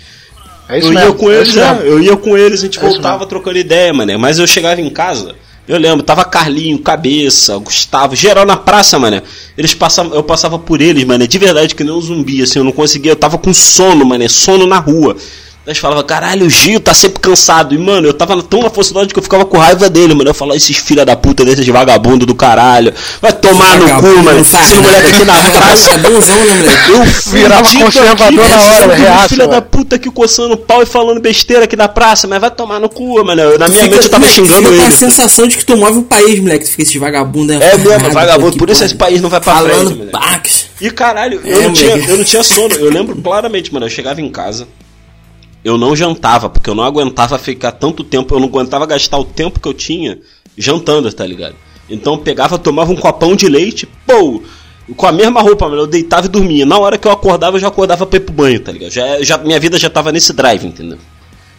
É 0.68 0.78
isso 0.78 0.88
eu 0.88 0.92
mesmo, 0.92 1.08
ia 1.08 1.14
com 1.14 1.30
é 1.30 1.34
eles, 1.36 1.48
isso 1.48 1.58
né? 1.58 1.72
mesmo. 1.72 1.86
Eu 1.86 2.00
ia 2.00 2.16
com 2.16 2.36
eles, 2.36 2.60
a 2.60 2.64
gente 2.64 2.78
É 2.78 2.82
voltava 2.82 3.14
mesmo. 3.18 3.26
trocando 3.26 3.58
ideia, 3.58 3.92
mané. 3.92 4.16
Mas 4.16 4.38
eu 4.40 4.46
chegava 4.46 4.80
em 4.80 4.90
casa, 4.90 5.36
eu 5.70 5.78
lembro, 5.78 6.02
tava 6.02 6.24
Carlinho, 6.24 6.78
Cabeça, 6.80 7.56
Gustavo, 7.58 8.16
geral 8.16 8.44
na 8.44 8.56
praça, 8.56 8.98
mané. 8.98 9.22
Eles 9.56 9.72
passavam, 9.72 10.12
eu 10.14 10.22
passava 10.22 10.58
por 10.58 10.80
eles, 10.80 11.04
mané, 11.04 11.28
de 11.28 11.38
verdade 11.38 11.76
que 11.76 11.84
nem 11.84 11.92
um 11.92 12.00
zumbi, 12.00 12.42
assim, 12.42 12.58
eu 12.58 12.64
não 12.64 12.72
conseguia, 12.72 13.12
eu 13.12 13.16
tava 13.16 13.38
com 13.38 13.54
sono, 13.54 14.04
mané, 14.04 14.28
sono 14.28 14.66
na 14.66 14.78
rua. 14.78 15.16
Eles 15.66 15.78
falavam, 15.78 16.02
caralho, 16.02 16.46
o 16.46 16.50
Gil 16.50 16.80
tá 16.80 16.94
sempre 16.94 17.20
cansado. 17.20 17.74
E, 17.74 17.78
mano, 17.78 18.08
eu 18.08 18.14
tava 18.14 18.42
tão 18.42 18.62
na 18.62 18.70
falsidade 18.70 19.12
que 19.12 19.18
eu 19.18 19.22
ficava 19.22 19.44
com 19.44 19.58
raiva 19.58 19.90
dele, 19.90 20.14
mano. 20.14 20.30
Eu 20.30 20.34
falava, 20.34 20.56
esses 20.56 20.76
filha 20.78 21.04
da 21.04 21.14
puta 21.14 21.44
desses 21.44 21.66
vagabundo 21.66 22.24
do 22.24 22.34
caralho. 22.34 22.92
Vai 23.20 23.32
tomar 23.32 23.78
no 23.78 23.86
cu, 24.00 24.22
mano. 24.24 24.40
Esses 24.40 24.52
nada. 24.52 24.74
moleque 24.80 25.08
aqui 25.08 25.24
na 25.24 25.34
praça. 25.52 25.90
Vagabundozão, 25.90 26.36
né? 26.36 26.86
Eu 26.88 27.04
Virava 27.30 27.76
conservador 27.76 28.48
na 28.48 28.60
hora, 28.62 28.94
reaça, 28.94 29.28
Filha 29.28 29.46
da 29.46 29.56
mano. 29.56 29.59
Puta 29.80 29.96
aqui 29.96 30.10
coçando 30.10 30.54
o 30.54 30.56
pau 30.58 30.82
e 30.82 30.86
falando 30.86 31.20
besteira 31.20 31.64
aqui 31.64 31.74
na 31.74 31.88
praça, 31.88 32.28
mas 32.28 32.38
vai 32.40 32.50
tomar 32.50 32.78
no 32.78 32.88
cu, 32.88 33.24
mano. 33.24 33.58
Na 33.58 33.68
minha 33.68 33.82
Fica- 33.84 33.94
mente 33.96 34.04
eu 34.04 34.10
tava 34.10 34.18
moleque, 34.26 34.34
xingando 34.34 34.68
fica 34.68 34.76
com 34.76 34.82
a 34.82 34.86
ele. 34.86 34.92
sensação 34.94 35.48
de 35.48 35.56
que 35.56 35.64
tu 35.64 35.76
move 35.76 35.98
o 35.98 36.02
país, 36.02 36.38
moleque. 36.38 36.64
Tu 36.66 36.70
fica 36.72 36.82
esse 36.82 36.98
vagabundo. 36.98 37.52
É 37.54 37.78
mesmo, 37.78 38.10
vagabundo, 38.12 38.56
por 38.58 38.68
isso 38.68 38.84
esse 38.84 38.94
país 38.94 39.22
não 39.22 39.30
vai 39.30 39.40
pra 39.40 39.56
frente, 39.56 39.70
Falando 39.74 40.10
pacas. 40.10 40.66
E 40.80 40.90
caralho, 40.90 41.40
É, 41.44 41.54
eu, 41.56 41.62
não 41.62 41.72
tinha, 41.72 41.96
eu 41.96 42.16
não 42.18 42.24
tinha 42.24 42.42
sono. 42.42 42.74
Eu 42.74 42.90
lembro 42.90 43.16
claramente, 43.16 43.72
mano. 43.72 43.86
Eu 43.86 43.90
chegava 43.90 44.20
em 44.20 44.28
casa, 44.30 44.68
eu 45.64 45.78
não 45.78 45.96
jantava, 45.96 46.48
porque 46.50 46.68
eu 46.68 46.74
não 46.74 46.84
aguentava 46.84 47.38
ficar 47.38 47.72
tanto 47.72 48.04
tempo, 48.04 48.34
eu 48.34 48.40
não 48.40 48.48
aguentava 48.48 48.84
gastar 48.86 49.18
o 49.18 49.24
tempo 49.24 49.58
que 49.60 49.68
eu 49.68 49.74
tinha 49.74 50.18
jantando, 50.56 51.10
tá 51.12 51.26
ligado? 51.26 51.54
Então 51.88 52.12
eu 52.14 52.18
pegava, 52.18 52.58
tomava 52.58 52.92
um 52.92 52.96
copão 52.96 53.34
de 53.34 53.48
leite, 53.48 53.88
pô, 54.06 54.42
com 54.96 55.06
a 55.06 55.12
mesma 55.12 55.40
roupa, 55.40 55.68
mano, 55.68 55.82
eu 55.82 55.86
deitava 55.86 56.26
e 56.26 56.28
dormia. 56.28 56.66
Na 56.66 56.78
hora 56.78 56.98
que 56.98 57.06
eu 57.06 57.12
acordava, 57.12 57.56
eu 57.56 57.60
já 57.60 57.68
acordava 57.68 58.06
pra 58.06 58.16
ir 58.16 58.20
pro 58.20 58.34
banho, 58.34 58.60
tá 58.60 58.72
ligado? 58.72 58.90
Já, 58.90 59.22
já, 59.22 59.38
minha 59.38 59.58
vida 59.60 59.78
já 59.78 59.88
tava 59.88 60.10
nesse 60.10 60.32
drive, 60.32 60.66
entendeu? 60.66 60.98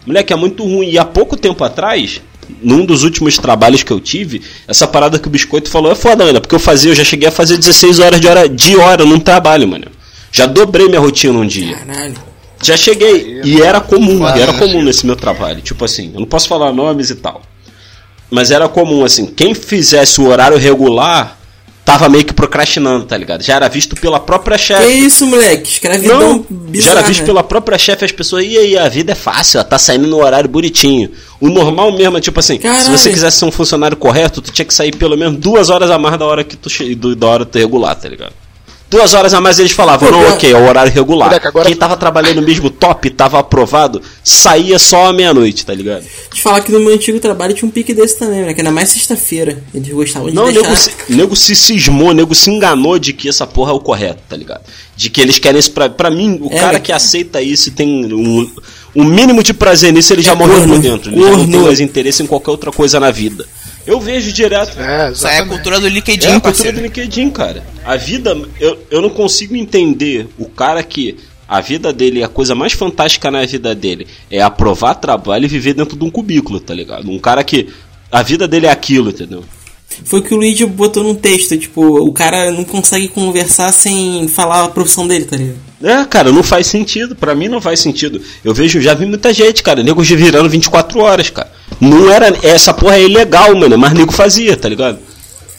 Moleque, 0.06 0.34
é 0.34 0.36
muito 0.36 0.64
ruim. 0.64 0.90
E 0.90 0.98
há 0.98 1.06
pouco 1.06 1.38
tempo 1.38 1.64
atrás, 1.64 2.22
num 2.62 2.86
dos 2.86 3.04
últimos 3.04 3.38
trabalhos 3.38 3.84
que 3.84 3.92
eu 3.92 4.00
tive, 4.00 4.42
essa 4.68 4.88
parada 4.88 5.20
que 5.20 5.28
o 5.28 5.32
Biscoito 5.32 5.70
falou 5.70 5.92
é 5.92 5.96
foda, 5.96 6.26
mano. 6.26 6.42
Porque 6.42 6.56
eu 6.56 6.60
fazia, 6.60 6.92
eu 6.92 6.96
já 6.96 7.04
cheguei 7.04 7.30
a 7.30 7.32
fazer 7.32 7.58
16 7.58 8.00
horas 8.00 8.20
de 8.20 8.28
hora, 8.28 8.50
de 8.50 8.76
hora 8.76 9.06
num 9.06 9.20
trabalho, 9.20 9.68
mano. 9.68 9.86
Já 10.32 10.46
dobrei 10.46 10.88
minha 10.88 11.00
rotina 11.00 11.38
um 11.38 11.46
dia. 11.46 11.78
Caralho. 11.78 12.16
Já 12.64 12.78
cheguei. 12.78 13.42
E 13.44 13.62
era 13.62 13.82
comum, 13.82 14.24
e 14.36 14.40
era 14.40 14.54
né, 14.54 14.60
comum 14.60 14.84
nesse 14.84 15.06
meu 15.06 15.16
trabalho. 15.16 15.62
Tipo 15.62 15.84
assim, 15.86 16.12
eu 16.14 16.20
não 16.20 16.28
posso 16.28 16.48
falar 16.48 16.72
nomes 16.72 17.10
e 17.10 17.16
tal. 17.16 17.42
Mas 18.30 18.52
era 18.52 18.70
comum, 18.70 19.04
assim, 19.04 19.26
quem 19.26 19.54
fizesse 19.54 20.22
o 20.22 20.28
horário 20.28 20.58
regular 20.58 21.38
tava 21.92 22.10
meio 22.10 22.24
que 22.24 22.34
procrastinando, 22.34 23.06
tá 23.06 23.18
ligado? 23.18 23.44
Já 23.44 23.56
era 23.56 23.68
visto 23.68 23.96
pela 23.96 24.20
própria 24.20 24.58
Que 24.58 24.64
chefe. 24.64 24.90
isso, 24.92 25.26
moleque? 25.26 25.70
Escravidão 25.70 26.46
Não, 26.50 26.74
já 26.74 26.92
era 26.92 27.02
visto 27.02 27.24
pela 27.26 27.44
própria 27.44 27.78
chefe 27.78 28.06
as 28.06 28.12
pessoas, 28.12 28.46
e 28.46 28.58
aí, 28.58 28.78
a 28.78 28.88
vida 28.88 29.12
é 29.12 29.16
fácil, 29.16 29.60
ó, 29.60 29.64
tá 29.64 29.78
saindo 29.78 30.08
no 30.08 30.18
horário 30.24 30.50
bonitinho. 30.50 31.12
O 31.40 31.50
normal 31.50 31.92
mesmo 31.92 32.18
é 32.18 32.22
tipo 32.22 32.40
assim, 32.40 32.54
se 32.56 32.60
Caralho. 32.60 32.98
você 32.98 33.10
quisesse 33.10 33.38
ser 33.38 33.46
um 33.46 33.52
funcionário 33.52 33.98
correto, 33.98 34.42
tu 34.42 34.52
tinha 34.52 34.66
que 34.66 34.74
sair 34.74 34.96
pelo 34.96 35.18
menos 35.18 35.38
duas 35.40 35.70
horas 35.70 35.90
a 35.92 35.98
mais 35.98 36.18
da 36.18 36.26
hora 36.26 36.44
que 36.44 36.56
tu 36.56 36.70
da 37.16 37.28
hora 37.28 37.46
tu 37.46 37.58
regular, 37.58 37.96
tá 37.96 38.08
ligado? 38.08 38.34
Duas 38.92 39.14
horas 39.14 39.34
a 39.34 39.40
mais 39.40 39.58
eles 39.58 39.72
falavam, 39.72 40.12
não, 40.12 40.20
cara- 40.22 40.34
ok, 40.34 40.52
é 40.52 40.58
o 40.58 40.68
horário 40.68 40.92
regular. 40.92 41.30
Moleque, 41.30 41.48
agora- 41.48 41.66
Quem 41.66 41.76
tava 41.78 41.96
trabalhando 41.96 42.42
mesmo 42.42 42.70
top, 42.70 43.10
tava 43.12 43.40
aprovado, 43.40 44.02
saía 44.22 44.78
só 44.78 45.08
à 45.08 45.14
meia-noite, 45.14 45.66
tá 45.66 45.74
ligado? 45.74 46.04
Te 46.34 46.42
falar 46.42 46.60
que 46.60 46.74
no 46.74 46.80
meu 46.82 46.94
antigo 46.94 47.18
trabalho 47.18 47.54
tinha 47.54 47.66
um 47.68 47.72
pique 47.72 47.94
desse 47.94 48.20
também, 48.20 48.42
moleque. 48.42 48.60
Ainda 48.60 48.70
mais 48.70 48.90
sexta-feira. 48.90 49.64
Eles 49.74 49.88
gostavam 49.94 50.28
de 50.30 50.36
Não, 50.36 50.44
o 50.44 50.52
deixar... 50.52 50.62
nego 50.70 50.76
se, 50.76 50.92
nego 51.08 51.36
se 51.38 51.56
cismou, 51.56 52.14
nego 52.14 52.36
se 52.36 52.50
enganou 52.52 53.00
de 53.00 53.14
que 53.14 53.30
essa 53.30 53.48
porra 53.48 53.72
é 53.72 53.74
o 53.74 53.80
correto, 53.80 54.24
tá 54.28 54.36
ligado? 54.36 54.62
De 54.94 55.10
que 55.10 55.22
eles 55.22 55.40
querem 55.40 55.58
isso 55.60 55.72
pra. 55.72 55.90
Pra 55.90 56.12
mim, 56.12 56.38
o 56.42 56.48
É, 56.52 56.60
cara 56.60 56.74
né? 56.74 56.80
que 56.82 56.92
aceita 56.92 57.42
isso 57.42 57.70
e 57.70 57.72
tem 57.72 58.14
um, 58.14 58.52
um 58.94 59.06
mínimo 59.06 59.42
de 59.42 59.54
prazer 59.54 59.94
nisso, 59.94 60.12
ele 60.12 60.22
já 60.22 60.34
É 60.34 60.36
morreu 60.36 60.62
por 60.68 60.80
dentro. 60.80 61.12
Ele 61.14 61.22
já 61.24 61.30
não 61.38 61.48
tem 61.50 61.60
mais 61.62 61.80
interesse 61.80 62.22
em 62.24 62.28
qualquer 62.28 62.52
outra 62.52 62.72
coisa 62.74 63.00
na 63.00 63.10
vida. 63.10 63.46
Eu 63.86 64.00
vejo 64.00 64.32
direto. 64.32 64.80
É, 64.80 65.12
Isso 65.12 65.28
aí 65.28 65.38
é 65.38 65.40
a 65.40 65.46
cultura 65.46 65.80
do 65.80 65.88
É 65.88 65.90
LinkedIn, 65.90 66.28
a 66.28 66.40
cultura 66.40 66.72
do 66.72 66.82
LinkedIn, 66.82 67.30
cara. 67.32 67.64
A 67.84 67.96
vida. 67.96 68.38
Eu, 68.60 68.86
eu 68.90 69.02
não 69.02 69.10
consigo 69.10 69.56
entender 69.56 70.28
o 70.38 70.46
cara 70.46 70.82
que. 70.84 71.18
A 71.48 71.60
vida 71.60 71.92
dele, 71.92 72.24
a 72.24 72.30
coisa 72.30 72.56
mais 72.56 72.72
fantástica 72.72 73.30
na 73.30 73.46
vida 73.46 73.76
dele 73.76 74.08
é 74.30 74.42
aprovar 74.42 74.94
trabalho 74.96 75.44
e 75.44 75.50
viver 75.50 75.74
dentro 75.74 75.98
de 75.98 76.04
um 76.06 76.10
cubículo, 76.10 76.62
tá 76.62 76.74
ligado? 76.74 77.12
Um 77.12 77.20
cara 77.20 77.44
que. 77.44 77.68
A 78.10 78.24
vida 78.24 78.48
dele 78.48 78.68
é 78.68 78.72
aquilo, 78.72 79.10
entendeu? 79.10 79.44
Foi 80.06 80.20
o 80.20 80.24
que 80.24 80.34
o 80.34 80.38
Luigi 80.38 80.66
botou 80.66 81.04
num 81.04 81.16
texto, 81.16 81.58
tipo, 81.58 81.82
o 81.84 82.12
cara 82.12 82.52
não 82.52 82.64
consegue 82.64 83.08
conversar 83.08 83.72
sem 83.72 84.28
falar 84.28 84.66
a 84.66 84.70
profissão 84.70 85.08
dele, 85.08 85.26
tá 85.26 85.38
ligado? 85.38 85.58
É, 85.84 86.06
cara, 86.06 86.32
não 86.32 86.44
faz 86.44 86.68
sentido. 86.68 87.16
Pra 87.16 87.34
mim 87.34 87.48
não 87.48 87.60
faz 87.62 87.80
sentido. 87.80 88.22
Eu 88.44 88.54
vejo, 88.54 88.80
já 88.82 88.94
vi 88.94 89.06
muita 89.06 89.34
gente, 89.34 89.64
cara, 89.64 89.82
nego 89.84 90.02
virando 90.02 90.50
24 90.50 91.00
horas, 91.00 91.30
cara. 91.30 91.52
Não 91.80 92.12
era. 92.12 92.28
Essa 92.44 92.74
porra 92.74 92.98
é 92.98 93.04
ilegal, 93.04 93.56
mano, 93.56 93.78
mas 93.78 93.94
nego 93.94 94.12
fazia, 94.12 94.56
tá 94.56 94.70
ligado? 94.70 95.00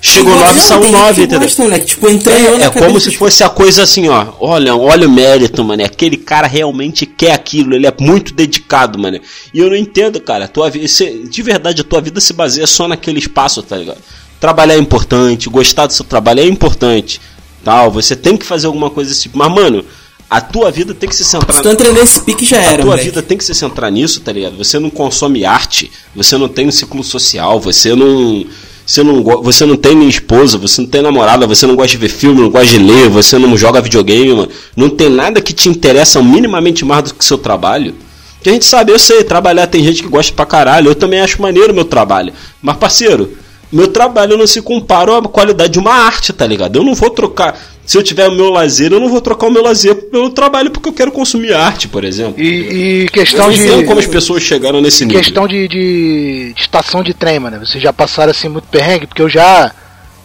Chegou 0.05 0.33
Não, 0.33 0.41
9, 0.41 0.53
tem 0.55 0.61
saiu 0.63 0.83
gente 0.83 0.93
9, 0.93 1.15
que 1.15 1.21
entendeu? 1.23 1.49
moleque. 1.59 1.87
Tipo, 1.87 2.09
É, 2.09 2.65
é 2.65 2.71
como 2.71 2.99
se 2.99 3.11
tipo, 3.13 3.25
fosse 3.25 3.45
a 3.45 3.49
coisa 3.49 3.85
assim, 3.85 4.09
ó. 4.09 4.27
Olha, 4.41 4.75
olha 4.75 5.07
o 5.07 5.11
mérito, 5.11 5.63
mano. 5.63 5.85
Aquele 5.85 6.17
cara 6.17 6.49
realmente 6.49 7.07
quer 7.07 7.31
aquilo, 7.33 7.73
ele 7.77 7.87
é 7.87 7.95
muito 8.01 8.35
dedicado, 8.35 8.99
mano. 8.99 9.21
E 9.55 9.59
eu 9.61 9.69
não 9.71 9.77
entendo, 9.77 10.21
cara. 10.21 10.49
Tua, 10.49 10.69
vi- 10.71 10.89
se- 10.89 11.23
de 11.31 11.43
verdade, 11.43 11.83
a 11.83 11.85
tua 11.85 12.01
vida 12.01 12.21
se 12.21 12.33
baseia 12.33 12.67
só 12.67 12.89
naquele 12.89 13.21
espaço, 13.21 13.63
tá 13.63 13.77
ligado? 13.77 13.99
Trabalhar 14.43 14.75
é 14.75 14.79
importante, 14.79 15.49
gostar 15.49 15.87
do 15.87 15.93
seu 15.93 16.05
trabalho 16.05 16.41
é 16.41 16.45
importante. 16.45 17.21
Tal, 17.63 17.93
você 17.93 18.17
tem 18.17 18.37
que 18.37 18.45
fazer 18.45 18.67
alguma 18.67 18.91
coisa 18.91 19.09
desse 19.09 19.23
tipo. 19.23 19.39
Mas, 19.39 19.55
mano, 19.55 19.85
a 20.29 20.41
tua 20.41 20.69
vida 20.69 20.93
tem 20.93 21.09
que 21.09 21.15
se 21.15 21.25
centrar 21.25 21.55
Se 21.55 21.63
tu 21.63 21.69
entra 21.69 21.93
nesse 21.93 22.21
pique 22.23 22.45
já 22.45 22.59
a 22.59 22.61
era, 22.61 22.77
tua 22.79 22.87
moleque. 22.87 23.05
vida 23.05 23.23
tem 23.23 23.39
que 23.39 23.45
se 23.45 23.55
centrar 23.55 23.89
nisso, 23.93 24.21
tá 24.21 24.33
ligado? 24.33 24.57
Você 24.57 24.81
não 24.81 24.91
consome 24.91 25.45
arte, 25.45 25.93
você 26.13 26.37
não 26.37 26.49
tem 26.49 26.67
um 26.67 26.73
ciclo 26.73 27.05
social, 27.05 27.61
você 27.61 27.95
não. 27.95 28.45
você 28.85 29.05
não, 29.05 29.23
você 29.23 29.65
não 29.65 29.77
tem 29.77 29.95
nem 29.95 30.09
esposa, 30.09 30.59
você 30.59 30.81
não 30.81 30.89
tem 30.89 31.03
namorada, 31.03 31.47
você 31.47 31.65
não 31.65 31.77
gosta 31.77 31.93
de 31.93 31.99
ver 31.99 32.09
filme, 32.09 32.41
não 32.41 32.51
gosta 32.51 32.67
de 32.67 32.79
ler, 32.79 33.09
você 33.11 33.39
não 33.39 33.57
joga 33.57 33.81
videogame, 33.81 34.35
mano. 34.35 34.49
Não 34.75 34.91
tem 34.91 35.09
nada 35.09 35.41
que 35.41 35.53
te 35.53 35.69
interessa 35.69 36.21
minimamente 36.21 36.85
mais 36.85 37.05
do 37.05 37.15
que 37.15 37.25
seu 37.25 37.39
trabalho. 37.39 37.95
Que 38.43 38.51
a 38.51 38.53
gente 38.53 38.65
sabe, 38.65 38.91
eu 38.91 38.99
sei, 38.99 39.23
trabalhar 39.23 39.69
tem 39.69 39.85
gente 39.85 40.03
que 40.03 40.09
gosta 40.09 40.33
pra 40.35 40.45
caralho. 40.45 40.91
Eu 40.91 40.97
também 40.97 41.21
acho 41.21 41.41
maneiro 41.41 41.73
meu 41.73 41.85
trabalho. 41.85 42.33
Mas, 42.61 42.77
parceiro, 42.77 43.39
meu 43.73 43.89
trabalho 43.89 44.37
não 44.37 44.47
se 44.47 44.61
compara 44.61 45.17
à 45.19 45.23
qualidade 45.23 45.73
de 45.73 45.79
uma 45.79 45.93
arte, 45.95 46.33
tá 46.33 46.47
ligado? 46.47 46.77
Eu 46.77 46.85
não 46.85 46.95
vou 46.95 47.11
trocar. 47.11 47.59
Se 47.85 47.99
eu 47.99 48.03
tiver 48.03 48.29
o 48.29 48.33
meu 48.33 48.49
lazer, 48.51 48.93
eu 48.93 49.01
não 49.01 49.09
vou 49.09 49.21
trocar 49.21 49.49
o 49.49 49.51
meu 49.51 49.63
lazer 49.63 49.95
pelo 50.11 50.31
trabalho 50.31 50.71
porque 50.71 50.89
eu 50.89 50.93
quero 50.93 51.11
consumir 51.11 51.53
arte, 51.53 51.89
por 51.89 52.05
exemplo. 52.05 52.41
E, 52.41 52.45
e 52.45 53.03
eu 53.05 53.11
questão 53.11 53.49
não 53.49 53.53
de. 53.55 53.85
como 53.85 53.99
as 53.99 54.07
pessoas 54.07 54.43
chegaram 54.43 54.81
nesse 54.81 55.05
nível. 55.05 55.21
Questão 55.21 55.49
de, 55.49 55.67
de, 55.67 56.53
de 56.55 56.61
estação 56.61 57.03
de 57.03 57.13
trem, 57.13 57.39
mano. 57.41 57.59
Vocês 57.59 57.83
já 57.83 57.93
passaram 57.93 58.31
assim 58.31 58.49
muito 58.49 58.69
perrengue? 58.69 59.07
Porque 59.07 59.23
eu 59.23 59.29
já. 59.29 59.73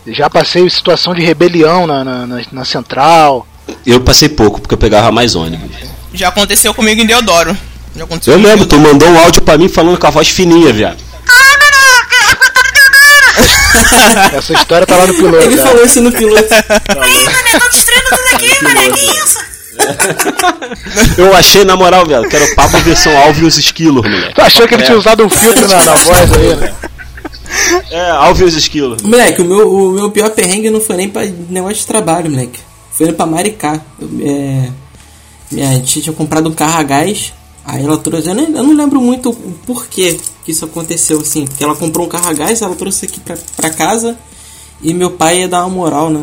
Já 0.05 0.29
passei 0.29 0.69
situação 0.69 1.13
de 1.13 1.21
rebelião 1.21 1.85
na, 1.87 2.03
na, 2.03 2.25
na- 2.27 2.41
na 2.51 2.63
central. 2.65 3.45
Eu 3.85 3.99
passei 3.99 4.29
pouco 4.29 4.61
porque 4.61 4.73
eu 4.73 4.77
pegava 4.77 5.11
mais 5.11 5.35
ônibus. 5.35 5.69
Já 6.13 6.29
aconteceu 6.29 6.73
comigo 6.73 7.01
em 7.01 7.05
Deodoro. 7.05 7.57
Já 7.95 8.03
aconteceu 8.05 8.33
Eu 8.33 8.39
lembro, 8.39 8.63
em 8.65 8.67
tu 8.69 8.79
mandou 8.79 9.09
um 9.09 9.19
áudio 9.19 9.41
pra 9.41 9.57
mim 9.57 9.67
falando 9.67 9.97
com 9.97 10.07
a 10.07 10.09
voz 10.09 10.29
fininha, 10.29 10.71
viado. 10.71 11.06
Essa 14.33 14.53
história 14.53 14.85
tá 14.87 14.95
lá 14.95 15.07
no 15.07 15.13
piloto. 15.13 15.37
Ele 15.37 15.55
né? 15.55 15.63
falou 15.63 15.85
isso 15.85 16.01
no 16.01 16.11
piloto. 16.11 16.43
Tô 16.47 17.69
destruindo 17.69 18.09
tudo 18.09 18.35
aqui, 18.35 18.63
mané, 18.63 18.89
que 18.89 19.05
isso? 19.05 19.37
Eu 21.17 21.33
achei, 21.35 21.63
na 21.63 21.75
moral, 21.75 22.05
velho, 22.05 22.27
que 22.27 22.35
era 22.35 22.45
o 22.45 22.55
papo 22.55 22.77
versão 22.79 23.15
Alve 23.17 23.43
e 23.43 23.45
os 23.45 23.57
esquilos, 23.57 24.03
moleque. 24.03 24.33
Tu 24.35 24.41
achou 24.41 24.67
que 24.67 24.73
ele 24.73 24.83
É. 24.83 24.85
tinha 24.85 24.97
usado 24.97 25.25
um 25.25 25.29
filtro 25.29 25.67
na, 25.67 25.83
na 25.83 25.93
voz 25.95 26.33
aí, 26.33 26.55
né? 26.55 26.73
É, 27.91 28.09
Alve 28.11 28.43
e 28.43 28.47
os 28.47 28.55
esquilos. 28.55 29.01
Moleque, 29.01 29.41
o 29.41 29.45
meu, 29.45 29.71
o 29.71 29.91
meu 29.91 30.11
pior 30.11 30.29
perrengue 30.31 30.69
não 30.69 30.81
foi 30.81 30.95
nem 30.97 31.09
pra 31.09 31.23
negócio 31.49 31.77
de 31.77 31.85
trabalho, 31.85 32.29
moleque. 32.29 32.59
Foi 32.91 33.07
indo 33.07 33.15
pra 33.15 33.25
Maricá. 33.25 33.79
Eu, 34.01 34.09
é, 34.23 34.69
minha 35.51 35.79
tia 35.81 36.01
tinha 36.01 36.13
comprado 36.13 36.49
um 36.49 36.53
carro 36.53 36.77
a 36.79 36.83
gás. 36.83 37.31
Aí 37.67 37.83
ela 37.83 37.97
trouxe. 37.97 38.29
Eu, 38.29 38.33
eu 38.33 38.63
não 38.63 38.73
lembro 38.73 39.01
muito 39.01 39.29
o 39.29 39.53
porquê 39.65 40.17
que 40.45 40.51
isso 40.51 40.63
aconteceu, 40.63 41.19
assim. 41.19 41.45
Porque 41.45 41.61
ela 41.61 41.75
comprou 41.75 42.05
um 42.05 42.09
carro 42.09 42.29
a 42.29 42.33
gás, 42.33 42.61
ela 42.61 42.73
trouxe 42.75 43.05
aqui 43.05 43.19
pra, 43.19 43.37
pra 43.57 43.69
casa. 43.69 44.17
E 44.81 44.93
meu 44.93 45.11
pai 45.11 45.41
ia 45.41 45.49
dar 45.49 45.65
uma 45.65 45.75
moral, 45.75 46.09
né? 46.09 46.21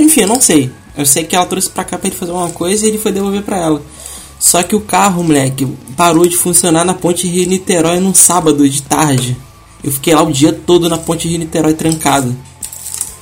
Enfim, 0.00 0.22
eu 0.22 0.28
não 0.28 0.40
sei. 0.40 0.70
Eu 0.96 1.04
sei 1.04 1.24
que 1.24 1.36
ela 1.36 1.44
trouxe 1.44 1.68
pra 1.68 1.84
cá 1.84 1.98
pra 1.98 2.08
ele 2.08 2.16
fazer 2.16 2.32
uma 2.32 2.48
coisa 2.48 2.86
e 2.86 2.88
ele 2.88 2.98
foi 2.98 3.12
devolver 3.12 3.42
pra 3.42 3.58
ela. 3.58 3.82
Só 4.38 4.62
que 4.62 4.74
o 4.74 4.80
carro, 4.80 5.22
moleque, 5.22 5.66
parou 5.96 6.26
de 6.26 6.36
funcionar 6.36 6.84
na 6.84 6.94
ponte 6.94 7.26
Rio-Niterói 7.26 8.00
num 8.00 8.14
sábado 8.14 8.68
de 8.68 8.82
tarde. 8.82 9.36
Eu 9.84 9.92
fiquei 9.92 10.14
lá 10.14 10.22
o 10.22 10.32
dia 10.32 10.52
todo 10.52 10.88
na 10.88 10.96
ponte 10.96 11.28
Rio-Niterói 11.28 11.74
trancado. 11.74 12.34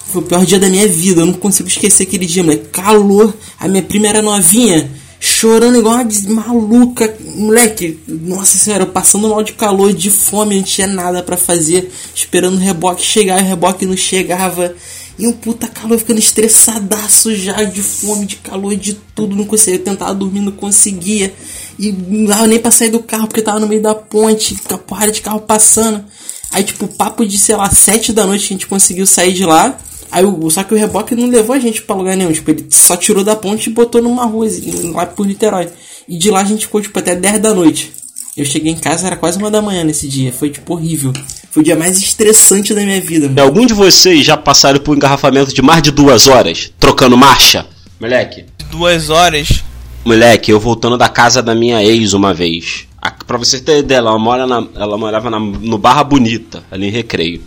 Foi 0.07 0.23
o 0.23 0.25
pior 0.25 0.45
dia 0.45 0.61
da 0.61 0.69
minha 0.69 0.87
vida, 0.87 1.23
eu 1.23 1.27
não 1.27 1.33
consigo 1.33 1.69
esquecer 1.69 2.05
aquele 2.05 2.27
dia, 2.27 2.45
moleque. 2.45 2.69
Calor, 2.69 3.35
a 3.59 3.67
minha 3.67 3.83
prima 3.83 4.07
era 4.07 4.23
novinha, 4.23 4.91
chorando 5.25 5.79
igual 5.79 6.05
uma 6.27 6.43
maluca. 6.49 7.17
Moleque, 7.35 7.99
nossa 8.07 8.59
senhora, 8.59 8.85
passando 8.85 9.31
mal 9.31 9.43
de 9.43 9.55
calor, 9.55 9.91
de 9.95 10.11
fome, 10.11 10.57
não 10.57 10.63
tinha 10.63 10.87
nada 10.87 11.23
pra 11.23 11.35
fazer, 11.35 11.91
esperando 12.15 12.57
o 12.57 12.61
reboque 12.61 13.03
chegar, 13.03 13.41
o 13.41 13.47
reboque 13.47 13.87
não 13.87 13.97
chegava. 13.97 14.75
E 15.19 15.27
um 15.27 15.33
puta 15.33 15.67
calor, 15.67 15.99
ficando 15.99 16.19
estressadaço 16.19 17.35
já, 17.37 17.63
de 17.63 17.81
fome, 17.81 18.27
de 18.27 18.37
calor, 18.37 18.77
de 18.77 18.95
tudo, 19.15 19.35
não 19.35 19.47
conseguia. 19.47 19.79
Eu 19.79 19.85
tentava 19.85 20.13
dormir, 20.13 20.41
não 20.41 20.53
conseguia. 20.53 21.33
E 21.79 21.91
não 21.91 22.27
dava 22.27 22.47
nem 22.47 22.59
pra 22.59 22.71
sair 22.71 22.91
do 22.91 23.01
carro, 23.01 23.27
porque 23.27 23.41
tava 23.41 23.61
no 23.61 23.69
meio 23.69 23.81
da 23.81 23.95
ponte, 23.95 24.57
a 24.69 24.77
porrada 24.77 25.13
de 25.13 25.23
carro 25.23 25.41
passando. 25.41 26.05
Aí, 26.51 26.65
tipo, 26.65 26.87
papo 26.87 27.25
de, 27.25 27.39
sei 27.39 27.57
lá, 27.57 27.71
sete 27.71 28.13
da 28.13 28.27
noite 28.27 28.49
que 28.49 28.55
a 28.55 28.57
gente 28.57 28.67
conseguiu 28.67 29.07
sair 29.07 29.33
de 29.33 29.47
lá. 29.47 29.79
Aí, 30.15 30.25
o, 30.25 30.49
só 30.51 30.63
que 30.63 30.73
o 30.73 30.77
reboque 30.79 31.15
não 31.15 31.29
levou 31.29 31.55
a 31.55 31.59
gente 31.59 31.83
pra 31.83 31.97
lugar 31.97 32.17
nenhum. 32.17 32.33
Tipo, 32.33 32.51
ele 32.53 32.67
só 32.71 32.97
tirou 32.97 33.25
da 33.25 33.35
ponte 33.35 33.69
e 33.69 33.73
botou 33.73 34.01
numa 34.01 34.25
rua, 34.25 34.47
assim, 34.47 34.93
lá 34.93 35.05
por 35.07 35.27
Niterói. 35.27 35.69
E 36.09 36.17
de 36.17 36.31
lá 36.31 36.41
a 36.41 36.45
gente 36.45 36.67
ficou, 36.67 36.81
tipo, 36.81 36.99
até 36.99 37.15
10 37.17 37.41
da 37.41 37.53
noite. 37.53 37.93
Eu 38.37 38.45
cheguei 38.45 38.73
em 38.73 38.77
casa, 38.77 39.07
era 39.07 39.17
quase 39.17 39.39
uma 39.39 39.51
da 39.51 39.61
manhã 39.61 39.83
nesse 39.85 40.07
dia. 40.09 40.33
Foi, 40.33 40.51
tipo, 40.51 40.75
horrível. 40.75 41.13
Foi 41.51 41.63
o 41.63 41.65
dia 41.65 41.77
mais 41.77 41.99
estressante 41.99 42.73
da 42.75 42.83
minha 42.83 43.01
vida, 43.01 43.29
mano. 43.29 43.41
Algum 43.43 43.65
de 43.67 43.75
vocês 43.75 44.25
já 44.25 44.37
passaram 44.37 44.79
por 44.81 44.93
um 44.93 44.97
engarrafamento 44.97 45.53
de 45.55 45.63
mais 45.63 45.83
de 45.83 45.91
duas 45.91 46.27
horas, 46.29 46.73
trocando 46.79 47.17
marcha? 47.17 47.67
Moleque, 48.01 48.45
Duas 48.71 49.09
horas. 49.11 49.63
moleque, 50.05 50.51
eu 50.51 50.59
voltando 50.61 50.99
da 50.99 51.09
casa 51.09 51.43
da 51.43 51.55
minha 51.55 51.83
ex 51.83 52.13
uma 52.13 52.35
vez. 52.35 52.87
A, 53.01 53.11
pra 53.11 53.39
você 53.39 53.61
ter 53.61 53.79
ideia, 53.79 53.99
ela, 53.99 54.19
mora 54.19 54.47
na- 54.47 54.67
ela 54.75 54.99
morava 54.99 55.31
na- 55.31 55.39
no 55.41 55.79
Barra 55.79 56.03
Bonita, 56.05 56.63
ali 56.71 56.87
em 56.89 56.91
Recreio. 56.91 57.41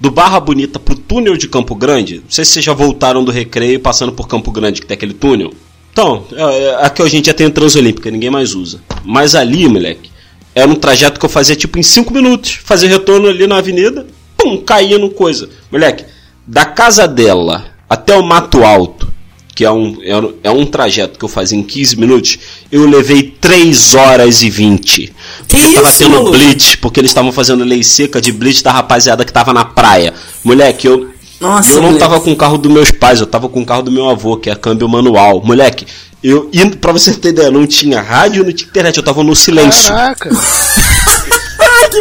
Do 0.00 0.10
Barra 0.10 0.38
Bonita 0.38 0.78
pro 0.78 0.94
túnel 0.94 1.36
de 1.36 1.48
Campo 1.48 1.74
Grande, 1.74 2.16
não 2.16 2.30
sei 2.30 2.44
se 2.44 2.52
vocês 2.52 2.64
já 2.64 2.72
voltaram 2.72 3.24
do 3.24 3.32
Recreio 3.32 3.80
passando 3.80 4.12
por 4.12 4.28
Campo 4.28 4.52
Grande, 4.52 4.80
que 4.80 4.86
tem 4.86 4.94
aquele 4.94 5.14
túnel. 5.14 5.52
Então, 5.92 6.24
é, 6.32 6.42
é, 6.42 6.84
aqui 6.84 7.02
hoje 7.02 7.16
em 7.16 7.20
dia 7.20 7.34
tem 7.34 7.48
a 7.48 7.50
Transolímpica, 7.50 8.10
ninguém 8.10 8.30
mais 8.30 8.54
usa. 8.54 8.80
Mas 9.04 9.34
ali, 9.34 9.66
moleque, 9.66 10.10
era 10.54 10.70
um 10.70 10.74
trajeto 10.74 11.18
que 11.18 11.26
eu 11.26 11.30
fazia 11.30 11.56
tipo 11.56 11.78
em 11.78 11.82
5 11.82 12.12
minutos. 12.12 12.60
Fazer 12.64 12.86
retorno 12.88 13.28
ali 13.28 13.46
na 13.46 13.58
avenida, 13.58 14.06
pum, 14.36 14.58
caía 14.58 14.98
no 14.98 15.10
coisa. 15.10 15.48
Moleque, 15.70 16.04
da 16.46 16.64
casa 16.64 17.06
dela 17.06 17.66
até 17.88 18.16
o 18.16 18.22
Mato 18.22 18.64
Alto, 18.64 18.97
que 19.58 19.64
é 19.64 19.70
um, 19.72 19.98
é, 20.04 20.16
um- 20.16 20.34
é 20.44 20.50
um 20.52 20.64
trajeto 20.64 21.18
que 21.18 21.24
eu 21.24 21.28
fazia 21.28 21.58
em 21.58 21.64
15 21.64 21.96
minutos, 21.98 22.38
eu 22.70 22.88
levei 22.88 23.34
3 23.40 23.92
horas 23.96 24.40
e 24.40 24.48
20. 24.48 25.12
Porque 25.48 25.66
Que 25.66 25.74
tava 25.74 25.88
isso, 25.88 25.98
tendo 25.98 26.10
maluco? 26.12 26.30
blitz, 26.30 26.76
porque 26.76 27.00
eles 27.00 27.10
estavam 27.10 27.32
fazendo 27.32 27.64
lei 27.64 27.82
seca 27.82 28.20
de 28.20 28.30
blitz 28.30 28.62
da 28.62 28.70
rapaziada 28.70 29.24
que 29.24 29.32
tava 29.32 29.52
na 29.52 29.64
praia. 29.64 30.14
Moleque, 30.44 30.86
eu, 30.86 31.08
Nossa, 31.40 31.70
eu 31.70 31.74
não 31.82 31.82
moleque. 31.90 31.98
tava 31.98 32.20
com 32.20 32.30
o 32.30 32.36
carro 32.36 32.56
dos 32.56 32.70
meus 32.70 32.92
pais, 32.92 33.18
eu 33.18 33.26
tava 33.26 33.48
com 33.48 33.60
o 33.60 33.66
carro 33.66 33.82
do 33.82 33.90
meu 33.90 34.08
avô, 34.08 34.36
que 34.36 34.48
é 34.48 34.54
câmbio 34.54 34.88
manual. 34.88 35.42
Moleque, 35.44 35.84
eu 36.22 36.48
indo, 36.52 36.76
pra 36.76 36.92
você 36.92 37.12
ter 37.14 37.30
ideia, 37.30 37.50
não 37.50 37.66
tinha 37.66 38.00
rádio, 38.00 38.44
não 38.44 38.52
tinha 38.52 38.68
internet, 38.70 38.96
eu 38.96 39.02
tava 39.02 39.24
no 39.24 39.34
silêncio. 39.34 39.88
Caraca. 39.88 40.30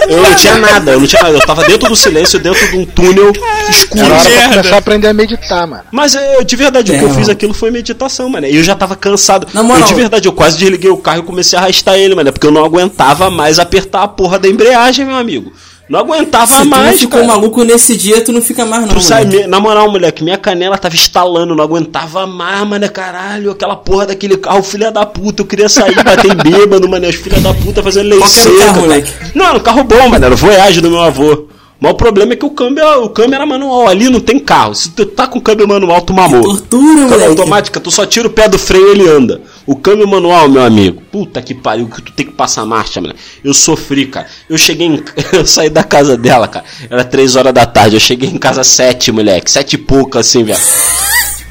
Eu 0.09 0.21
não 0.21 0.35
tinha 0.35 0.57
nada, 0.57 0.91
eu 0.91 0.99
não 0.99 1.07
tinha 1.07 1.21
nada. 1.23 1.35
Eu 1.35 1.45
tava 1.45 1.63
dentro 1.63 1.89
do 1.89 1.95
silêncio, 1.95 2.39
dentro 2.39 2.69
de 2.71 2.77
um 2.77 2.85
túnel 2.85 3.31
escuro. 3.69 4.05
Era 4.05 4.15
hora 4.15 4.23
pra 4.29 4.49
começar 4.49 4.75
a 4.75 4.79
aprender 4.79 5.07
a 5.07 5.13
meditar, 5.13 5.67
mano. 5.67 5.83
Mas 5.91 6.15
é, 6.15 6.43
de 6.43 6.55
verdade, 6.55 6.91
o 6.91 6.97
que 6.97 7.03
eu 7.03 7.09
É, 7.09 7.13
fiz 7.13 7.29
aquilo 7.29 7.53
foi 7.53 7.71
meditação, 7.71 8.29
mano. 8.29 8.47
E 8.47 8.55
eu 8.55 8.63
já 8.63 8.75
tava 8.75 8.95
cansado. 8.95 9.47
Na 9.53 9.63
moral. 9.63 9.81
Eu, 9.81 9.87
de 9.87 9.93
verdade, 9.93 10.27
eu 10.27 10.33
quase 10.33 10.57
desliguei 10.57 10.89
o 10.89 10.97
carro 10.97 11.19
e 11.19 11.23
comecei 11.23 11.57
a 11.57 11.61
arrastar 11.63 11.95
ele, 11.95 12.15
mano. 12.15 12.31
Porque 12.31 12.47
eu 12.47 12.51
não 12.51 12.63
aguentava 12.65 13.29
mais 13.29 13.59
apertar 13.59 14.03
a 14.03 14.07
porra 14.07 14.37
da 14.39 14.47
embreagem, 14.47 15.05
meu 15.05 15.15
amigo. 15.15 15.51
Não 15.89 15.99
aguentava 15.99 16.47
Se 16.51 16.65
mais, 16.65 16.99
ficou 16.99 17.21
cara. 17.21 17.31
maluco 17.33 17.63
nesse 17.63 17.95
dia, 17.95 18.21
tu 18.21 18.33
não 18.33 18.41
fica 18.41 18.65
mais 18.65 18.85
não, 18.85 18.89
Tu 18.95 18.99
sai, 19.01 19.23
moleque. 19.23 19.43
me- 19.43 19.47
na 19.47 19.59
moral, 19.59 19.89
moleque, 19.89 20.21
minha 20.21 20.37
canela 20.37 20.77
tava 20.77 20.95
estalando, 20.95 21.55
não 21.55 21.63
aguentava 21.63 22.27
mais, 22.27 22.67
mano, 22.67 22.89
caralho, 22.91 23.51
aquela 23.51 23.75
porra 23.77 24.05
daquele 24.07 24.35
carro, 24.37 24.61
filha 24.63 24.91
da 24.91 25.05
puta, 25.05 25.43
eu 25.43 25.45
queria 25.45 25.69
sair, 25.69 25.95
bater 26.03 26.31
em 26.31 26.35
bêbado, 26.35 26.89
mano, 26.89 27.07
os 27.07 27.15
filha 27.15 27.39
da 27.39 27.53
puta 27.53 27.81
fazendo 27.81 28.09
lei 28.09 28.19
Qual 28.19 28.29
carro, 28.59 28.81
moleque? 28.81 29.13
Não, 29.33 29.55
um 29.55 29.59
carro 29.59 29.83
bom, 29.85 30.09
mano, 30.09 30.25
era 30.25 30.33
o 30.33 30.37
Voyage 30.37 30.81
do 30.81 30.89
meu 30.89 31.01
avô. 31.01 31.46
Mas 31.79 31.91
o 31.91 31.95
problema 31.95 32.33
é 32.33 32.35
que 32.35 32.45
o 32.45 32.49
câmbio, 32.49 32.83
o 33.03 33.09
câmbio 33.09 33.35
era 33.35 33.45
manual, 33.45 33.87
ali 33.87 34.09
não 34.09 34.19
tem 34.19 34.39
carro, 34.39 34.73
se 34.73 34.89
tu 34.89 35.05
tá 35.05 35.27
com 35.27 35.37
o 35.37 35.41
câmbio 35.41 35.67
manual, 35.67 36.01
tu 36.01 36.11
mamou. 36.11 36.41
tortura, 36.41 36.81
Câmbio 36.87 37.09
moleque. 37.09 37.25
automática, 37.29 37.79
tu 37.79 37.91
só 37.91 38.03
tira 38.03 38.27
o 38.27 38.31
pé 38.31 38.49
do 38.49 38.57
freio 38.57 38.87
e 38.87 38.91
ele 38.91 39.07
anda. 39.07 39.41
O 39.65 39.75
câmbio 39.75 40.07
manual, 40.07 40.49
meu 40.49 40.63
amigo, 40.63 41.03
puta 41.11 41.39
que 41.39 41.53
pariu, 41.53 41.87
que 41.87 42.01
tu 42.01 42.11
tem 42.13 42.25
que 42.25 42.31
passar 42.31 42.65
marcha, 42.65 42.99
mano. 42.99 43.13
Eu 43.43 43.53
sofri, 43.53 44.07
cara. 44.07 44.25
Eu 44.49 44.57
cheguei 44.57 44.87
em... 44.87 45.03
Eu 45.31 45.45
saí 45.45 45.69
da 45.69 45.83
casa 45.83 46.17
dela, 46.17 46.47
cara. 46.47 46.65
Era 46.89 47.03
três 47.03 47.35
horas 47.35 47.53
da 47.53 47.65
tarde. 47.65 47.95
Eu 47.95 47.99
cheguei 47.99 48.27
em 48.29 48.37
casa 48.39 48.63
sete, 48.63 49.11
moleque. 49.11 49.51
Sete 49.51 49.73
e 49.73 49.77
pouco, 49.77 50.17
assim, 50.17 50.43
velho. 50.43 50.57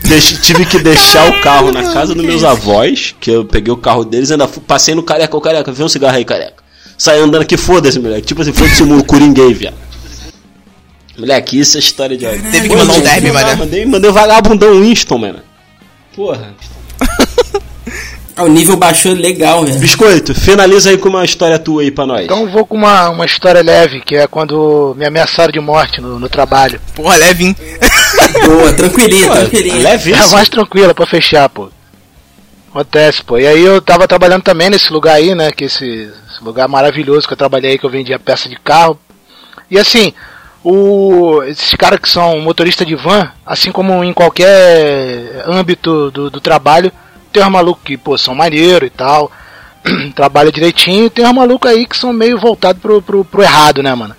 Deixe- 0.02 0.36
tive 0.38 0.66
que 0.66 0.78
deixar 0.78 1.28
o 1.30 1.40
carro 1.40 1.70
na 1.72 1.92
casa 1.92 2.14
dos 2.14 2.24
meus 2.24 2.42
avós, 2.44 3.14
que 3.20 3.30
eu 3.30 3.44
peguei 3.44 3.72
o 3.72 3.76
carro 3.76 4.04
deles, 4.04 4.30
ainda 4.30 4.46
fui- 4.48 4.62
passei 4.66 4.94
no 4.94 5.02
careca, 5.02 5.36
ô 5.36 5.40
careca, 5.40 5.70
vê 5.72 5.84
um 5.84 5.88
cigarro 5.88 6.16
aí, 6.16 6.24
careca. 6.24 6.64
Saí 6.98 7.18
andando 7.20 7.42
aqui, 7.42 7.56
foda-se, 7.56 7.98
moleque. 8.00 8.26
Tipo 8.26 8.42
assim, 8.42 8.52
foda-se 8.52 8.82
o 8.82 9.04
coringuei, 9.04 9.52
viado. 9.52 9.74
Moleque, 11.18 11.58
isso 11.58 11.76
é 11.76 11.80
história 11.80 12.16
de. 12.16 12.26
Teve 12.26 12.68
que 12.68 12.76
mandar 12.76 12.94
um 12.94 13.00
derby, 13.00 13.32
mano. 13.32 13.56
Mandei, 13.56 13.86
mandei 13.86 14.10
o 14.10 14.12
vagabundão 14.12 14.80
Winston, 14.80 15.18
mano. 15.18 15.40
Porra. 16.14 16.54
Ah, 18.38 18.44
o 18.44 18.48
nível 18.48 18.76
baixou 18.76 19.14
legal, 19.14 19.64
velho. 19.64 19.78
Biscoito, 19.78 20.34
finaliza 20.34 20.90
aí 20.90 20.98
com 20.98 21.08
uma 21.08 21.24
história 21.24 21.58
tua 21.58 21.80
aí 21.80 21.90
pra 21.90 22.04
nós. 22.04 22.24
Então 22.26 22.42
eu 22.42 22.50
vou 22.50 22.66
com 22.66 22.76
uma, 22.76 23.08
uma 23.08 23.24
história 23.24 23.62
leve, 23.62 24.02
que 24.02 24.14
é 24.14 24.26
quando 24.26 24.94
me 24.94 25.06
ameaçaram 25.06 25.50
de 25.50 25.58
morte 25.58 26.02
no, 26.02 26.18
no 26.20 26.28
trabalho. 26.28 26.78
Porra, 26.94 27.16
levinho. 27.16 27.56
Boa, 28.44 28.74
tranquilinha, 28.74 29.30
tranquilinha. 29.30 29.76
leve 29.82 30.12
É 30.12 30.16
a 30.16 30.20
isso. 30.20 30.32
mais 30.32 30.50
tranquila 30.50 30.92
pra 30.92 31.06
fechar, 31.06 31.48
pô. 31.48 31.70
Acontece, 32.68 33.24
pô. 33.24 33.38
E 33.38 33.46
aí 33.46 33.64
eu 33.64 33.80
tava 33.80 34.06
trabalhando 34.06 34.42
também 34.42 34.68
nesse 34.68 34.92
lugar 34.92 35.14
aí, 35.14 35.34
né? 35.34 35.50
Que 35.50 35.64
esse, 35.64 35.86
esse 35.86 36.44
lugar 36.44 36.68
maravilhoso 36.68 37.26
que 37.26 37.32
eu 37.32 37.38
trabalhei 37.38 37.70
aí, 37.70 37.78
que 37.78 37.86
eu 37.86 37.90
vendia 37.90 38.18
peça 38.18 38.50
de 38.50 38.56
carro. 38.56 38.98
E 39.70 39.78
assim, 39.78 40.12
o, 40.68 41.44
esses 41.44 41.76
caras 41.76 42.00
que 42.00 42.10
são 42.10 42.40
motorista 42.40 42.84
de 42.84 42.96
van, 42.96 43.30
assim 43.46 43.70
como 43.70 44.02
em 44.02 44.12
qualquer 44.12 45.44
âmbito 45.46 46.10
do, 46.10 46.28
do 46.28 46.40
trabalho, 46.40 46.90
tem 47.32 47.40
uns 47.40 47.48
malucos 47.48 47.84
que, 47.84 47.96
pô, 47.96 48.18
são 48.18 48.34
maneiro 48.34 48.84
e 48.84 48.90
tal, 48.90 49.30
trabalha 50.16 50.50
direitinho, 50.50 51.04
e 51.04 51.10
tem 51.10 51.24
uns 51.24 51.32
malucos 51.32 51.70
aí 51.70 51.86
que 51.86 51.96
são 51.96 52.12
meio 52.12 52.36
voltados 52.36 52.82
pro, 52.82 53.00
pro, 53.00 53.24
pro 53.24 53.42
errado, 53.44 53.80
né, 53.80 53.94
mano? 53.94 54.16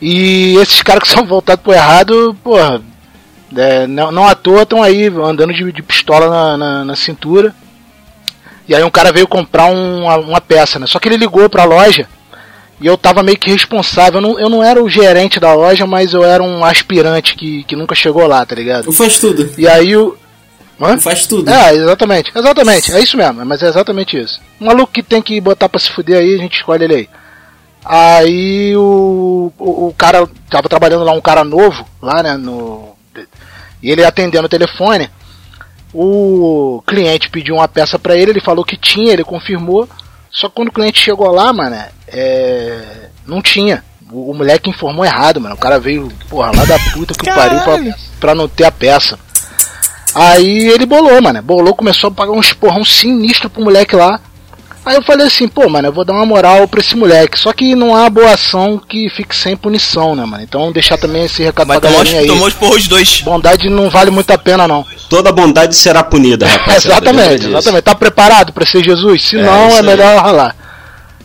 E 0.00 0.54
esses 0.62 0.80
caras 0.80 1.02
que 1.02 1.08
são 1.08 1.26
voltados 1.26 1.64
pro 1.64 1.72
errado, 1.72 2.36
porra, 2.40 2.80
é, 3.56 3.88
não, 3.88 4.12
não 4.12 4.28
à 4.28 4.36
toa 4.36 4.62
estão 4.62 4.84
aí 4.84 5.08
andando 5.08 5.52
de, 5.52 5.72
de 5.72 5.82
pistola 5.82 6.30
na, 6.30 6.56
na, 6.56 6.84
na, 6.84 6.94
cintura. 6.94 7.52
E 8.68 8.76
aí 8.76 8.84
um 8.84 8.90
cara 8.90 9.10
veio 9.10 9.26
comprar 9.26 9.66
um, 9.66 10.04
uma, 10.04 10.16
uma, 10.18 10.40
peça, 10.40 10.78
né? 10.78 10.86
Só 10.86 11.00
que 11.00 11.08
ele 11.08 11.16
ligou 11.16 11.50
pra 11.50 11.64
loja 11.64 12.06
e 12.80 12.86
eu 12.86 12.96
tava 12.96 13.22
meio 13.22 13.38
que 13.38 13.50
responsável. 13.50 14.20
Eu 14.20 14.22
não, 14.22 14.40
eu 14.40 14.48
não 14.48 14.62
era 14.64 14.82
o 14.82 14.88
gerente 14.88 15.38
da 15.38 15.52
loja, 15.52 15.86
mas 15.86 16.14
eu 16.14 16.24
era 16.24 16.42
um 16.42 16.64
aspirante 16.64 17.34
que, 17.34 17.62
que 17.64 17.76
nunca 17.76 17.94
chegou 17.94 18.26
lá, 18.26 18.44
tá 18.46 18.54
ligado? 18.54 18.86
Eu 18.86 18.92
faz 18.92 19.18
tudo. 19.18 19.50
E 19.58 19.68
aí 19.68 19.94
o. 19.94 20.16
Hã? 20.80 20.96
Faz 20.96 21.26
tudo. 21.26 21.50
É, 21.50 21.74
exatamente. 21.74 22.32
Exatamente. 22.34 22.92
É 22.92 23.00
isso 23.00 23.18
mesmo, 23.18 23.44
mas 23.44 23.62
é 23.62 23.68
exatamente 23.68 24.18
isso. 24.18 24.40
Um 24.58 24.64
maluco 24.66 24.92
que 24.92 25.02
tem 25.02 25.20
que 25.20 25.38
botar 25.38 25.68
pra 25.68 25.78
se 25.78 25.90
fuder 25.90 26.18
aí, 26.18 26.34
a 26.34 26.38
gente 26.38 26.56
escolhe 26.56 26.84
ele 26.84 26.94
aí. 26.94 27.08
Aí 27.84 28.74
o, 28.76 29.52
o, 29.58 29.88
o, 29.88 29.94
cara 29.96 30.26
tava 30.48 30.68
trabalhando 30.68 31.04
lá, 31.04 31.12
um 31.12 31.20
cara 31.20 31.44
novo, 31.44 31.86
lá, 32.00 32.22
né, 32.22 32.36
no. 32.36 32.94
E 33.82 33.90
ele 33.90 34.04
atendendo 34.04 34.46
o 34.46 34.50
telefone. 34.50 35.10
O 35.92 36.82
cliente 36.86 37.28
pediu 37.28 37.56
uma 37.56 37.66
peça 37.66 37.98
para 37.98 38.16
ele, 38.16 38.30
ele 38.30 38.40
falou 38.40 38.64
que 38.64 38.76
tinha, 38.76 39.12
ele 39.12 39.24
confirmou. 39.24 39.88
Só 40.30 40.48
que 40.48 40.54
quando 40.54 40.68
o 40.68 40.72
cliente 40.72 41.00
chegou 41.00 41.30
lá, 41.30 41.52
mano, 41.52 41.76
é, 42.06 43.08
não 43.26 43.42
tinha. 43.42 43.84
O, 44.10 44.30
o, 44.30 44.34
moleque 44.34 44.70
informou 44.70 45.04
errado, 45.04 45.40
mano. 45.40 45.54
O 45.54 45.58
cara 45.58 45.78
veio, 45.78 46.10
porra, 46.28 46.52
lá 46.54 46.64
da 46.64 46.78
puta 46.92 47.14
que 47.14 47.26
pariu 47.26 47.60
pra, 47.60 47.78
pra 48.20 48.34
não 48.34 48.48
ter 48.48 48.64
a 48.64 48.72
peça. 48.72 49.18
Aí 50.14 50.68
ele 50.68 50.86
bolou, 50.86 51.20
mano. 51.20 51.42
Bolou, 51.42 51.74
começou 51.74 52.08
a 52.08 52.12
pagar 52.12 52.32
um 52.32 52.40
esporrão 52.40 52.84
sinistro 52.84 53.50
pro 53.50 53.62
moleque 53.62 53.94
lá. 53.94 54.20
Aí 54.84 54.96
eu 54.96 55.02
falei 55.02 55.26
assim, 55.26 55.46
pô, 55.46 55.68
mano, 55.68 55.88
eu 55.88 55.92
vou 55.92 56.04
dar 56.04 56.14
uma 56.14 56.24
moral 56.24 56.66
pra 56.66 56.80
esse 56.80 56.96
moleque. 56.96 57.38
Só 57.38 57.52
que 57.52 57.74
não 57.74 57.94
há 57.94 58.08
boa 58.08 58.32
ação 58.32 58.78
que 58.78 59.10
fique 59.10 59.36
sem 59.36 59.54
punição, 59.54 60.16
né, 60.16 60.24
mano? 60.24 60.42
Então 60.42 60.72
deixar 60.72 60.96
também 60.96 61.24
esse 61.24 61.42
recado 61.42 61.68
Mas 61.68 61.80
pra 61.80 61.90
galerinha 61.90 62.20
aí. 62.20 62.26
Tomou 62.26 62.48
os 62.48 62.54
porros 62.54 62.88
dois. 62.88 63.20
Bondade 63.20 63.68
não 63.68 63.90
vale 63.90 64.10
muito 64.10 64.30
a 64.30 64.38
pena, 64.38 64.66
não. 64.66 64.86
Toda 65.08 65.32
bondade 65.32 65.76
será 65.76 66.02
punida, 66.02 66.46
rapaz. 66.48 66.84
exatamente, 66.84 67.46
exatamente. 67.46 67.82
Tá 67.82 67.94
preparado 67.94 68.52
pra 68.52 68.64
ser 68.64 68.82
Jesus? 68.82 69.22
Se 69.22 69.38
é, 69.38 69.42
não, 69.42 69.76
é 69.76 69.82
melhor 69.82 70.22
ralar. 70.22 70.56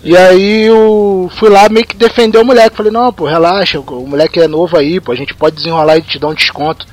E 0.03 0.15
aí 0.15 0.67
eu 0.67 1.31
fui 1.39 1.49
lá 1.49 1.67
meio 1.69 1.87
que 1.87 1.95
defender 1.95 2.37
o 2.37 2.45
moleque. 2.45 2.75
Falei, 2.75 2.91
não, 2.91 3.11
pô, 3.11 3.25
relaxa, 3.25 3.79
o 3.79 4.07
moleque 4.07 4.39
é 4.39 4.47
novo 4.47 4.77
aí, 4.77 4.99
pô, 4.99 5.11
a 5.11 5.15
gente 5.15 5.33
pode 5.33 5.55
desenrolar 5.55 5.97
e 5.97 6.01
te 6.01 6.19
dar 6.19 6.27
um 6.27 6.33
desconto 6.33 6.85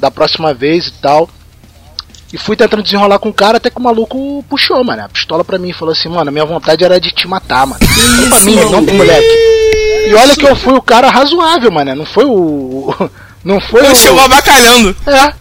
da 0.00 0.10
próxima 0.10 0.54
vez 0.54 0.88
e 0.88 0.92
tal. 0.94 1.28
E 2.32 2.38
fui 2.38 2.54
tentando 2.56 2.82
desenrolar 2.82 3.18
com 3.18 3.28
o 3.28 3.34
cara 3.34 3.56
até 3.56 3.70
que 3.70 3.78
o 3.78 3.82
maluco 3.82 4.44
puxou, 4.48 4.84
mano. 4.84 5.04
A 5.04 5.08
pistola 5.08 5.44
pra 5.44 5.58
mim 5.58 5.72
falou 5.72 5.92
assim, 5.92 6.08
mano, 6.08 6.30
minha 6.30 6.44
vontade 6.44 6.84
era 6.84 7.00
de 7.00 7.10
te 7.10 7.26
matar, 7.26 7.66
mano. 7.66 7.80
Não 8.20 8.28
pra 8.28 8.40
mim, 8.40 8.54
não 8.54 8.84
pro 8.84 8.94
moleque. 8.94 9.36
E 10.08 10.14
olha 10.14 10.36
que 10.36 10.46
eu 10.46 10.54
fui 10.54 10.74
o 10.74 10.82
cara 10.82 11.10
razoável, 11.10 11.72
mano. 11.72 11.94
Não 11.94 12.06
foi 12.06 12.24
o. 12.24 12.94
Não 13.42 13.58
foi 13.58 13.80
eu 13.80 13.92
o. 13.92 13.96
chegou 13.96 14.20
abacalhando. 14.20 14.94
É. 15.06 15.32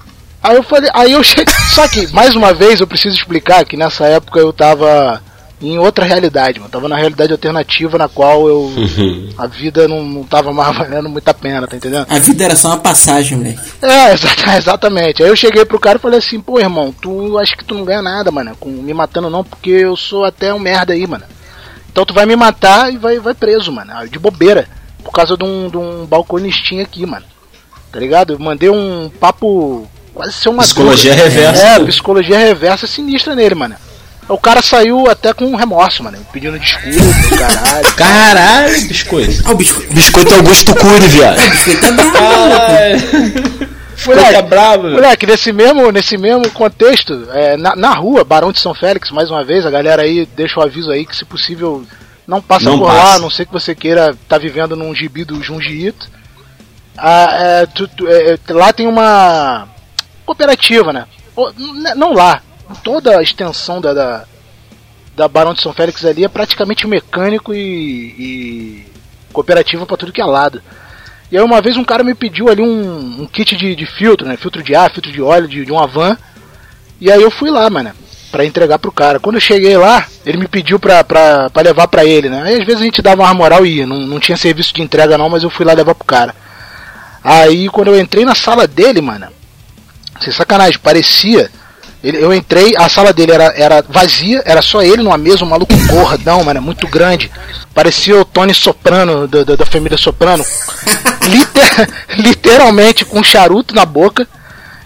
Aí 0.41 0.55
eu 0.55 0.63
falei, 0.63 0.89
aí 0.93 1.11
eu 1.11 1.21
cheguei. 1.21 1.53
Só 1.69 1.85
que, 1.85 2.07
mais 2.13 2.33
uma 2.33 2.53
vez, 2.53 2.79
eu 2.79 2.87
preciso 2.87 3.13
explicar 3.17 3.65
que 3.65 3.75
nessa 3.75 4.05
época 4.05 4.39
eu 4.39 4.53
tava 4.53 5.21
em 5.61 5.77
outra 5.77 6.05
realidade, 6.05 6.59
mano. 6.59 6.71
Tava 6.71 6.87
na 6.87 6.95
realidade 6.95 7.31
alternativa 7.31 7.97
na 7.97 8.07
qual 8.07 8.47
eu. 8.47 8.61
Uhum. 8.61 9.29
A 9.37 9.45
vida 9.47 9.87
não, 9.87 10.03
não 10.03 10.23
tava 10.23 10.53
mais 10.53 10.75
valendo 10.77 11.09
muita 11.09 11.33
pena, 11.33 11.67
tá 11.67 11.75
entendendo? 11.75 12.05
A 12.09 12.19
vida 12.19 12.45
era 12.45 12.55
só 12.55 12.69
uma 12.69 12.77
passagem, 12.77 13.37
moleque. 13.37 13.59
É, 13.81 14.13
exatamente. 14.57 15.21
Aí 15.21 15.29
eu 15.29 15.35
cheguei 15.35 15.65
pro 15.65 15.79
cara 15.79 15.97
e 15.97 16.01
falei 16.01 16.19
assim, 16.19 16.39
pô, 16.39 16.59
irmão, 16.59 16.93
tu 17.01 17.37
acho 17.37 17.57
que 17.57 17.65
tu 17.65 17.75
não 17.75 17.83
ganha 17.85 18.01
nada, 18.01 18.31
mano, 18.31 18.55
com 18.59 18.69
me 18.69 18.93
matando 18.93 19.29
não, 19.29 19.43
porque 19.43 19.69
eu 19.71 19.95
sou 19.95 20.23
até 20.23 20.53
um 20.53 20.59
merda 20.59 20.93
aí, 20.93 21.05
mano. 21.05 21.25
Então 21.91 22.05
tu 22.05 22.13
vai 22.13 22.25
me 22.25 22.35
matar 22.35 22.93
e 22.93 22.97
vai, 22.97 23.19
vai 23.19 23.33
preso, 23.33 23.71
mano. 23.71 23.91
De 24.07 24.19
bobeira. 24.19 24.67
Por 25.03 25.11
causa 25.11 25.35
de 25.35 25.43
um, 25.43 25.69
de 25.69 25.77
um 25.77 26.05
balconistinho 26.05 26.83
aqui, 26.83 27.05
mano. 27.05 27.25
Tá 27.91 27.99
ligado? 27.99 28.33
Eu 28.33 28.39
mandei 28.39 28.69
um 28.69 29.09
papo 29.19 29.87
quase 30.13 30.33
ser 30.33 30.49
uma 30.49 30.63
Psicologia 30.63 31.15
dúvida. 31.15 31.29
reversa. 31.29 31.63
É, 31.63 31.85
psicologia 31.85 32.37
reversa 32.37 32.85
sinistra 32.85 33.33
nele, 33.35 33.55
mano. 33.55 33.75
O 34.29 34.37
cara 34.37 34.61
saiu 34.61 35.09
até 35.09 35.33
com 35.33 35.55
remorso, 35.55 36.03
mano. 36.03 36.17
Pedindo 36.31 36.59
desculpa, 36.59 37.35
caralho. 37.35 37.93
Caralho, 37.95 38.87
biscoito. 38.87 39.41
Ah, 39.43 39.51
o 39.51 39.55
biscoito. 39.55 39.93
Biscoito 39.93 40.33
Augusto 40.35 40.75
Cury, 40.75 41.07
viado. 41.07 41.39
O 41.39 41.49
biscoito 41.49 41.85
é 41.85 41.91
bravo, 41.91 43.79
moleque. 44.05 44.35
é 44.35 44.41
bravo, 44.41 44.89
moleque, 44.89 45.25
nesse 45.25 45.51
mesmo, 45.51 45.91
nesse 45.91 46.17
mesmo 46.17 46.49
contexto, 46.51 47.27
é, 47.33 47.57
na, 47.57 47.75
na 47.75 47.93
rua, 47.93 48.23
Barão 48.23 48.51
de 48.51 48.59
São 48.59 48.73
Félix, 48.73 49.09
mais 49.11 49.31
uma 49.31 49.43
vez, 49.43 49.65
a 49.65 49.71
galera 49.71 50.03
aí 50.03 50.27
deixa 50.35 50.59
o 50.59 50.63
aviso 50.63 50.91
aí 50.91 51.05
que 51.05 51.15
se 51.15 51.25
possível 51.25 51.83
não 52.27 52.41
passa 52.41 52.65
não 52.65 52.77
por 52.77 52.87
passa. 52.87 53.03
lá, 53.03 53.15
a 53.15 53.19
não 53.19 53.29
sei 53.29 53.45
que 53.45 53.51
você 53.51 53.73
queira 53.73 54.11
estar 54.11 54.21
tá 54.27 54.37
vivendo 54.37 54.75
num 54.75 54.93
gibi 54.93 55.25
do 55.25 55.41
Junji 55.41 55.87
Ito. 55.87 56.07
Ah, 56.95 57.29
é, 57.31 57.65
tu, 57.65 57.87
tu, 57.87 58.07
é, 58.07 58.37
lá 58.49 58.71
tem 58.71 58.85
uma 58.85 59.67
cooperativa, 60.25 60.93
né? 60.93 61.05
Não 61.95 62.13
lá, 62.13 62.41
toda 62.75 63.17
a 63.17 63.23
extensão 63.23 63.81
da, 63.81 63.93
da, 63.93 64.25
da 65.15 65.27
Barão 65.27 65.53
de 65.53 65.61
São 65.61 65.73
Félix 65.73 66.05
ali 66.05 66.23
é 66.23 66.27
praticamente 66.27 66.87
mecânico 66.87 67.53
e, 67.53 67.59
e 67.59 68.85
cooperativa 69.33 69.85
para 69.85 69.97
tudo 69.97 70.11
que 70.11 70.21
é 70.21 70.25
lado. 70.25 70.61
E 71.31 71.37
aí 71.37 71.43
uma 71.43 71.61
vez 71.61 71.77
um 71.77 71.83
cara 71.83 72.03
me 72.03 72.15
pediu 72.15 72.49
ali 72.49 72.61
um, 72.61 73.21
um 73.21 73.27
kit 73.27 73.55
de, 73.55 73.75
de, 73.75 73.85
filtro, 73.85 74.27
né? 74.27 74.35
Filtro 74.35 74.63
de 74.63 74.73
ar, 74.73 74.91
filtro 74.91 75.11
de 75.11 75.21
óleo 75.21 75.47
de, 75.47 75.65
de 75.65 75.71
uma 75.71 75.85
van. 75.85 76.17
E 76.99 77.11
aí 77.11 77.21
eu 77.21 77.29
fui 77.29 77.51
lá, 77.51 77.69
mano, 77.69 77.91
pra 78.31 78.45
entregar 78.45 78.79
pro 78.79 78.91
cara. 78.91 79.19
Quando 79.19 79.35
eu 79.35 79.41
cheguei 79.41 79.77
lá, 79.77 80.07
ele 80.25 80.37
me 80.37 80.47
pediu 80.47 80.79
pra, 80.79 81.03
pra, 81.03 81.49
pra 81.49 81.61
levar 81.61 81.87
pra 81.87 82.03
ele, 82.03 82.29
né? 82.29 82.41
Aí 82.43 82.59
às 82.59 82.65
vezes 82.65 82.81
a 82.81 82.85
gente 82.85 83.01
dava 83.01 83.23
uma 83.23 83.33
moral 83.33 83.65
e 83.65 83.77
ia. 83.77 83.87
Não, 83.87 83.99
não 83.99 84.19
tinha 84.19 84.37
serviço 84.37 84.73
de 84.73 84.81
entrega 84.81 85.17
não, 85.17 85.29
mas 85.29 85.43
eu 85.43 85.49
fui 85.51 85.65
lá 85.65 85.73
levar 85.73 85.93
pro 85.93 86.05
cara. 86.05 86.33
Aí 87.23 87.69
quando 87.69 87.89
eu 87.89 87.99
entrei 87.99 88.25
na 88.25 88.33
sala 88.33 88.65
dele, 88.67 89.01
mano, 89.01 89.27
sem 90.19 90.33
sacanagem, 90.33 90.79
parecia 90.79 91.51
ele, 92.03 92.23
eu 92.23 92.33
entrei, 92.33 92.73
a 92.77 92.87
sala 92.87 93.11
dele 93.11 93.33
era, 93.33 93.53
era 93.55 93.83
vazia, 93.87 94.41
era 94.45 94.61
só 94.61 94.81
ele 94.81 95.03
numa 95.03 95.17
mesa, 95.17 95.43
um 95.43 95.49
maluco 95.49 95.75
gordão, 95.87 96.43
mano, 96.43 96.61
muito 96.61 96.87
grande. 96.87 97.29
Parecia 97.73 98.17
o 98.17 98.23
Tony 98.23 98.53
Soprano, 98.53 99.27
da, 99.27 99.43
da, 99.43 99.55
da 99.57 99.65
família 99.65 99.97
Soprano. 99.97 100.43
Liter, 101.27 101.89
literalmente 102.17 103.03
com 103.03 103.19
um 103.19 103.23
charuto 103.23 103.75
na 103.75 103.85
boca. 103.85 104.27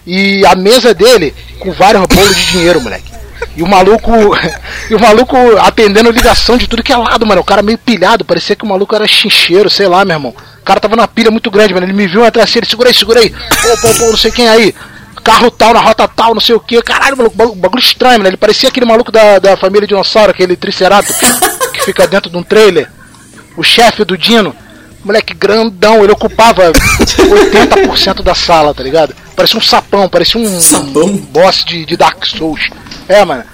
E 0.06 0.44
a 0.44 0.54
mesa 0.54 0.92
dele 0.92 1.34
com 1.58 1.72
vários 1.72 2.04
bolos 2.06 2.36
de 2.36 2.46
dinheiro, 2.52 2.80
moleque. 2.80 3.10
E 3.56 3.62
o 3.62 3.66
maluco. 3.66 4.10
E 4.90 4.94
o 4.94 5.00
maluco 5.00 5.34
atendendo 5.60 6.10
ligação 6.10 6.58
de 6.58 6.66
tudo 6.66 6.82
que 6.82 6.92
é 6.92 6.96
lado, 6.96 7.24
mano. 7.24 7.40
O 7.40 7.44
cara 7.44 7.62
meio 7.62 7.78
pilhado, 7.78 8.22
parecia 8.22 8.54
que 8.54 8.64
o 8.64 8.68
maluco 8.68 8.94
era 8.94 9.08
chincheiro, 9.08 9.70
sei 9.70 9.88
lá, 9.88 10.04
meu 10.04 10.14
irmão. 10.14 10.34
O 10.60 10.62
cara 10.62 10.78
tava 10.78 10.94
numa 10.94 11.08
pilha 11.08 11.30
muito 11.30 11.50
grande, 11.50 11.72
mano. 11.72 11.86
Ele 11.86 11.94
me 11.94 12.06
viu 12.06 12.22
atrás 12.22 12.50
assim, 12.50 12.58
ele 12.58 12.66
segura 12.66 12.90
aí, 12.90 12.94
segura 12.94 13.20
aí. 13.20 13.30
Pô, 13.30 13.76
pô, 13.80 13.94
pô, 13.94 14.10
não 14.10 14.16
sei 14.18 14.30
quem 14.30 14.46
aí 14.46 14.74
carro 15.24 15.50
tal, 15.50 15.72
na 15.72 15.80
rota 15.80 16.06
tal, 16.06 16.34
não 16.34 16.40
sei 16.40 16.54
o 16.54 16.60
que. 16.60 16.80
Caralho, 16.82 17.16
maluco, 17.16 17.56
bagulho, 17.56 17.80
estranho, 17.80 18.22
né? 18.22 18.28
Ele 18.28 18.36
parecia 18.36 18.68
aquele 18.68 18.84
maluco 18.84 19.10
da, 19.10 19.38
da 19.38 19.56
família 19.56 19.88
dinossauro, 19.88 20.30
aquele 20.30 20.54
triceratops 20.54 21.16
que 21.72 21.82
fica 21.82 22.06
dentro 22.06 22.30
de 22.30 22.36
um 22.36 22.42
trailer. 22.42 22.88
O 23.56 23.62
chefe 23.62 24.04
do 24.04 24.18
Dino. 24.18 24.54
Moleque 25.04 25.34
grandão, 25.34 26.02
ele 26.02 26.12
ocupava 26.12 26.72
80% 26.72 28.22
da 28.22 28.34
sala, 28.34 28.72
tá 28.72 28.82
ligado? 28.82 29.14
Parecia 29.36 29.58
um 29.58 29.62
sapão, 29.62 30.08
parecia 30.08 30.40
um, 30.40 30.60
sapão? 30.60 31.04
um 31.04 31.16
boss 31.18 31.62
de, 31.62 31.84
de 31.84 31.94
Dark 31.94 32.24
Souls. 32.24 32.70
É, 33.06 33.22
mano. 33.22 33.44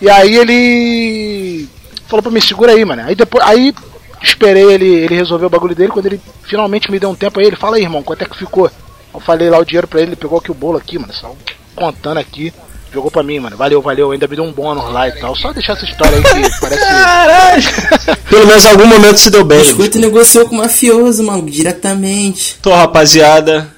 E 0.00 0.10
aí 0.10 0.36
ele 0.36 1.66
falou 2.06 2.22
pra 2.22 2.30
mim, 2.30 2.40
segura 2.40 2.72
aí, 2.72 2.84
mano. 2.84 3.02
Aí 3.06 3.14
depois, 3.14 3.42
aí 3.46 3.74
esperei 4.22 4.64
ele, 4.64 4.86
ele 4.86 5.14
resolver 5.14 5.46
o 5.46 5.50
bagulho 5.50 5.74
dele. 5.74 5.90
Quando 5.90 6.06
ele 6.06 6.20
finalmente 6.42 6.90
me 6.90 6.98
deu 6.98 7.08
um 7.08 7.14
tempo 7.14 7.40
aí, 7.40 7.46
ele 7.46 7.56
fala 7.56 7.76
aí, 7.76 7.82
irmão, 7.82 8.02
quanto 8.02 8.22
é 8.22 8.26
que 8.26 8.36
ficou? 8.36 8.70
Eu 9.12 9.20
falei 9.20 9.50
lá 9.50 9.58
o 9.58 9.64
dinheiro 9.64 9.88
pra 9.88 10.00
ele, 10.00 10.10
ele 10.10 10.16
pegou 10.16 10.38
aqui 10.38 10.50
o 10.50 10.54
bolo 10.54 10.78
aqui, 10.78 10.98
mano. 10.98 11.12
Só 11.12 11.34
contando 11.74 12.18
aqui. 12.18 12.52
Jogou 12.92 13.10
pra 13.10 13.22
mim, 13.22 13.38
mano. 13.38 13.56
Valeu, 13.56 13.80
valeu. 13.80 14.10
Ainda 14.10 14.26
me 14.26 14.34
deu 14.34 14.44
um 14.44 14.52
bônus 14.52 14.92
lá 14.92 15.08
e 15.08 15.12
tal. 15.12 15.36
Só 15.36 15.52
deixar 15.52 15.74
essa 15.74 15.84
história 15.84 16.16
aí 16.16 16.22
que 16.22 16.50
parece. 16.60 16.80
Caralho! 16.84 17.62
Pelo 18.28 18.46
menos 18.46 18.64
em 18.64 18.68
algum 18.68 18.86
momento 18.86 19.18
se 19.18 19.30
deu 19.30 19.44
bem. 19.44 19.58
O 19.58 19.62
biscoito 19.62 19.98
negociou 19.98 20.48
com 20.48 20.56
o 20.56 20.58
mafioso, 20.58 21.22
mano, 21.22 21.48
diretamente. 21.48 22.56
Tô, 22.60 22.74
rapaziada. 22.74 23.72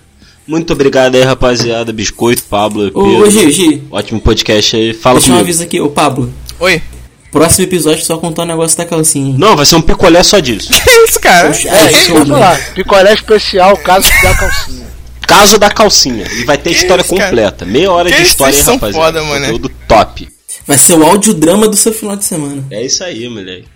Muito 0.46 0.72
obrigado 0.72 1.14
aí, 1.14 1.22
rapaziada. 1.22 1.92
Biscoito, 1.92 2.42
Pablo, 2.44 2.84
Pedro. 2.84 3.22
Ô, 3.22 3.30
Gi, 3.30 3.50
Gi. 3.52 3.82
Ótimo 3.90 4.20
podcast 4.20 4.76
aí. 4.76 4.94
Fala 4.94 5.16
Deixa 5.16 5.28
comigo. 5.28 5.40
um 5.40 5.44
aviso 5.44 5.62
aqui, 5.62 5.80
ô 5.80 5.90
Pablo. 5.90 6.32
Oi. 6.58 6.82
Próximo 7.30 7.64
episódio 7.64 8.04
só 8.04 8.18
contar 8.18 8.42
o 8.42 8.44
um 8.44 8.48
negócio 8.48 8.76
da 8.76 8.84
calcinha. 8.84 9.34
Não, 9.38 9.56
vai 9.56 9.64
ser 9.64 9.76
um 9.76 9.80
picolé 9.80 10.22
só 10.22 10.38
disso. 10.38 10.68
que 10.84 10.90
isso, 10.90 11.20
cara? 11.20 11.48
É, 11.48 11.68
é 11.68 11.92
isso, 11.92 12.26
falar. 12.26 12.74
Picolé 12.74 13.14
especial, 13.14 13.76
caso 13.78 14.08
da 14.22 14.34
calcinha. 14.34 14.91
Caso 15.26 15.58
da 15.58 15.70
calcinha. 15.70 16.26
E 16.40 16.44
vai 16.44 16.58
ter 16.58 16.70
que 16.70 16.76
história 16.76 17.02
isso, 17.02 17.10
completa. 17.10 17.64
Meia 17.64 17.90
hora 17.90 18.10
que 18.10 18.16
de 18.16 18.22
história, 18.22 18.56
hein, 18.56 18.64
rapaziada. 18.64 18.92
Foda, 18.92 19.22
mano. 19.24 19.46
Conteúdo 19.46 19.70
top. 19.88 20.28
Vai 20.66 20.78
ser 20.78 20.94
o 20.94 21.04
audiodrama 21.04 21.68
do 21.68 21.76
seu 21.76 21.92
final 21.92 22.16
de 22.16 22.24
semana. 22.24 22.64
É 22.70 22.84
isso 22.84 23.02
aí, 23.02 23.28
moleque. 23.28 23.66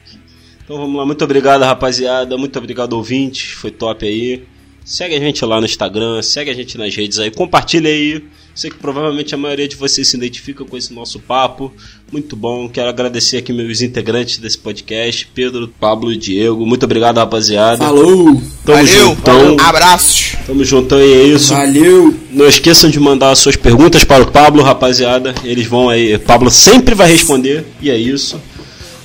Então 0.64 0.76
vamos 0.76 0.96
lá. 0.96 1.06
Muito 1.06 1.24
obrigado, 1.24 1.62
rapaziada. 1.62 2.36
Muito 2.36 2.58
obrigado, 2.58 2.92
ouvintes. 2.92 3.52
Foi 3.52 3.70
top 3.70 4.06
aí. 4.06 4.44
Segue 4.84 5.16
a 5.16 5.18
gente 5.18 5.44
lá 5.44 5.58
no 5.58 5.66
Instagram, 5.66 6.22
segue 6.22 6.48
a 6.48 6.54
gente 6.54 6.78
nas 6.78 6.94
redes 6.94 7.18
aí, 7.18 7.28
compartilha 7.28 7.90
aí. 7.90 8.22
Sei 8.56 8.70
que 8.70 8.78
provavelmente 8.78 9.34
a 9.34 9.38
maioria 9.38 9.68
de 9.68 9.76
vocês 9.76 10.08
se 10.08 10.16
identifica 10.16 10.64
com 10.64 10.78
esse 10.78 10.90
nosso 10.94 11.20
papo. 11.20 11.70
Muito 12.10 12.34
bom. 12.34 12.66
Quero 12.70 12.88
agradecer 12.88 13.36
aqui 13.36 13.52
meus 13.52 13.82
integrantes 13.82 14.38
desse 14.38 14.56
podcast, 14.56 15.28
Pedro, 15.34 15.68
Pablo 15.78 16.10
e 16.10 16.16
Diego. 16.16 16.64
Muito 16.64 16.84
obrigado, 16.84 17.18
rapaziada. 17.18 17.84
Falou! 17.84 18.40
Tamo 18.64 18.78
Valeu, 18.78 19.08
juntão. 19.08 19.56
abraços. 19.60 20.36
Tamo 20.46 20.64
juntão 20.64 20.98
e 20.98 21.12
é 21.12 21.22
isso. 21.24 21.52
Valeu! 21.52 22.14
Não 22.30 22.46
esqueçam 22.46 22.88
de 22.88 22.98
mandar 22.98 23.34
suas 23.34 23.56
perguntas 23.56 24.04
para 24.04 24.22
o 24.22 24.30
Pablo, 24.32 24.62
rapaziada. 24.62 25.34
Eles 25.44 25.66
vão 25.66 25.90
aí. 25.90 26.16
Pablo 26.16 26.50
sempre 26.50 26.94
vai 26.94 27.10
responder. 27.10 27.62
E 27.82 27.90
é 27.90 27.98
isso. 27.98 28.40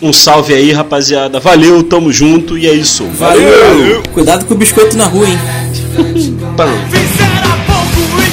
Um 0.02 0.14
salve 0.14 0.54
aí, 0.54 0.72
rapaziada. 0.72 1.42
Valeu, 1.42 1.84
tamo 1.84 2.10
junto. 2.14 2.58
E 2.58 2.68
é 2.68 2.74
isso. 2.74 3.04
Valeu! 3.16 4.02
Cuidado 4.14 4.46
com 4.46 4.54
o 4.54 4.58
biscoito 4.58 4.96
na 4.96 5.08
rua, 5.08 5.28
hein? 5.28 5.38
Pam. 6.56 6.72
Fizeram 6.90 7.52
pouco 7.68 8.31